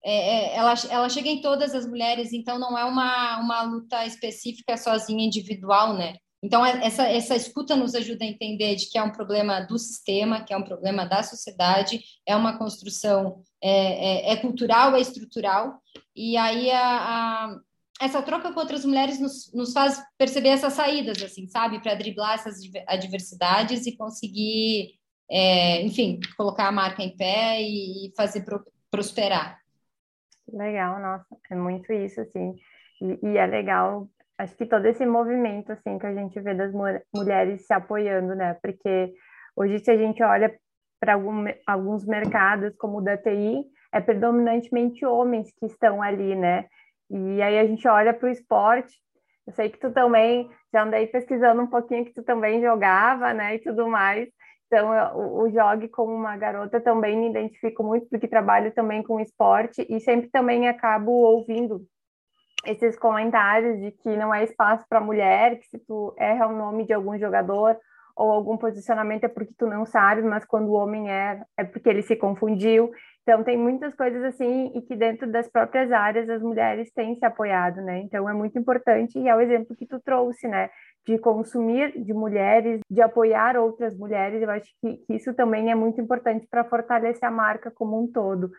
é, 0.04 0.12
é, 0.12 0.56
ela, 0.56 0.74
ela 0.90 1.08
chega 1.08 1.30
em 1.30 1.40
todas 1.40 1.74
as 1.74 1.86
mulheres, 1.86 2.32
então 2.34 2.58
não 2.58 2.76
é 2.76 2.84
uma, 2.84 3.40
uma 3.40 3.62
luta 3.62 4.04
específica 4.04 4.76
sozinha, 4.76 5.24
individual, 5.24 5.94
né? 5.94 6.18
Então, 6.44 6.64
é, 6.64 6.84
essa, 6.84 7.04
essa 7.04 7.34
escuta 7.34 7.74
nos 7.74 7.94
ajuda 7.94 8.22
a 8.22 8.28
entender 8.28 8.76
de 8.76 8.90
que 8.90 8.98
é 8.98 9.02
um 9.02 9.10
problema 9.10 9.60
do 9.60 9.78
sistema, 9.78 10.44
que 10.44 10.52
é 10.52 10.56
um 10.58 10.62
problema 10.62 11.06
da 11.06 11.22
sociedade, 11.22 12.02
é 12.26 12.36
uma 12.36 12.58
construção, 12.58 13.42
é, 13.62 14.28
é, 14.28 14.32
é 14.32 14.36
cultural, 14.36 14.94
é 14.94 15.00
estrutural, 15.00 15.80
e 16.14 16.36
aí 16.36 16.70
a, 16.70 16.84
a, 16.84 17.56
essa 17.98 18.20
troca 18.20 18.52
com 18.52 18.60
outras 18.60 18.84
mulheres 18.84 19.18
nos, 19.18 19.50
nos 19.54 19.72
faz 19.72 19.98
perceber 20.18 20.50
essas 20.50 20.74
saídas, 20.74 21.22
assim, 21.22 21.48
sabe? 21.48 21.80
Para 21.80 21.94
driblar 21.94 22.34
essas 22.34 22.58
adversidades 22.88 23.86
e 23.86 23.96
conseguir, 23.96 24.98
é, 25.30 25.80
enfim, 25.80 26.20
colocar 26.36 26.68
a 26.68 26.72
marca 26.72 27.02
em 27.02 27.16
pé 27.16 27.62
e 27.62 28.12
fazer 28.14 28.44
pro, 28.44 28.62
prosperar. 28.90 29.58
Legal, 30.52 31.00
nossa, 31.00 31.24
é 31.50 31.54
muito 31.54 31.90
isso, 31.90 32.20
assim, 32.20 32.54
e, 33.00 33.18
e, 33.28 33.38
é 33.38 33.46
legal, 33.46 34.10
acho 34.38 34.56
que 34.56 34.66
todo 34.66 34.86
esse 34.86 35.04
movimento, 35.06 35.72
assim, 35.72 35.98
que 35.98 36.06
a 36.06 36.14
gente 36.14 36.40
vê 36.40 36.54
das 36.54 36.72
mulheres 37.14 37.66
se 37.66 37.72
apoiando, 37.72 38.34
né, 38.34 38.56
porque 38.62 39.12
hoje 39.56 39.78
se 39.78 39.90
a 39.90 39.96
gente 39.96 40.22
olha 40.22 40.54
para 41.00 41.14
alguns 41.66 42.06
mercados, 42.06 42.74
como 42.76 42.98
o 42.98 43.00
da 43.00 43.16
TI, 43.16 43.64
é 43.92 44.00
predominantemente 44.00 45.04
homens 45.04 45.52
que 45.58 45.66
estão 45.66 46.02
ali, 46.02 46.34
né, 46.34 46.66
e 47.10 47.42
aí 47.42 47.58
a 47.58 47.66
gente 47.66 47.86
olha 47.86 48.12
para 48.12 48.26
o 48.26 48.32
esporte, 48.32 48.94
eu 49.46 49.52
sei 49.52 49.68
que 49.68 49.78
tu 49.78 49.92
também, 49.92 50.50
já 50.72 50.82
andei 50.82 51.06
pesquisando 51.06 51.62
um 51.62 51.66
pouquinho 51.66 52.04
que 52.04 52.14
tu 52.14 52.22
também 52.22 52.60
jogava, 52.60 53.32
né, 53.32 53.56
e 53.56 53.58
tudo 53.58 53.86
mais, 53.88 54.28
então, 54.66 54.90
o 55.16 55.48
Jogue, 55.50 55.88
como 55.88 56.12
uma 56.12 56.36
garota, 56.36 56.80
também 56.80 57.16
me 57.16 57.30
identifico 57.30 57.84
muito, 57.84 58.08
porque 58.08 58.26
trabalho 58.26 58.72
também 58.72 59.02
com 59.02 59.20
esporte 59.20 59.86
e 59.88 60.00
sempre 60.00 60.28
também 60.30 60.68
acabo 60.68 61.12
ouvindo 61.12 61.86
esses 62.66 62.98
comentários 62.98 63.80
de 63.80 63.90
que 63.90 64.16
não 64.16 64.34
é 64.34 64.44
espaço 64.44 64.84
para 64.88 65.00
mulher, 65.00 65.58
que 65.58 65.66
se 65.68 65.78
tu 65.78 66.14
erra 66.18 66.46
o 66.46 66.56
nome 66.56 66.84
de 66.84 66.92
algum 66.92 67.18
jogador 67.18 67.76
ou 68.16 68.30
algum 68.30 68.56
posicionamento 68.56 69.24
é 69.24 69.28
porque 69.28 69.52
tu 69.58 69.66
não 69.66 69.84
sabe, 69.84 70.22
mas 70.22 70.44
quando 70.44 70.68
o 70.68 70.74
homem 70.74 71.10
é, 71.10 71.42
é 71.56 71.64
porque 71.64 71.88
ele 71.88 72.02
se 72.02 72.14
confundiu. 72.14 72.92
Então, 73.22 73.42
tem 73.42 73.56
muitas 73.56 73.94
coisas 73.94 74.22
assim, 74.22 74.70
e 74.74 74.82
que 74.82 74.94
dentro 74.94 75.30
das 75.32 75.48
próprias 75.48 75.90
áreas 75.90 76.28
as 76.28 76.42
mulheres 76.42 76.92
têm 76.92 77.16
se 77.16 77.24
apoiado, 77.24 77.80
né? 77.80 78.00
Então, 78.00 78.28
é 78.28 78.32
muito 78.34 78.58
importante, 78.58 79.18
e 79.18 79.28
é 79.28 79.34
o 79.34 79.40
exemplo 79.40 79.74
que 79.74 79.86
tu 79.86 79.98
trouxe, 79.98 80.46
né? 80.46 80.70
de 81.06 81.18
consumir 81.18 81.92
de 82.02 82.14
mulheres, 82.14 82.80
de 82.90 83.02
apoiar 83.02 83.56
outras 83.56 83.96
mulheres. 83.96 84.40
Eu 84.40 84.50
acho 84.50 84.70
que, 84.80 84.96
que 85.06 85.14
isso 85.14 85.34
também 85.34 85.70
é 85.70 85.74
muito 85.74 86.00
importante 86.00 86.46
para 86.50 86.64
fortalecer 86.64 87.28
a 87.28 87.30
marca 87.30 87.70
como 87.70 88.02
um 88.02 88.10
todo. 88.10 88.50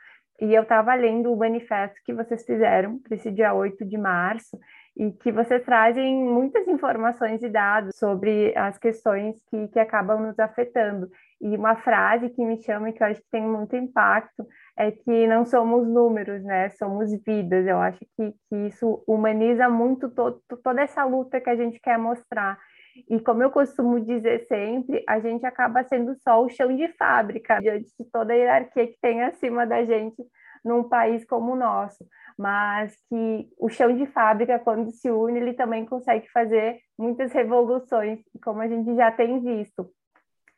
E 0.41 0.53
eu 0.53 0.63
estava 0.63 0.93
lendo 0.95 1.31
o 1.31 1.37
manifesto 1.37 1.99
que 2.03 2.13
vocês 2.13 2.45
fizeram 2.45 2.99
para 2.99 3.15
esse 3.15 3.31
dia 3.31 3.53
8 3.53 3.85
de 3.85 3.97
março, 3.97 4.57
e 4.97 5.11
que 5.11 5.31
vocês 5.31 5.63
trazem 5.65 6.15
muitas 6.15 6.65
informações 6.67 7.43
e 7.43 7.49
dados 7.49 7.97
sobre 7.97 8.57
as 8.57 8.77
questões 8.77 9.35
que, 9.49 9.67
que 9.67 9.79
acabam 9.79 10.21
nos 10.21 10.39
afetando. 10.39 11.09
E 11.41 11.55
uma 11.57 11.75
frase 11.75 12.29
que 12.29 12.45
me 12.45 12.61
chama 12.63 12.89
e 12.89 12.93
que 12.93 13.03
eu 13.03 13.07
acho 13.07 13.21
que 13.21 13.29
tem 13.29 13.41
muito 13.41 13.75
impacto 13.75 14.47
é 14.77 14.91
que 14.91 15.27
não 15.27 15.45
somos 15.45 15.85
números, 15.85 16.41
né? 16.43 16.69
Somos 16.69 17.11
vidas. 17.25 17.67
Eu 17.67 17.77
acho 17.79 17.99
que, 18.15 18.31
que 18.49 18.55
isso 18.67 19.03
humaniza 19.05 19.67
muito 19.67 20.09
todo, 20.09 20.41
toda 20.63 20.81
essa 20.81 21.03
luta 21.03 21.41
que 21.41 21.49
a 21.49 21.55
gente 21.57 21.77
quer 21.81 21.97
mostrar. 21.97 22.57
E 23.09 23.19
como 23.19 23.43
eu 23.43 23.51
costumo 23.51 23.99
dizer 23.99 24.45
sempre, 24.47 25.03
a 25.07 25.19
gente 25.19 25.45
acaba 25.45 25.83
sendo 25.83 26.15
só 26.21 26.43
o 26.43 26.49
chão 26.49 26.75
de 26.75 26.87
fábrica 26.93 27.59
diante 27.59 27.91
de 27.99 28.05
toda 28.11 28.33
a 28.33 28.35
hierarquia 28.35 28.87
que 28.87 28.97
tem 29.01 29.21
acima 29.23 29.65
da 29.65 29.83
gente 29.83 30.15
num 30.63 30.83
país 30.83 31.25
como 31.25 31.53
o 31.53 31.55
nosso. 31.55 32.05
Mas 32.37 32.95
que 33.09 33.49
o 33.59 33.69
chão 33.69 33.95
de 33.95 34.05
fábrica, 34.07 34.59
quando 34.59 34.91
se 34.91 35.09
une, 35.11 35.39
ele 35.39 35.53
também 35.53 35.85
consegue 35.85 36.29
fazer 36.31 36.79
muitas 36.97 37.31
revoluções, 37.31 38.19
como 38.43 38.61
a 38.61 38.67
gente 38.67 38.95
já 38.95 39.11
tem 39.11 39.39
visto. 39.39 39.89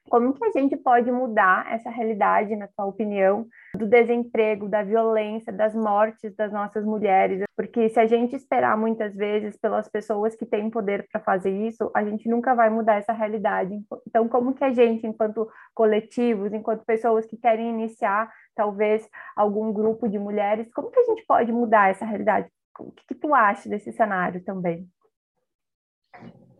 Como 0.09 0.33
que 0.33 0.45
a 0.45 0.51
gente 0.51 0.75
pode 0.77 1.11
mudar 1.11 1.71
essa 1.73 1.89
realidade, 1.89 2.55
na 2.55 2.67
sua 2.69 2.85
opinião, 2.85 3.45
do 3.75 3.85
desemprego, 3.85 4.69
da 4.69 4.81
violência, 4.83 5.51
das 5.51 5.75
mortes 5.75 6.35
das 6.35 6.51
nossas 6.51 6.85
mulheres? 6.85 7.43
Porque 7.55 7.89
se 7.89 7.99
a 7.99 8.05
gente 8.05 8.35
esperar 8.35 8.77
muitas 8.77 9.13
vezes 9.15 9.57
pelas 9.57 9.89
pessoas 9.89 10.35
que 10.35 10.45
têm 10.45 10.69
poder 10.69 11.07
para 11.11 11.21
fazer 11.21 11.51
isso, 11.51 11.91
a 11.93 12.03
gente 12.03 12.29
nunca 12.29 12.55
vai 12.55 12.69
mudar 12.69 12.95
essa 12.95 13.11
realidade. 13.11 13.77
Então, 14.07 14.27
como 14.29 14.53
que 14.53 14.63
a 14.63 14.71
gente, 14.71 15.05
enquanto 15.05 15.49
coletivos, 15.73 16.53
enquanto 16.53 16.85
pessoas 16.85 17.25
que 17.25 17.37
querem 17.37 17.69
iniciar 17.69 18.31
talvez 18.55 19.07
algum 19.35 19.73
grupo 19.73 20.07
de 20.07 20.17
mulheres, 20.17 20.71
como 20.73 20.89
que 20.89 20.99
a 20.99 21.03
gente 21.03 21.25
pode 21.25 21.51
mudar 21.51 21.89
essa 21.89 22.05
realidade? 22.05 22.47
O 22.79 22.91
que, 22.91 23.07
que 23.07 23.15
tu 23.15 23.33
acha 23.33 23.67
desse 23.67 23.91
cenário 23.91 24.43
também? 24.43 24.87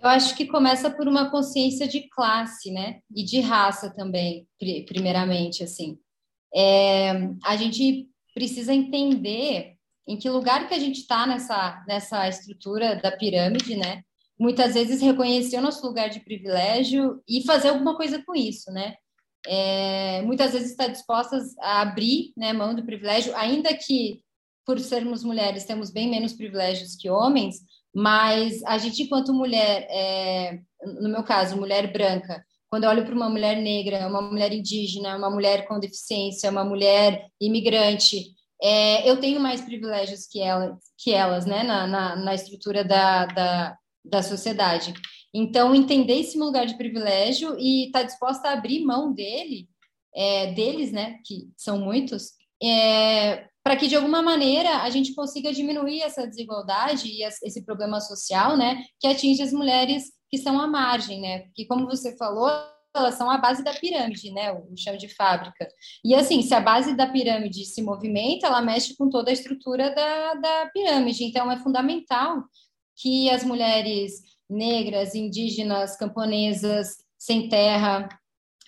Eu 0.01 0.09
acho 0.09 0.35
que 0.35 0.45
começa 0.45 0.89
por 0.91 1.07
uma 1.07 1.31
consciência 1.31 1.87
de 1.87 2.07
classe, 2.09 2.71
né? 2.71 2.99
E 3.13 3.23
de 3.23 3.39
raça 3.39 3.89
também, 3.89 4.47
primeiramente, 4.85 5.63
assim. 5.63 5.97
É, 6.55 7.11
a 7.43 7.55
gente 7.55 8.07
precisa 8.33 8.73
entender 8.73 9.75
em 10.07 10.17
que 10.17 10.29
lugar 10.29 10.67
que 10.67 10.73
a 10.73 10.79
gente 10.79 11.01
está 11.01 11.25
nessa, 11.25 11.83
nessa 11.87 12.27
estrutura 12.29 12.95
da 12.95 13.11
pirâmide, 13.11 13.75
né? 13.75 14.03
Muitas 14.39 14.75
vezes 14.75 15.01
reconhecer 15.01 15.57
o 15.57 15.61
nosso 15.61 15.85
lugar 15.85 16.09
de 16.09 16.19
privilégio 16.19 17.21
e 17.27 17.43
fazer 17.43 17.69
alguma 17.69 17.97
coisa 17.97 18.23
com 18.23 18.35
isso, 18.35 18.71
né? 18.71 18.95
É, 19.45 20.21
muitas 20.21 20.53
vezes 20.53 20.71
está 20.71 20.87
dispostas 20.87 21.57
a 21.59 21.81
abrir 21.81 22.33
né, 22.37 22.53
mão 22.53 22.75
do 22.75 22.85
privilégio, 22.85 23.35
ainda 23.35 23.73
que 23.73 24.21
por 24.65 24.79
sermos 24.79 25.23
mulheres 25.23 25.63
temos 25.63 25.89
bem 25.89 26.09
menos 26.09 26.33
privilégios 26.33 26.95
que 26.95 27.09
homens, 27.09 27.61
mas 27.93 28.63
a 28.63 28.77
gente, 28.77 29.03
enquanto 29.03 29.33
mulher, 29.33 29.87
é, 29.89 30.59
no 31.01 31.09
meu 31.09 31.23
caso, 31.23 31.57
mulher 31.57 31.91
branca, 31.91 32.43
quando 32.69 32.83
eu 32.83 32.89
olho 32.89 33.05
para 33.05 33.15
uma 33.15 33.29
mulher 33.29 33.57
negra, 33.61 34.07
uma 34.07 34.21
mulher 34.21 34.51
indígena, 34.51 35.17
uma 35.17 35.29
mulher 35.29 35.67
com 35.67 35.79
deficiência, 35.79 36.51
uma 36.51 36.65
mulher 36.65 37.27
imigrante, 37.39 38.35
é, 38.61 39.09
eu 39.09 39.19
tenho 39.19 39.39
mais 39.39 39.61
privilégios 39.61 40.27
que, 40.27 40.41
ela, 40.41 40.77
que 40.97 41.13
elas, 41.13 41.45
né, 41.45 41.63
na, 41.63 41.87
na, 41.87 42.15
na 42.15 42.35
estrutura 42.35 42.83
da, 42.83 43.25
da, 43.27 43.77
da 44.03 44.23
sociedade. 44.23 44.93
Então, 45.33 45.75
entender 45.75 46.19
esse 46.19 46.37
lugar 46.37 46.65
de 46.65 46.77
privilégio 46.77 47.57
e 47.59 47.85
estar 47.85 47.99
tá 47.99 48.05
disposta 48.05 48.49
a 48.49 48.53
abrir 48.53 48.83
mão 48.83 49.13
dele, 49.13 49.67
é, 50.15 50.51
deles, 50.53 50.91
né, 50.91 51.19
que 51.25 51.49
são 51.55 51.79
muitos, 51.79 52.31
é, 52.61 53.45
para 53.67 53.75
que 53.75 53.89
de 53.89 53.97
alguma 53.97 54.21
maneira 54.21 54.77
a 54.77 54.89
gente 54.89 55.13
consiga 55.13 55.51
diminuir 55.51 56.01
essa 56.01 56.25
desigualdade 56.25 57.09
e 57.09 57.21
esse 57.21 57.65
problema 57.65 57.99
social, 57.99 58.55
né, 58.55 58.81
que 58.97 59.05
atinge 59.05 59.41
as 59.41 59.51
mulheres 59.51 60.05
que 60.31 60.37
são 60.37 60.57
à 60.57 60.65
margem, 60.65 61.19
né? 61.19 61.39
Porque 61.39 61.65
como 61.65 61.85
você 61.85 62.15
falou, 62.15 62.49
elas 62.95 63.15
são 63.15 63.29
a 63.29 63.37
base 63.37 63.65
da 63.65 63.73
pirâmide, 63.73 64.31
né? 64.31 64.53
O 64.53 64.77
chão 64.77 64.95
de 64.95 65.09
fábrica. 65.09 65.67
E 66.01 66.15
assim, 66.15 66.41
se 66.41 66.53
a 66.53 66.61
base 66.61 66.95
da 66.95 67.07
pirâmide 67.07 67.65
se 67.65 67.81
movimenta, 67.81 68.47
ela 68.47 68.61
mexe 68.61 68.95
com 68.95 69.09
toda 69.09 69.31
a 69.31 69.33
estrutura 69.33 69.93
da, 69.93 70.35
da 70.35 70.69
pirâmide. 70.73 71.25
Então, 71.25 71.51
é 71.51 71.57
fundamental 71.57 72.45
que 72.95 73.29
as 73.29 73.43
mulheres 73.43 74.21
negras, 74.49 75.13
indígenas, 75.13 75.97
camponesas, 75.97 76.99
sem 77.17 77.49
terra, 77.49 78.07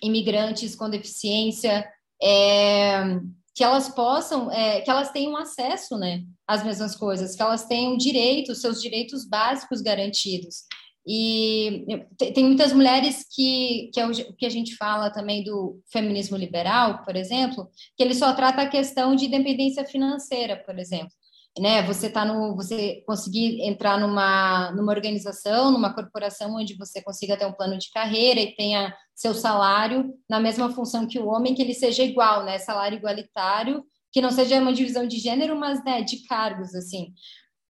imigrantes 0.02 0.76
com 0.76 0.90
deficiência, 0.90 1.90
é, 2.22 3.18
que 3.60 3.64
elas 3.64 3.90
possam, 3.90 4.50
é, 4.50 4.80
que 4.80 4.90
elas 4.90 5.12
tenham 5.12 5.36
acesso, 5.36 5.98
né, 5.98 6.22
às 6.48 6.64
mesmas 6.64 6.96
coisas, 6.96 7.36
que 7.36 7.42
elas 7.42 7.66
tenham 7.66 7.94
direitos, 7.94 8.62
seus 8.62 8.80
direitos 8.80 9.28
básicos 9.28 9.82
garantidos. 9.82 10.62
E 11.06 11.84
tem 12.16 12.42
muitas 12.42 12.72
mulheres 12.72 13.26
que, 13.30 13.90
que 13.92 14.00
é 14.00 14.06
o 14.06 14.34
que 14.34 14.46
a 14.46 14.50
gente 14.50 14.74
fala 14.76 15.10
também 15.10 15.44
do 15.44 15.78
feminismo 15.92 16.38
liberal, 16.38 17.04
por 17.04 17.14
exemplo, 17.14 17.68
que 17.98 18.02
ele 18.02 18.14
só 18.14 18.32
trata 18.32 18.62
a 18.62 18.68
questão 18.68 19.14
de 19.14 19.26
independência 19.26 19.84
financeira, 19.84 20.56
por 20.64 20.78
exemplo. 20.78 21.12
Né? 21.58 21.82
Você 21.82 22.08
tá 22.08 22.24
no, 22.24 22.54
você 22.54 23.02
conseguir 23.06 23.60
entrar 23.62 23.98
numa, 23.98 24.70
numa 24.72 24.92
organização, 24.92 25.70
numa 25.70 25.92
corporação 25.92 26.54
onde 26.54 26.74
você 26.74 27.02
consiga 27.02 27.36
ter 27.36 27.44
um 27.44 27.52
plano 27.52 27.76
de 27.76 27.90
carreira 27.90 28.40
e 28.40 28.54
tenha 28.54 28.94
seu 29.14 29.34
salário 29.34 30.14
na 30.28 30.38
mesma 30.38 30.70
função 30.70 31.06
que 31.06 31.18
o 31.18 31.26
homem, 31.26 31.54
que 31.54 31.60
ele 31.60 31.74
seja 31.74 32.02
igual, 32.02 32.44
né? 32.44 32.58
Salário 32.58 32.96
igualitário, 32.96 33.84
que 34.12 34.20
não 34.20 34.30
seja 34.30 34.60
uma 34.60 34.72
divisão 34.72 35.06
de 35.06 35.18
gênero, 35.18 35.56
mas 35.58 35.84
né, 35.84 36.02
de 36.02 36.24
cargos, 36.26 36.74
assim. 36.74 37.12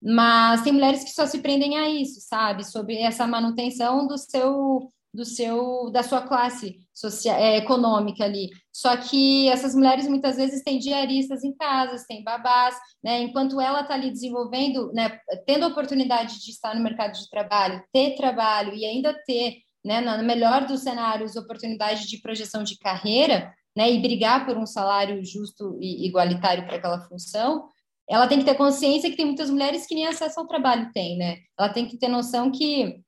Mas 0.03 0.63
tem 0.63 0.73
mulheres 0.73 1.05
que 1.05 1.11
só 1.11 1.27
se 1.27 1.41
prendem 1.41 1.77
a 1.77 1.89
isso, 1.89 2.21
sabe? 2.21 2.65
Sobre 2.65 2.99
essa 2.99 3.27
manutenção 3.27 4.07
do 4.07 4.17
seu 4.17 4.91
do 5.13 5.25
seu 5.25 5.91
da 5.91 6.03
sua 6.03 6.23
classe 6.23 6.79
social, 6.95 7.37
é, 7.37 7.57
econômica 7.57 8.25
ali. 8.25 8.49
Só 8.73 8.97
que 8.97 9.49
essas 9.49 9.75
mulheres 9.75 10.09
muitas 10.09 10.37
vezes 10.37 10.63
têm 10.63 10.79
diaristas 10.79 11.43
em 11.43 11.55
casa, 11.55 12.05
têm 12.07 12.23
babás, 12.23 12.77
né? 13.03 13.21
Enquanto 13.23 13.61
ela 13.61 13.81
está 13.81 13.95
ali 13.95 14.11
desenvolvendo, 14.11 14.93
né, 14.93 15.19
tendo 15.47 15.65
a 15.65 15.69
oportunidade 15.69 16.41
de 16.41 16.51
estar 16.51 16.75
no 16.75 16.83
mercado 16.83 17.13
de 17.13 17.29
trabalho, 17.29 17.83
ter 17.93 18.15
trabalho 18.15 18.75
e 18.75 18.85
ainda 18.85 19.15
ter, 19.27 19.57
né, 19.85 20.01
no 20.01 20.25
melhor 20.25 20.67
dos 20.67 20.83
cenários, 20.83 21.37
oportunidade 21.37 22.07
de 22.09 22.19
projeção 22.19 22.63
de 22.63 22.79
carreira, 22.79 23.53
né, 23.77 23.91
e 23.91 24.01
brigar 24.01 24.47
por 24.47 24.57
um 24.57 24.67
salário 24.67 25.25
justo 25.25 25.79
e 25.81 26.07
igualitário 26.07 26.67
para 26.67 26.77
aquela 26.77 27.01
função, 27.09 27.69
ela 28.09 28.27
tem 28.27 28.39
que 28.39 28.45
ter 28.45 28.57
consciência 28.57 29.09
que 29.09 29.17
tem 29.17 29.27
muitas 29.27 29.49
mulheres 29.49 29.87
que 29.87 29.95
nem 29.95 30.07
acesso 30.07 30.41
ao 30.41 30.47
trabalho 30.47 30.91
têm, 30.93 31.17
né? 31.17 31.39
Ela 31.57 31.69
tem 31.69 31.87
que 31.87 31.97
ter 31.97 32.09
noção 32.09 32.51
que 32.51 33.01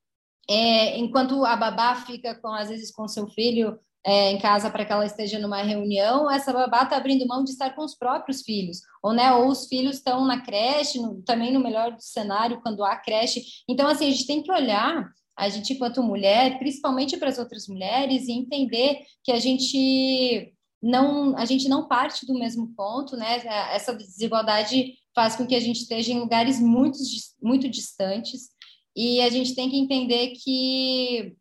é, 0.49 0.99
enquanto 0.99 1.45
a 1.45 1.57
babá 1.57 1.95
fica 1.95 2.35
com 2.35 2.49
às 2.49 2.69
vezes 2.69 2.91
com 2.91 3.07
seu 3.07 3.29
filho 3.29 3.79
é, 4.05 4.33
em 4.33 4.39
casa 4.39 4.69
para 4.69 4.85
que 4.85 4.93
ela 4.93 5.07
esteja 5.07 5.39
numa 5.39 5.63
reunião, 5.63 6.31
essa 6.31 6.53
babá 6.53 6.83
está 6.83 6.97
abrindo 6.97 7.27
mão 7.27 7.45
de 7.45 7.51
estar 7.51 7.71
com 7.75 7.85
os 7.85 7.95
próprios 7.95 8.43
filhos, 8.43 8.81
ou 9.03 9.13
né, 9.13 9.33
ou 9.33 9.49
os 9.49 9.67
filhos 9.67 9.97
estão 9.97 10.25
na 10.25 10.43
creche, 10.43 10.99
no, 10.99 11.23
também 11.23 11.53
no 11.53 11.61
melhor 11.61 11.95
cenário 12.01 12.61
quando 12.63 12.85
há 12.85 12.97
creche. 12.97 13.43
Então 13.69 13.87
assim 13.89 14.09
a 14.09 14.11
gente 14.11 14.27
tem 14.27 14.43
que 14.43 14.51
olhar 14.51 15.09
a 15.37 15.49
gente 15.49 15.73
enquanto 15.73 16.03
mulher, 16.03 16.59
principalmente 16.59 17.17
para 17.17 17.29
as 17.29 17.39
outras 17.39 17.67
mulheres, 17.67 18.27
e 18.27 18.33
entender 18.33 19.01
que 19.25 19.33
a 19.33 19.39
gente 19.39 20.53
não 20.83 21.37
a 21.39 21.45
gente 21.45 21.69
não 21.69 21.87
parte 21.87 22.27
do 22.27 22.35
mesmo 22.35 22.75
ponto, 22.75 23.17
né? 23.17 23.41
Essa 23.73 23.95
desigualdade 23.95 24.95
faz 25.15 25.37
com 25.37 25.47
que 25.47 25.55
a 25.55 25.61
gente 25.61 25.83
esteja 25.83 26.13
em 26.13 26.19
lugares 26.19 26.61
muito, 26.61 26.99
muito 27.41 27.69
distantes 27.69 28.51
e 28.95 29.21
a 29.21 29.29
gente 29.31 29.55
tem 29.55 29.71
que 29.71 29.77
entender 29.77 30.35
que 30.43 31.35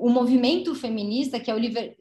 o 0.00 0.08
movimento 0.08 0.74
feminista, 0.74 1.40
que 1.40 1.50
é 1.50 1.54
o 1.54 1.58
liber, 1.58 1.96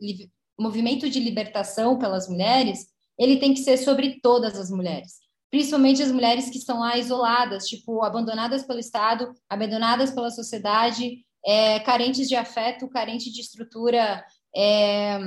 movimento 0.59 1.09
de 1.09 1.19
libertação 1.19 1.97
pelas 1.97 2.27
mulheres, 2.27 2.87
ele 3.17 3.37
tem 3.37 3.53
que 3.53 3.61
ser 3.61 3.77
sobre 3.77 4.19
todas 4.21 4.57
as 4.57 4.69
mulheres, 4.69 5.13
principalmente 5.49 6.01
as 6.01 6.11
mulheres 6.11 6.49
que 6.49 6.57
estão 6.57 6.79
lá 6.79 6.97
isoladas, 6.97 7.67
tipo 7.67 8.03
abandonadas 8.03 8.63
pelo 8.63 8.79
Estado, 8.79 9.31
abandonadas 9.49 10.11
pela 10.11 10.29
sociedade, 10.29 11.25
é, 11.45 11.79
carentes 11.79 12.27
de 12.27 12.35
afeto, 12.35 12.87
carentes 12.89 13.31
de 13.33 13.41
estrutura 13.41 14.23
é, 14.55 15.19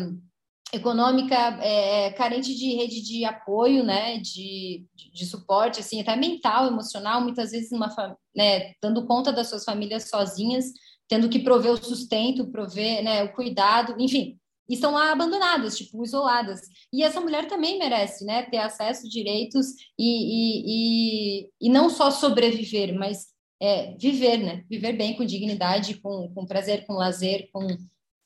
econômica 0.72 1.36
é, 1.62 2.10
carente 2.12 2.54
de 2.54 2.74
rede 2.74 3.00
de 3.02 3.24
apoio, 3.24 3.84
né, 3.84 4.18
de, 4.18 4.84
de, 4.94 5.10
de, 5.12 5.26
suporte, 5.26 5.80
assim, 5.80 6.00
até 6.00 6.16
mental, 6.16 6.66
emocional, 6.66 7.20
muitas 7.20 7.52
vezes 7.52 7.70
uma, 7.70 7.88
né, 8.34 8.72
dando 8.82 9.06
conta 9.06 9.32
das 9.32 9.48
suas 9.48 9.64
famílias 9.64 10.08
sozinhas, 10.08 10.66
tendo 11.08 11.28
que 11.28 11.38
prover 11.38 11.72
o 11.72 11.76
sustento, 11.76 12.50
prover, 12.50 13.02
né, 13.02 13.22
o 13.22 13.32
cuidado, 13.32 13.94
enfim, 13.98 14.38
estão 14.68 14.92
lá 14.92 15.12
abandonadas, 15.12 15.76
tipo, 15.76 16.02
isoladas. 16.04 16.60
E 16.92 17.02
essa 17.02 17.20
mulher 17.20 17.46
também 17.46 17.78
merece, 17.78 18.24
né, 18.24 18.42
ter 18.42 18.58
acesso, 18.58 19.08
direitos 19.08 19.66
e, 19.98 20.04
e, 20.08 20.64
e, 20.66 21.50
e 21.60 21.68
não 21.70 21.88
só 21.88 22.10
sobreviver, 22.10 22.94
mas 22.98 23.26
é, 23.60 23.96
viver, 23.96 24.38
né, 24.38 24.64
viver 24.68 24.92
bem, 24.94 25.14
com 25.16 25.24
dignidade, 25.24 25.94
com, 26.00 26.30
com 26.34 26.46
prazer, 26.46 26.84
com 26.86 26.94
lazer, 26.94 27.48
com, 27.52 27.66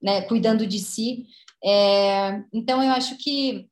né, 0.02 0.22
cuidando 0.22 0.66
de 0.66 0.78
si. 0.78 1.26
É, 1.64 2.42
então, 2.52 2.82
eu 2.82 2.90
acho 2.92 3.16
que 3.18 3.68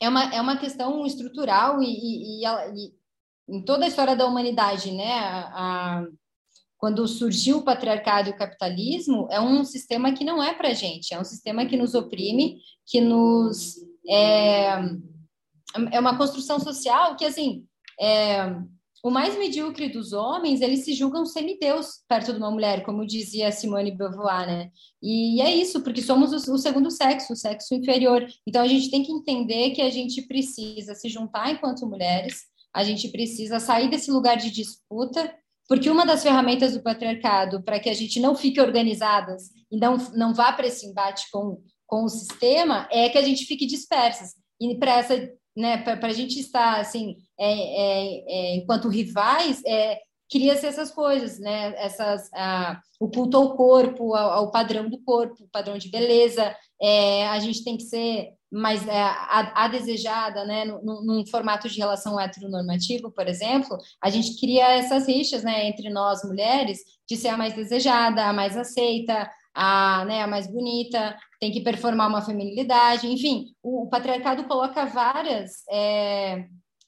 é 0.00 0.08
uma, 0.08 0.34
é 0.34 0.40
uma 0.40 0.56
questão 0.56 1.06
estrutural 1.06 1.82
e, 1.82 1.86
e, 1.86 2.44
e, 2.44 2.46
e 2.46 2.94
em 3.48 3.62
toda 3.62 3.84
a 3.84 3.88
história 3.88 4.16
da 4.16 4.26
humanidade, 4.26 4.90
né? 4.92 5.12
A, 5.12 5.50
a, 5.54 6.06
quando 6.78 7.06
surgiu 7.08 7.58
o 7.58 7.64
patriarcado 7.64 8.28
e 8.28 8.32
o 8.32 8.36
capitalismo, 8.36 9.26
é 9.30 9.40
um 9.40 9.64
sistema 9.64 10.12
que 10.12 10.24
não 10.24 10.42
é 10.42 10.52
para 10.52 10.74
gente, 10.74 11.14
é 11.14 11.20
um 11.20 11.24
sistema 11.24 11.64
que 11.64 11.76
nos 11.76 11.94
oprime, 11.94 12.58
que 12.86 13.00
nos 13.00 13.76
é, 14.06 14.74
é 15.92 16.00
uma 16.00 16.18
construção 16.18 16.60
social 16.60 17.16
que 17.16 17.24
assim 17.24 17.64
é, 17.98 18.54
o 19.04 19.10
mais 19.10 19.36
medíocre 19.38 19.90
dos 19.90 20.14
homens, 20.14 20.62
eles 20.62 20.82
se 20.82 20.94
julgam 20.94 21.26
semideus 21.26 22.02
perto 22.08 22.32
de 22.32 22.38
uma 22.38 22.50
mulher, 22.50 22.82
como 22.82 23.06
dizia 23.06 23.52
Simone 23.52 23.94
Beauvoir, 23.94 24.46
né? 24.46 24.70
E 25.02 25.42
é 25.42 25.54
isso, 25.54 25.82
porque 25.82 26.00
somos 26.00 26.32
o, 26.32 26.56
segundo 26.56 26.90
sexo, 26.90 27.34
o 27.34 27.36
sexo 27.36 27.74
inferior. 27.74 28.26
Então 28.48 28.62
a 28.62 28.66
gente 28.66 28.90
tem 28.90 29.02
que 29.02 29.12
entender 29.12 29.72
que 29.72 29.82
a 29.82 29.90
gente 29.90 30.22
precisa 30.22 30.94
se 30.94 31.10
juntar 31.10 31.50
enquanto 31.50 31.86
mulheres, 31.86 32.44
a 32.74 32.82
gente 32.82 33.08
precisa 33.08 33.60
sair 33.60 33.90
desse 33.90 34.10
lugar 34.10 34.38
de 34.38 34.50
disputa, 34.50 35.36
porque 35.68 35.90
uma 35.90 36.06
das 36.06 36.22
ferramentas 36.22 36.72
do 36.72 36.82
patriarcado 36.82 37.62
para 37.62 37.78
que 37.78 37.90
a 37.90 37.94
gente 37.94 38.18
não 38.18 38.34
fique 38.34 38.58
organizadas 38.58 39.50
e 39.70 39.76
não, 39.76 39.98
não 40.14 40.32
vá 40.32 40.50
para 40.50 40.66
esse 40.66 40.86
embate 40.86 41.26
com, 41.30 41.62
com 41.86 42.04
o 42.04 42.08
sistema 42.08 42.88
é 42.90 43.10
que 43.10 43.18
a 43.18 43.22
gente 43.22 43.44
fique 43.44 43.66
dispersas. 43.66 44.30
E 44.58 44.78
para 44.78 44.96
essa 44.96 45.30
né, 45.56 45.78
para 45.78 46.08
a 46.08 46.12
gente 46.12 46.38
estar 46.40 46.80
assim, 46.80 47.16
é, 47.38 47.52
é, 47.52 48.24
é, 48.26 48.56
enquanto 48.56 48.88
rivais, 48.88 49.62
é, 49.66 50.00
cria-se 50.30 50.66
essas 50.66 50.90
coisas, 50.90 51.38
né? 51.38 51.74
Essas, 51.76 52.28
a, 52.32 52.80
o 52.98 53.08
culto 53.08 53.36
ao 53.36 53.56
corpo, 53.56 54.14
ao, 54.14 54.30
ao, 54.32 54.50
padrão 54.50 54.88
do 54.88 54.98
corpo, 55.02 55.48
padrão 55.52 55.78
de 55.78 55.88
beleza. 55.88 56.54
É, 56.80 57.28
a 57.28 57.38
gente 57.38 57.62
tem 57.62 57.76
que 57.76 57.84
ser 57.84 58.30
mais 58.50 58.86
é, 58.86 59.00
a, 59.00 59.64
a, 59.64 59.68
desejada, 59.68 60.44
né? 60.44 60.64
Num, 60.64 61.04
num, 61.04 61.26
formato 61.26 61.68
de 61.68 61.78
relação 61.78 62.18
heteronormativo, 62.18 63.10
por 63.10 63.28
exemplo, 63.28 63.76
a 64.02 64.10
gente 64.10 64.38
cria 64.40 64.74
essas 64.74 65.06
rixas, 65.06 65.44
né? 65.44 65.68
Entre 65.68 65.90
nós 65.90 66.24
mulheres, 66.24 66.80
de 67.08 67.16
ser 67.16 67.28
a 67.28 67.36
mais 67.36 67.54
desejada, 67.54 68.24
a 68.24 68.32
mais 68.32 68.56
aceita, 68.56 69.30
a, 69.54 70.04
né, 70.04 70.22
a 70.22 70.26
mais 70.26 70.46
bonita, 70.46 71.16
tem 71.38 71.52
que 71.52 71.60
performar 71.60 72.08
uma 72.08 72.22
feminilidade, 72.22 73.06
enfim, 73.06 73.54
o, 73.62 73.84
o 73.84 73.88
patriarcado 73.88 74.44
coloca 74.44 74.84
várias 74.84 75.62
é, 75.70 76.46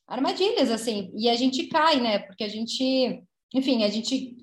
armadilhas, 0.09 0.71
assim, 0.71 1.13
e 1.17 1.29
a 1.29 1.37
gente 1.37 1.67
cai, 1.69 2.01
né, 2.01 2.19
porque 2.19 2.43
a 2.43 2.49
gente, 2.49 3.23
enfim, 3.55 3.85
a 3.85 3.89
gente 3.89 4.37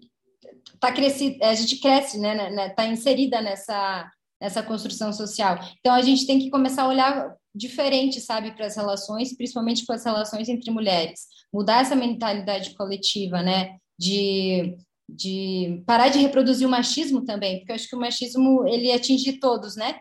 tá 0.80 0.92
crescido, 0.92 1.44
a 1.44 1.54
gente 1.54 1.78
cresce, 1.80 2.18
né, 2.20 2.34
né, 2.34 2.50
né, 2.50 2.70
tá 2.70 2.86
inserida 2.86 3.42
nessa, 3.42 4.10
nessa 4.42 4.64
construção 4.64 5.12
social. 5.12 5.60
Então, 5.80 5.94
a 5.94 6.02
gente 6.02 6.26
tem 6.26 6.40
que 6.40 6.50
começar 6.50 6.84
a 6.84 6.90
olhar 6.90 7.36
diferente, 7.54 8.20
sabe, 8.22 8.52
para 8.52 8.66
as 8.66 8.76
relações, 8.76 9.36
principalmente 9.36 9.86
com 9.86 9.94
as 9.94 10.04
relações 10.04 10.48
entre 10.50 10.72
mulheres, 10.72 11.28
mudar 11.54 11.82
essa 11.82 11.96
mentalidade 11.96 12.74
coletiva, 12.76 13.42
né, 13.42 13.78
de 14.00 14.76
de 15.08 15.84
parar 15.86 16.10
de 16.10 16.20
reproduzir 16.20 16.68
o 16.68 16.72
machismo 16.72 17.24
também, 17.26 17.60
porque 17.60 17.72
eu 17.72 17.76
acho 17.76 17.90
que 17.90 17.96
o 17.96 18.00
machismo 18.00 18.68
ele 18.68 18.92
atinge 18.92 19.40
todos, 19.40 19.76
né? 19.76 20.00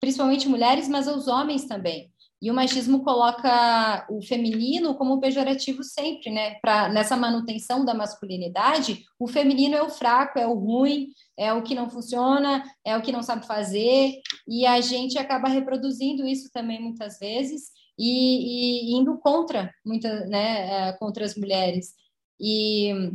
Principalmente 0.00 0.48
mulheres, 0.48 0.88
mas 0.88 1.06
os 1.06 1.28
homens 1.28 1.66
também. 1.66 2.10
E 2.42 2.50
o 2.50 2.54
machismo 2.54 3.04
coloca 3.04 4.06
o 4.08 4.22
feminino 4.22 4.94
como 4.94 5.20
pejorativo 5.20 5.84
sempre, 5.84 6.30
né? 6.30 6.54
Para 6.62 6.88
nessa 6.88 7.14
manutenção 7.14 7.84
da 7.84 7.92
masculinidade, 7.92 9.04
o 9.18 9.28
feminino 9.28 9.74
é 9.74 9.82
o 9.82 9.90
fraco, 9.90 10.38
é 10.38 10.46
o 10.46 10.54
ruim, 10.54 11.08
é 11.38 11.52
o 11.52 11.62
que 11.62 11.74
não 11.74 11.90
funciona, 11.90 12.64
é 12.84 12.96
o 12.96 13.02
que 13.02 13.12
não 13.12 13.22
sabe 13.22 13.46
fazer, 13.46 14.14
e 14.48 14.64
a 14.64 14.80
gente 14.80 15.18
acaba 15.18 15.48
reproduzindo 15.48 16.26
isso 16.26 16.50
também 16.50 16.80
muitas 16.80 17.18
vezes 17.18 17.72
e, 17.98 18.94
e 18.94 18.98
indo 18.98 19.18
contra 19.18 19.70
muitas, 19.84 20.26
né? 20.30 20.88
É, 20.88 20.92
contra 20.94 21.24
as 21.26 21.36
mulheres. 21.36 21.92
E 22.40 23.12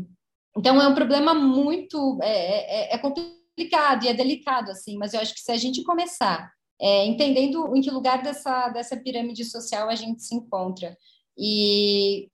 então 0.57 0.81
é 0.81 0.87
um 0.87 0.95
problema 0.95 1.33
muito 1.33 2.19
é, 2.21 2.93
é, 2.93 2.95
é 2.95 2.97
complicado 2.97 4.05
e 4.05 4.07
é 4.07 4.13
delicado 4.13 4.71
assim, 4.71 4.97
mas 4.97 5.13
eu 5.13 5.19
acho 5.19 5.33
que 5.33 5.41
se 5.41 5.51
a 5.51 5.57
gente 5.57 5.83
começar 5.83 6.51
é, 6.79 7.05
entendendo 7.05 7.75
em 7.75 7.81
que 7.81 7.89
lugar 7.89 8.21
dessa, 8.21 8.69
dessa 8.69 8.97
pirâmide 8.97 9.45
social 9.45 9.89
a 9.89 9.95
gente 9.95 10.21
se 10.21 10.35
encontra. 10.35 10.97
E 11.37 12.29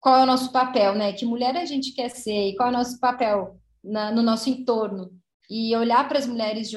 qual 0.00 0.18
é 0.18 0.22
o 0.22 0.26
nosso 0.26 0.52
papel, 0.52 0.94
né? 0.94 1.12
Que 1.12 1.24
mulher 1.24 1.56
a 1.56 1.64
gente 1.64 1.92
quer 1.92 2.08
ser 2.10 2.48
e 2.48 2.56
qual 2.56 2.68
é 2.68 2.72
o 2.72 2.76
nosso 2.76 2.98
papel 2.98 3.58
na, 3.82 4.10
no 4.10 4.22
nosso 4.22 4.48
entorno. 4.48 5.10
E 5.48 5.74
olhar 5.76 6.08
para 6.08 6.18
as 6.18 6.26
mulheres 6.26 6.68
de, 6.68 6.76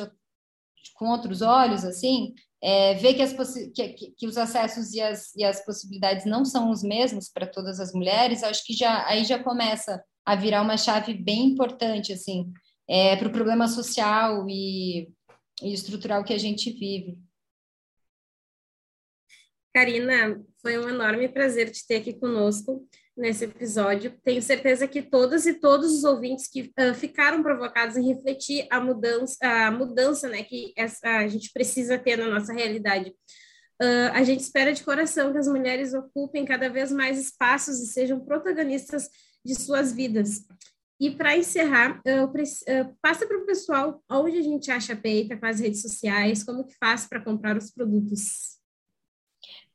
com 0.96 1.10
outros 1.10 1.42
olhos, 1.42 1.84
assim, 1.84 2.34
é, 2.62 2.94
ver 2.96 3.16
que, 3.16 3.22
as 3.22 3.34
que, 3.74 4.12
que, 4.12 4.28
os 4.28 4.38
acessos 4.38 4.94
e 4.94 5.02
as, 5.02 5.36
e 5.36 5.44
as 5.44 5.64
possibilidades 5.66 6.26
não 6.26 6.46
são 6.46 6.70
os 6.70 6.84
mesmos 6.84 7.30
para 7.30 7.48
todas 7.48 7.80
as 7.80 7.94
mulheres, 7.94 8.44
acho 8.44 8.64
que 8.66 8.74
já 8.74 9.06
aí 9.08 9.24
já 9.24 9.42
começa 9.42 10.04
a 10.32 10.36
virar 10.36 10.62
uma 10.62 10.78
chave 10.78 11.14
bem 11.14 11.48
importante, 11.48 12.14
assim, 12.14 12.52
é, 12.88 13.16
para 13.16 13.28
o 13.28 13.32
problema 13.32 13.68
social 13.68 14.48
e 14.50 15.08
e 15.62 15.74
estrutural 15.74 16.24
que 16.24 16.34
a 16.34 16.38
gente 16.38 16.72
vive. 16.72 17.18
Karina, 19.74 20.44
foi 20.62 20.78
um 20.78 20.90
enorme 20.90 21.28
prazer 21.30 21.72
te 21.72 21.86
ter 21.86 21.98
aqui 21.98 22.14
conosco 22.14 22.88
nesse 23.16 23.46
episódio. 23.46 24.18
Tenho 24.24 24.42
certeza 24.42 24.88
que 24.88 25.02
todas 25.02 25.46
e 25.46 25.54
todos 25.54 25.94
os 25.94 26.04
ouvintes 26.04 26.48
que 26.48 26.74
uh, 26.80 26.94
ficaram 26.96 27.44
provocados 27.44 27.96
em 27.96 28.08
refletir 28.08 28.68
a 28.72 28.80
mudança, 28.80 29.38
a 29.42 29.72
mudança 29.72 30.28
né, 30.28 30.44
que 30.44 30.74
essa, 30.76 31.18
a 31.20 31.28
gente 31.28 31.52
precisa 31.54 32.00
ter 32.00 32.18
na 32.18 32.28
nossa 32.28 32.52
realidade. 32.52 33.12
Uh, 33.82 34.12
a 34.14 34.24
gente 34.24 34.42
espera 34.42 34.74
de 34.74 34.84
coração 34.84 35.32
que 35.32 35.38
as 35.38 35.48
mulheres 35.48 35.94
ocupem 35.94 36.44
cada 36.46 36.70
vez 36.70 36.92
mais 36.92 37.20
espaços 37.20 37.80
e 37.80 37.88
sejam 37.88 38.20
protagonistas 38.20 39.10
de 39.46 39.56
suas 39.56 39.94
vidas. 39.94 40.46
E 41.00 41.10
para 41.12 41.38
encerrar, 41.38 42.02
passa 43.02 43.26
para 43.26 43.38
o 43.38 43.46
pessoal 43.46 44.04
onde 44.12 44.38
a 44.38 44.42
gente 44.42 44.70
acha 44.70 44.94
a 44.94 44.98
Peita, 44.98 45.40
as 45.42 45.60
redes 45.60 45.82
sociais, 45.82 46.44
como 46.44 46.66
que 46.66 46.76
faz 46.76 47.08
para 47.08 47.24
comprar 47.24 47.58
os 47.58 47.72
produtos. 47.72 48.60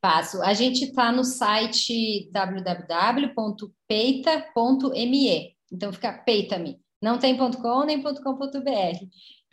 Passo. 0.01 0.43
A 0.43 0.53
gente 0.53 0.85
está 0.85 1.11
no 1.11 1.25
site 1.25 2.31
www.peita.me. 2.31 3.57
Então 5.73 5.93
fica 5.95 6.13
peita-me. 6.13 6.79
Não 7.03 7.19
tem 7.19 7.37
.com 7.39 7.85
nem 7.85 8.03
.com.br. 8.03 9.07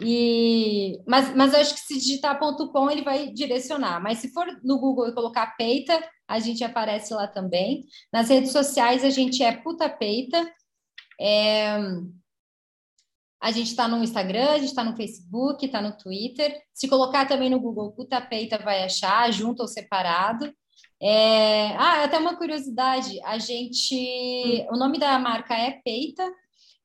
E, 0.04 1.00
mas, 1.08 1.36
mas 1.36 1.54
eu 1.54 1.60
acho 1.60 1.74
que 1.76 1.82
se 1.82 2.00
digitar 2.00 2.40
.com 2.40 2.90
ele 2.90 3.04
vai 3.04 3.28
direcionar. 3.28 4.02
Mas 4.02 4.20
se 4.20 4.32
for 4.34 4.48
no 4.64 4.80
Google 4.80 5.10
e 5.10 5.14
colocar 5.14 5.56
peita, 5.58 6.02
a 6.28 6.40
gente 6.40 6.64
aparece 6.64 7.14
lá 7.14 7.28
também. 7.28 7.86
Nas 8.12 8.30
redes 8.30 8.52
sociais 8.52 9.04
a 9.04 9.10
gente 9.10 9.44
é 9.44 9.52
puta 9.52 9.90
peita 9.90 10.52
é, 11.24 11.78
a 13.40 13.52
gente 13.52 13.68
está 13.68 13.88
no 13.88 14.04
Instagram, 14.04 14.50
a 14.50 14.58
gente 14.58 14.70
está 14.70 14.84
no 14.84 14.96
Facebook, 14.96 15.66
está 15.66 15.82
no 15.82 15.96
Twitter. 15.96 16.60
Se 16.74 16.88
colocar 16.88 17.28
também 17.28 17.50
no 17.50 17.60
Google 17.60 17.92
Puta 17.92 18.20
Peita, 18.20 18.58
vai 18.58 18.84
achar, 18.84 19.32
junto 19.32 19.62
ou 19.62 19.68
separado. 19.68 20.52
É... 21.02 21.76
Ah, 21.78 22.04
até 22.04 22.18
uma 22.18 22.38
curiosidade: 22.38 23.20
a 23.24 23.38
gente. 23.38 24.66
O 24.72 24.78
nome 24.78 25.00
da 25.00 25.18
marca 25.20 25.56
é 25.56 25.80
Peita, 25.84 26.28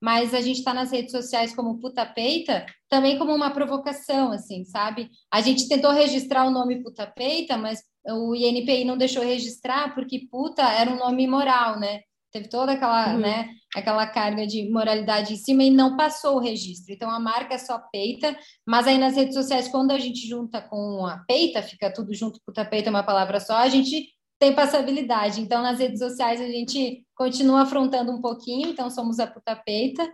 mas 0.01 0.35
a 0.35 0.41
gente 0.41 0.59
está 0.59 0.75
nas 0.75 0.91
redes 0.91 1.13
sociais 1.13 1.55
como 1.55 1.79
Puta 1.79 2.05
Peita, 2.05 2.67
também 2.89 3.19
como 3.19 3.35
uma 3.35 3.51
provocação, 3.51 4.33
assim, 4.33 4.65
sabe? 4.65 5.11
A 5.33 5.41
gente 5.41 5.69
tentou 5.69 5.91
registrar 5.93 6.47
o 6.47 6.51
nome 6.51 6.83
Puta 6.83 7.07
Peita, 7.07 7.57
mas 7.57 7.83
o 8.09 8.35
INPI 8.35 8.85
não 8.85 8.97
deixou 8.97 9.23
registrar 9.23 9.95
porque 9.95 10.27
puta 10.31 10.63
era 10.63 10.91
um 10.91 10.99
nome 10.99 11.25
imoral, 11.25 11.79
né? 11.81 12.03
teve 12.37 12.49
toda 12.49 12.73
aquela, 12.73 13.15
uhum. 13.15 13.19
né, 13.19 13.49
aquela 13.75 14.07
carga 14.07 14.47
de 14.47 14.69
moralidade 14.71 15.33
em 15.33 15.37
cima 15.37 15.65
e 15.65 15.71
não 15.71 15.97
passou 15.97 16.37
o 16.37 16.41
registro. 16.41 16.93
Então 16.93 17.11
a 17.11 17.19
marca 17.19 17.55
é 17.55 17.59
só 17.59 17.79
peita, 17.91 18.37
mas 18.67 18.87
aí 18.87 18.99
nas 18.99 19.17
redes 19.17 19.35
sociais, 19.35 19.69
quando 19.69 19.91
a 19.91 19.99
gente 19.99 20.27
junta 20.29 20.61
com 20.61 21.07
a 21.07 21.19
peita, 21.27 21.63
fica 21.63 21.93
tudo 21.93 22.13
junto, 22.15 22.41
puta 22.45 22.65
peita 22.65 22.89
é 22.89 22.91
uma 22.91 23.03
palavra 23.03 23.41
só, 23.41 23.57
a 23.57 23.69
gente 23.69 24.09
tem 24.39 24.55
passabilidade. 24.55 25.41
Então 25.41 25.63
nas 25.63 25.79
redes 25.79 25.99
sociais 25.99 26.41
a 26.41 26.47
gente 26.47 27.05
continua 27.15 27.63
afrontando 27.63 28.13
um 28.13 28.21
pouquinho, 28.21 28.69
então 28.69 28.91
somos 28.91 29.19
a 29.19 29.27
puta 29.27 29.57
peita, 29.57 30.07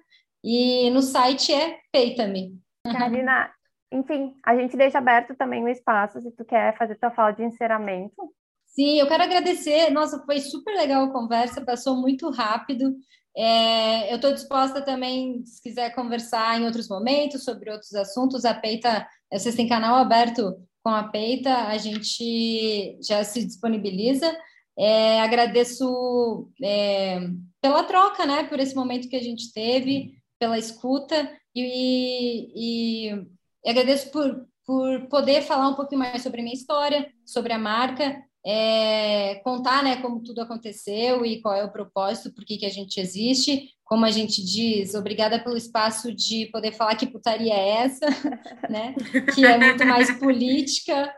e 0.42 0.90
no 0.90 1.02
site 1.02 1.52
é 1.52 1.78
peita-me. 1.92 2.58
Karina, 2.84 3.50
enfim, 3.92 4.34
a 4.44 4.56
gente 4.56 4.76
deixa 4.76 4.98
aberto 4.98 5.34
também 5.36 5.62
o 5.62 5.68
espaço 5.68 6.20
se 6.20 6.30
tu 6.32 6.44
quer 6.44 6.76
fazer 6.76 6.96
tua 6.96 7.10
fala 7.10 7.32
de 7.32 7.44
encerramento. 7.44 8.32
Sim, 8.66 8.98
eu 8.98 9.06
quero 9.06 9.22
agradecer. 9.22 9.90
Nossa, 9.90 10.24
foi 10.24 10.40
super 10.40 10.74
legal 10.74 11.04
a 11.04 11.12
conversa, 11.12 11.64
passou 11.64 11.94
muito 11.94 12.30
rápido. 12.30 12.96
É, 13.36 14.10
eu 14.10 14.16
estou 14.16 14.32
disposta 14.32 14.82
também, 14.82 15.44
se 15.44 15.62
quiser 15.62 15.94
conversar 15.94 16.58
em 16.58 16.64
outros 16.64 16.88
momentos 16.88 17.44
sobre 17.44 17.70
outros 17.70 17.94
assuntos. 17.94 18.44
A 18.44 18.54
Peita, 18.54 19.06
vocês 19.30 19.54
têm 19.54 19.68
canal 19.68 19.96
aberto 19.96 20.56
com 20.82 20.90
a 20.90 21.04
Peita, 21.04 21.68
a 21.68 21.78
gente 21.78 22.98
já 23.02 23.22
se 23.24 23.44
disponibiliza. 23.44 24.36
É, 24.78 25.20
agradeço 25.20 26.50
é, 26.62 27.20
pela 27.60 27.84
troca, 27.84 28.26
né? 28.26 28.44
Por 28.44 28.58
esse 28.58 28.74
momento 28.74 29.08
que 29.08 29.16
a 29.16 29.22
gente 29.22 29.52
teve, 29.52 30.14
pela 30.38 30.58
escuta 30.58 31.30
e, 31.54 32.50
e, 32.54 33.10
e 33.64 33.70
agradeço 33.70 34.10
por, 34.10 34.46
por 34.66 35.08
poder 35.08 35.42
falar 35.42 35.68
um 35.68 35.74
pouquinho 35.74 36.00
mais 36.00 36.22
sobre 36.22 36.40
a 36.40 36.44
minha 36.44 36.56
história, 36.56 37.12
sobre 37.24 37.52
a 37.52 37.58
marca 37.58 38.22
é, 38.44 39.36
contar 39.36 39.84
né, 39.84 40.02
como 40.02 40.22
tudo 40.22 40.40
aconteceu 40.40 41.24
e 41.24 41.40
qual 41.40 41.54
é 41.54 41.64
o 41.64 41.70
propósito, 41.70 42.34
por 42.34 42.44
que, 42.44 42.58
que 42.58 42.66
a 42.66 42.70
gente 42.70 42.98
existe. 42.98 43.70
Como 43.84 44.04
a 44.04 44.10
gente 44.10 44.42
diz, 44.44 44.94
obrigada 44.94 45.38
pelo 45.38 45.56
espaço 45.56 46.12
de 46.12 46.46
poder 46.46 46.72
falar 46.72 46.96
que 46.96 47.06
putaria 47.06 47.54
é 47.54 47.68
essa, 47.84 48.06
né? 48.68 48.94
que 49.34 49.44
é 49.44 49.58
muito 49.58 49.84
mais 49.84 50.10
política, 50.18 51.14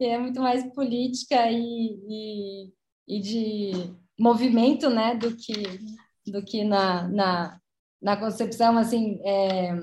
é 0.00 0.18
muito 0.18 0.40
mais 0.40 0.62
política 0.72 1.50
e, 1.50 1.98
e, 2.08 2.72
e 3.08 3.20
de 3.20 3.72
movimento 4.18 4.88
né, 4.88 5.14
do 5.16 5.34
que, 5.34 5.52
do 6.26 6.44
que 6.44 6.62
na, 6.62 7.08
na, 7.08 7.60
na 8.00 8.16
concepção 8.16 8.78
assim, 8.78 9.20
é, 9.24 9.80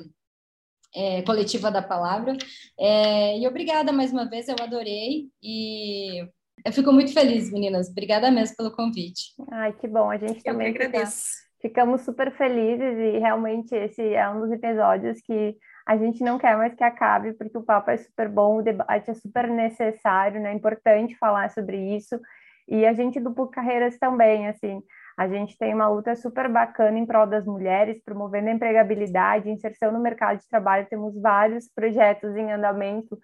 é, 0.96 1.22
coletiva 1.24 1.70
da 1.72 1.82
palavra. 1.82 2.38
É, 2.78 3.38
e 3.38 3.48
obrigada 3.48 3.92
mais 3.92 4.12
uma 4.12 4.30
vez, 4.30 4.48
eu 4.48 4.56
adorei 4.62 5.30
e 5.42 6.26
eu 6.66 6.74
fico 6.74 6.92
muito 6.92 7.14
feliz, 7.14 7.52
meninas. 7.52 7.90
Obrigada 7.90 8.30
mesmo 8.32 8.56
pelo 8.58 8.76
convite. 8.76 9.34
Ai, 9.52 9.74
que 9.74 9.88
bom. 9.88 10.10
A 10.10 10.18
gente 10.18 10.38
Eu 10.38 10.54
também 10.54 10.70
agradeço. 10.70 11.28
Fica, 11.62 11.70
ficamos 11.70 12.02
super 12.02 12.32
felizes 12.36 12.98
e 12.98 13.20
realmente 13.20 13.74
esse 13.76 14.02
é 14.14 14.30
um 14.30 14.42
dos 14.42 14.52
episódios 14.52 15.20
que 15.22 15.56
a 15.86 15.98
gente 15.98 16.24
não 16.24 16.38
quer 16.38 16.56
mais 16.56 16.76
que 16.76 16.84
acabe, 16.84 17.34
porque 17.34 17.58
o 17.58 17.64
papo 17.64 17.90
é 17.90 17.98
super 17.98 18.30
bom, 18.30 18.58
o 18.58 18.62
debate 18.62 19.10
é 19.10 19.14
super 19.16 19.48
necessário, 19.50 20.40
né? 20.40 20.52
É 20.52 20.56
importante 20.56 21.18
falar 21.18 21.50
sobre 21.50 21.78
isso. 21.96 22.20
E 22.68 22.86
a 22.86 22.94
gente 22.94 23.20
do 23.20 23.34
PUC 23.34 23.54
Carreiras 23.54 23.98
também, 23.98 24.48
assim, 24.48 24.84
a 25.18 25.28
gente 25.28 25.58
tem 25.58 25.74
uma 25.74 25.90
luta 25.90 26.16
super 26.16 26.48
bacana 26.48 26.98
em 26.98 27.06
prol 27.06 27.26
das 27.26 27.46
mulheres, 27.46 28.02
promovendo 28.06 28.50
a 28.50 28.54
empregabilidade, 28.54 29.50
inserção 29.50 29.92
no 29.92 30.00
mercado 30.00 30.40
de 30.40 30.48
trabalho. 30.48 30.88
Temos 30.90 31.20
vários 31.20 31.68
projetos 31.68 32.36
em 32.38 32.52
andamento 32.54 33.16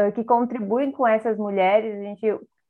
uh, 0.00 0.10
que 0.12 0.24
contribuem 0.24 0.90
com 0.90 1.06
essas 1.06 1.38
mulheres. 1.38 2.00
A 2.00 2.02
gente 2.02 2.26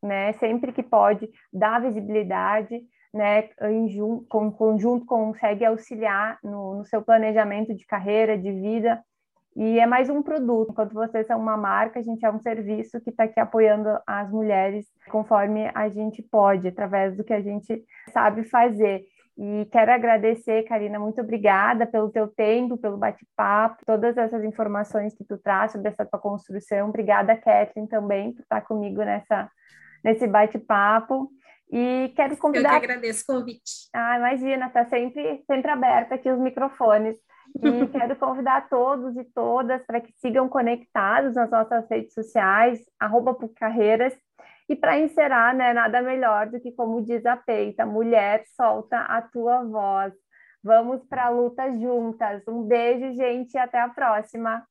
né? 0.07 0.33
Sempre 0.35 0.73
que 0.73 0.83
pode 0.83 1.29
dar 1.53 1.81
visibilidade, 1.81 2.81
né? 3.13 3.49
Em 3.63 3.89
com, 4.29 4.51
conjunto 4.51 5.05
consegue 5.05 5.65
auxiliar 5.65 6.39
no, 6.43 6.77
no 6.77 6.85
seu 6.85 7.03
planejamento 7.03 7.75
de 7.75 7.87
carreira, 7.87 8.39
de 8.39 8.53
vida. 8.53 9.03
E 9.57 9.81
é 9.81 9.87
mais 9.87 10.11
um 10.11 10.23
produto. 10.23 10.73
Enquanto 10.73 10.93
vocês 10.93 11.27
são 11.27 11.41
uma 11.41 11.57
marca, 11.57 11.99
a 11.99 12.03
gente 12.03 12.25
é 12.25 12.31
um 12.31 12.39
serviço 12.39 13.01
que 13.01 13.11
está 13.11 13.25
aqui 13.25 13.41
apoiando 13.41 13.89
as 14.07 14.31
mulheres 14.31 14.87
conforme 15.11 15.71
a 15.75 15.89
gente 15.89 16.23
pode, 16.23 16.69
através 16.69 17.17
do 17.17 17.25
que 17.25 17.33
a 17.33 17.41
gente 17.41 17.83
sabe 18.13 18.45
fazer. 18.45 19.07
E 19.39 19.67
quero 19.71 19.93
agradecer, 19.93 20.63
Karina, 20.63 20.99
muito 20.99 21.21
obrigada 21.21 21.87
pelo 21.87 22.11
teu 22.11 22.27
tempo, 22.27 22.79
pelo 22.79 22.97
bate-papo, 22.97 23.85
todas 23.85 24.17
essas 24.17 24.43
informações 24.43 25.15
que 25.15 25.25
tu 25.25 25.37
traz 25.37 25.73
sobre 25.73 25.89
essa 25.89 26.07
tua 26.07 26.19
construção. 26.19 26.89
Obrigada, 26.89 27.37
Kathleen, 27.37 27.87
também, 27.87 28.33
por 28.33 28.41
estar 28.41 28.63
comigo 28.63 29.03
nessa, 29.03 29.51
nesse 30.07 30.27
bate-papo. 30.29 31.29
E 31.69 32.13
quero 32.15 32.37
convidar. 32.37 32.75
Eu 32.75 32.81
que 32.81 32.87
agradeço 32.87 33.25
o 33.25 33.35
convite. 33.35 33.89
Ah, 33.93 34.17
imagina, 34.19 34.67
está 34.67 34.85
sempre, 34.85 35.43
sempre 35.45 35.69
aberta 35.69 36.15
aqui 36.15 36.31
os 36.31 36.39
microfones. 36.39 37.17
E 37.57 37.87
quero 37.91 38.15
convidar 38.15 38.69
todos 38.69 39.17
e 39.17 39.25
todas 39.25 39.85
para 39.85 40.01
que 40.01 40.13
sigam 40.19 40.49
conectados 40.49 41.35
nas 41.35 41.51
nossas 41.51 41.89
redes 41.91 42.15
sociais, 42.15 42.79
arroba 43.01 43.37
Carreiras. 43.57 44.17
E 44.69 44.77
para 44.77 44.99
encerrar, 44.99 45.55
né, 45.55 45.73
nada 45.73 46.01
melhor 46.03 46.47
do 46.47 46.61
que, 46.61 46.71
como 46.71 47.03
diz 47.03 47.27
a 47.27 47.37
Peita, 47.37 47.85
mulher, 47.85 48.45
solta 48.57 48.99
a 48.99 49.21
tua 49.23 49.65
voz. 49.65 50.13
Vamos 50.63 51.05
para 51.05 51.27
a 51.27 51.31
luta 51.31 51.73
juntas. 51.73 52.43
Um 52.49 52.63
beijo, 52.63 53.13
gente, 53.15 53.55
e 53.55 53.59
até 53.59 53.81
a 53.81 53.89
próxima. 53.89 54.65